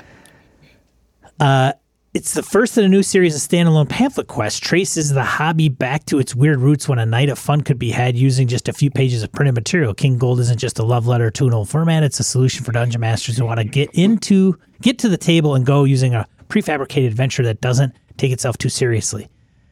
[1.40, 1.72] uh,
[2.14, 4.60] it's the first in a new series of standalone pamphlet quests.
[4.60, 7.90] Traces the hobby back to its weird roots when a night of fun could be
[7.90, 9.94] had using just a few pages of printed material.
[9.94, 12.72] King Gold isn't just a love letter to an old format; it's a solution for
[12.72, 16.26] dungeon masters who want to get into, get to the table, and go using a
[16.52, 19.26] prefabricated adventure that doesn't take itself too seriously.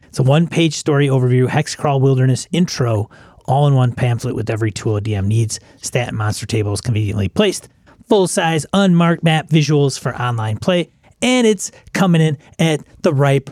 [0.05, 3.11] It's a one-page story overview, Hexcrawl Wilderness intro,
[3.45, 5.61] all-in-one pamphlet with every tool a DM needs.
[5.77, 7.69] Stat and monster tables conveniently placed,
[8.09, 10.89] full-size unmarked map visuals for online play,
[11.21, 13.51] and it's coming in at the ripe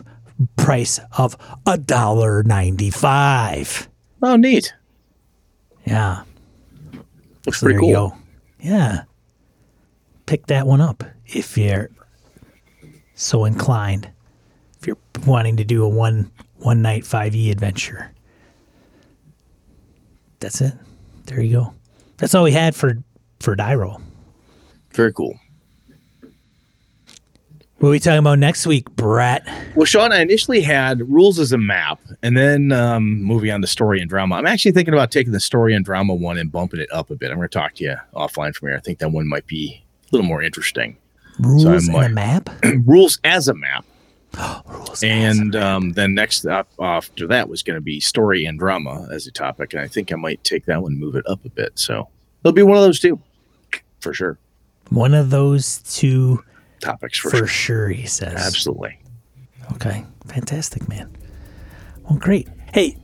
[0.57, 1.37] price of
[1.67, 3.87] a dollar ninety-five.
[4.23, 4.73] Oh, neat.
[5.85, 6.23] Yeah,
[7.45, 8.17] Looks so pretty cool.
[8.59, 9.03] Yeah,
[10.25, 11.89] pick that one up if you're
[13.19, 14.09] so inclined.
[14.79, 18.11] If you're wanting to do a one one night five e adventure,
[20.39, 20.73] that's it.
[21.25, 21.73] There you go.
[22.17, 22.97] That's all we had for
[23.39, 24.01] for die roll.
[24.93, 25.37] Very cool.
[27.77, 29.47] What are we talking about next week, Brett?
[29.73, 33.67] Well, Sean, I initially had rules as a map, and then um, moving on to
[33.67, 34.35] story and drama.
[34.35, 37.15] I'm actually thinking about taking the story and drama one and bumping it up a
[37.15, 37.31] bit.
[37.31, 38.75] I'm going to talk to you offline from here.
[38.75, 40.97] I think that one might be a little more interesting.
[41.39, 42.49] Rules So and a map.
[42.85, 43.85] rules as a map,
[44.67, 49.07] Rules and um, then next up after that was going to be story and drama
[49.11, 49.73] as a topic.
[49.73, 51.71] And I think I might take that one, and move it up a bit.
[51.75, 52.07] So
[52.43, 53.19] it'll be one of those two,
[53.99, 54.37] for sure.
[54.89, 56.43] one of those two
[56.79, 57.47] Topics for, for, sure.
[57.47, 57.89] sure.
[57.89, 58.35] He says.
[58.35, 58.97] Absolutely.
[59.73, 60.05] Okay.
[60.27, 61.15] Fantastic, man.
[62.09, 62.47] Well, great.
[62.73, 62.97] Hey,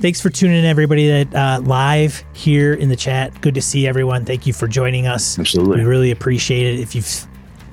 [0.00, 3.40] thanks for tuning in, everybody that uh, live here in the chat.
[3.40, 4.24] Good to see everyone.
[4.24, 5.38] Thank you for joining us.
[5.38, 5.78] Absolutely.
[5.78, 6.80] We really appreciate it.
[6.80, 7.26] If you've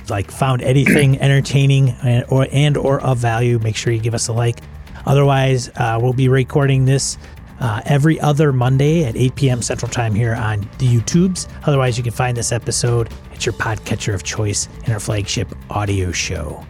[0.09, 4.27] like found anything entertaining and or and or of value, make sure you give us
[4.27, 4.59] a like.
[5.05, 7.17] Otherwise, uh, we'll be recording this
[7.59, 9.61] uh, every other Monday at 8 p.m.
[9.61, 11.47] Central Time here on the YouTubes.
[11.65, 16.11] Otherwise, you can find this episode at your podcatcher of choice in our flagship audio
[16.11, 16.65] show.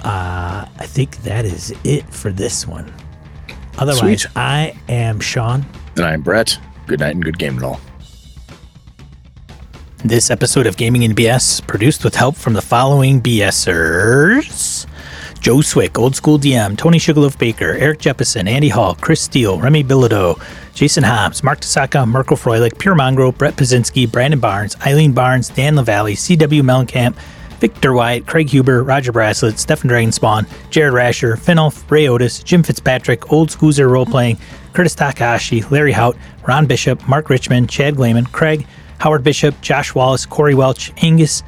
[0.00, 2.92] Uh, I think that is it for this one.
[3.78, 4.36] Otherwise, Sweet.
[4.36, 5.64] I am Sean.
[5.96, 6.58] And I'm Brett.
[6.86, 7.80] Good night and good game and all.
[10.04, 14.86] This episode of Gaming and BS produced with help from the following BSers
[15.40, 19.82] Joe Swick, Old School DM, Tony Sugarloaf Baker, Eric Jeppesen, Andy Hall, Chris Steele, Remy
[19.82, 20.40] Bilodeau,
[20.72, 25.74] Jason Hobbs, Mark Tasaka, Merkel Froelich, Pure Mongro, Brett Pazinski, Brandon Barnes, Eileen Barnes, Dan
[25.74, 27.16] LaValle, CW Mellencamp,
[27.58, 33.32] Victor White, Craig Huber, Roger Braslett, Stefan Dragonspawn, Jared Rasher, Finolf, Ray Otis, Jim Fitzpatrick,
[33.32, 34.38] Old Scoozer Role Playing,
[34.74, 36.16] Curtis Takahashi, Larry Hout,
[36.46, 38.64] Ron Bishop, Mark Richmond, Chad Glayman, Craig,
[38.98, 41.42] Howard Bishop, Josh Wallace, Corey Welch, Angus,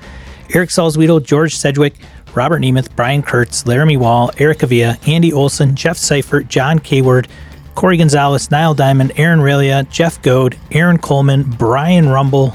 [0.54, 1.94] Eric Salzwedel, George Sedgwick,
[2.34, 7.28] Robert Nemeth, Brian Kurtz, Laramie Wall, Eric Avia, Andy Olson, Jeff Seifert, John Kayward,
[7.74, 12.54] Corey Gonzalez, Niall Diamond, Aaron Relia, Jeff Goad, Aaron Coleman, Brian Rumble,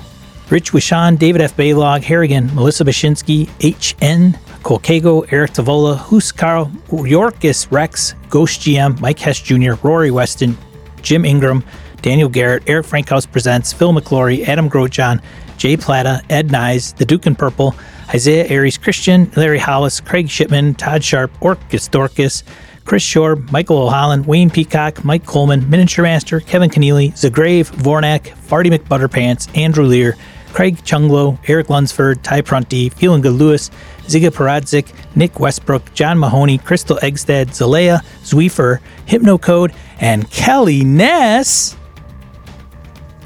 [0.49, 1.57] Rich Wishan, David F.
[1.57, 9.19] Baylog, Harrigan, Melissa Bashinsky, H.N., Colcago, Eric Tavola, Hoos Carl, Yorkis Rex, Ghost GM, Mike
[9.19, 10.57] Hess Jr., Rory Weston,
[11.01, 11.63] Jim Ingram,
[12.01, 15.21] Daniel Garrett, Eric Frankhouse Presents, Phil McClory, Adam Grosjean,
[15.57, 17.75] Jay Plata, Ed Nyes, The Duke in Purple,
[18.13, 22.43] Isaiah Aries Christian, Larry Hollis, Craig Shipman, Todd Sharp, Orcus Dorcas,
[22.85, 28.71] Chris Shore, Michael O'Holland, Wayne Peacock, Mike Coleman, Miniature Master, Kevin Keneally, Zagrave, Vornak, Farty
[28.71, 30.15] McButterpants, Andrew Lear,
[30.53, 33.71] Craig Chunglo, Eric Lunsford, Ty Prunty, Feeling Good Lewis,
[34.03, 41.75] Ziga Paradzik, Nick Westbrook, John Mahoney, Crystal Eggstead, Zalea, Zwiefer, Hypnocode, and Kelly Ness.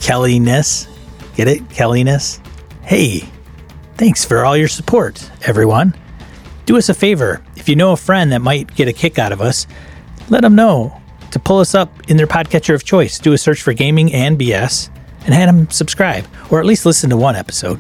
[0.02, 0.88] Kelly Ness.
[1.36, 1.70] Get it?
[1.70, 2.42] Kelly Ness?
[2.84, 3.24] Hey,
[3.96, 5.96] thanks for all your support, everyone.
[6.66, 7.42] Do us a favor.
[7.56, 9.68] If you know a friend that might get a kick out of us,
[10.30, 11.00] let them know
[11.32, 13.20] to pull us up in their podcatcher of choice.
[13.20, 14.90] Do a search for gaming and BS
[15.26, 17.80] and have them subscribe or at least listen to one episode.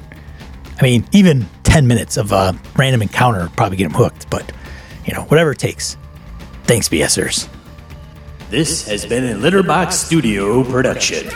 [0.79, 4.51] I mean, even 10 minutes of a random encounter probably get them hooked, but
[5.05, 5.97] you know, whatever it takes.
[6.63, 7.49] Thanks, BSers.
[8.49, 11.29] This has been a Litterbox Studio production.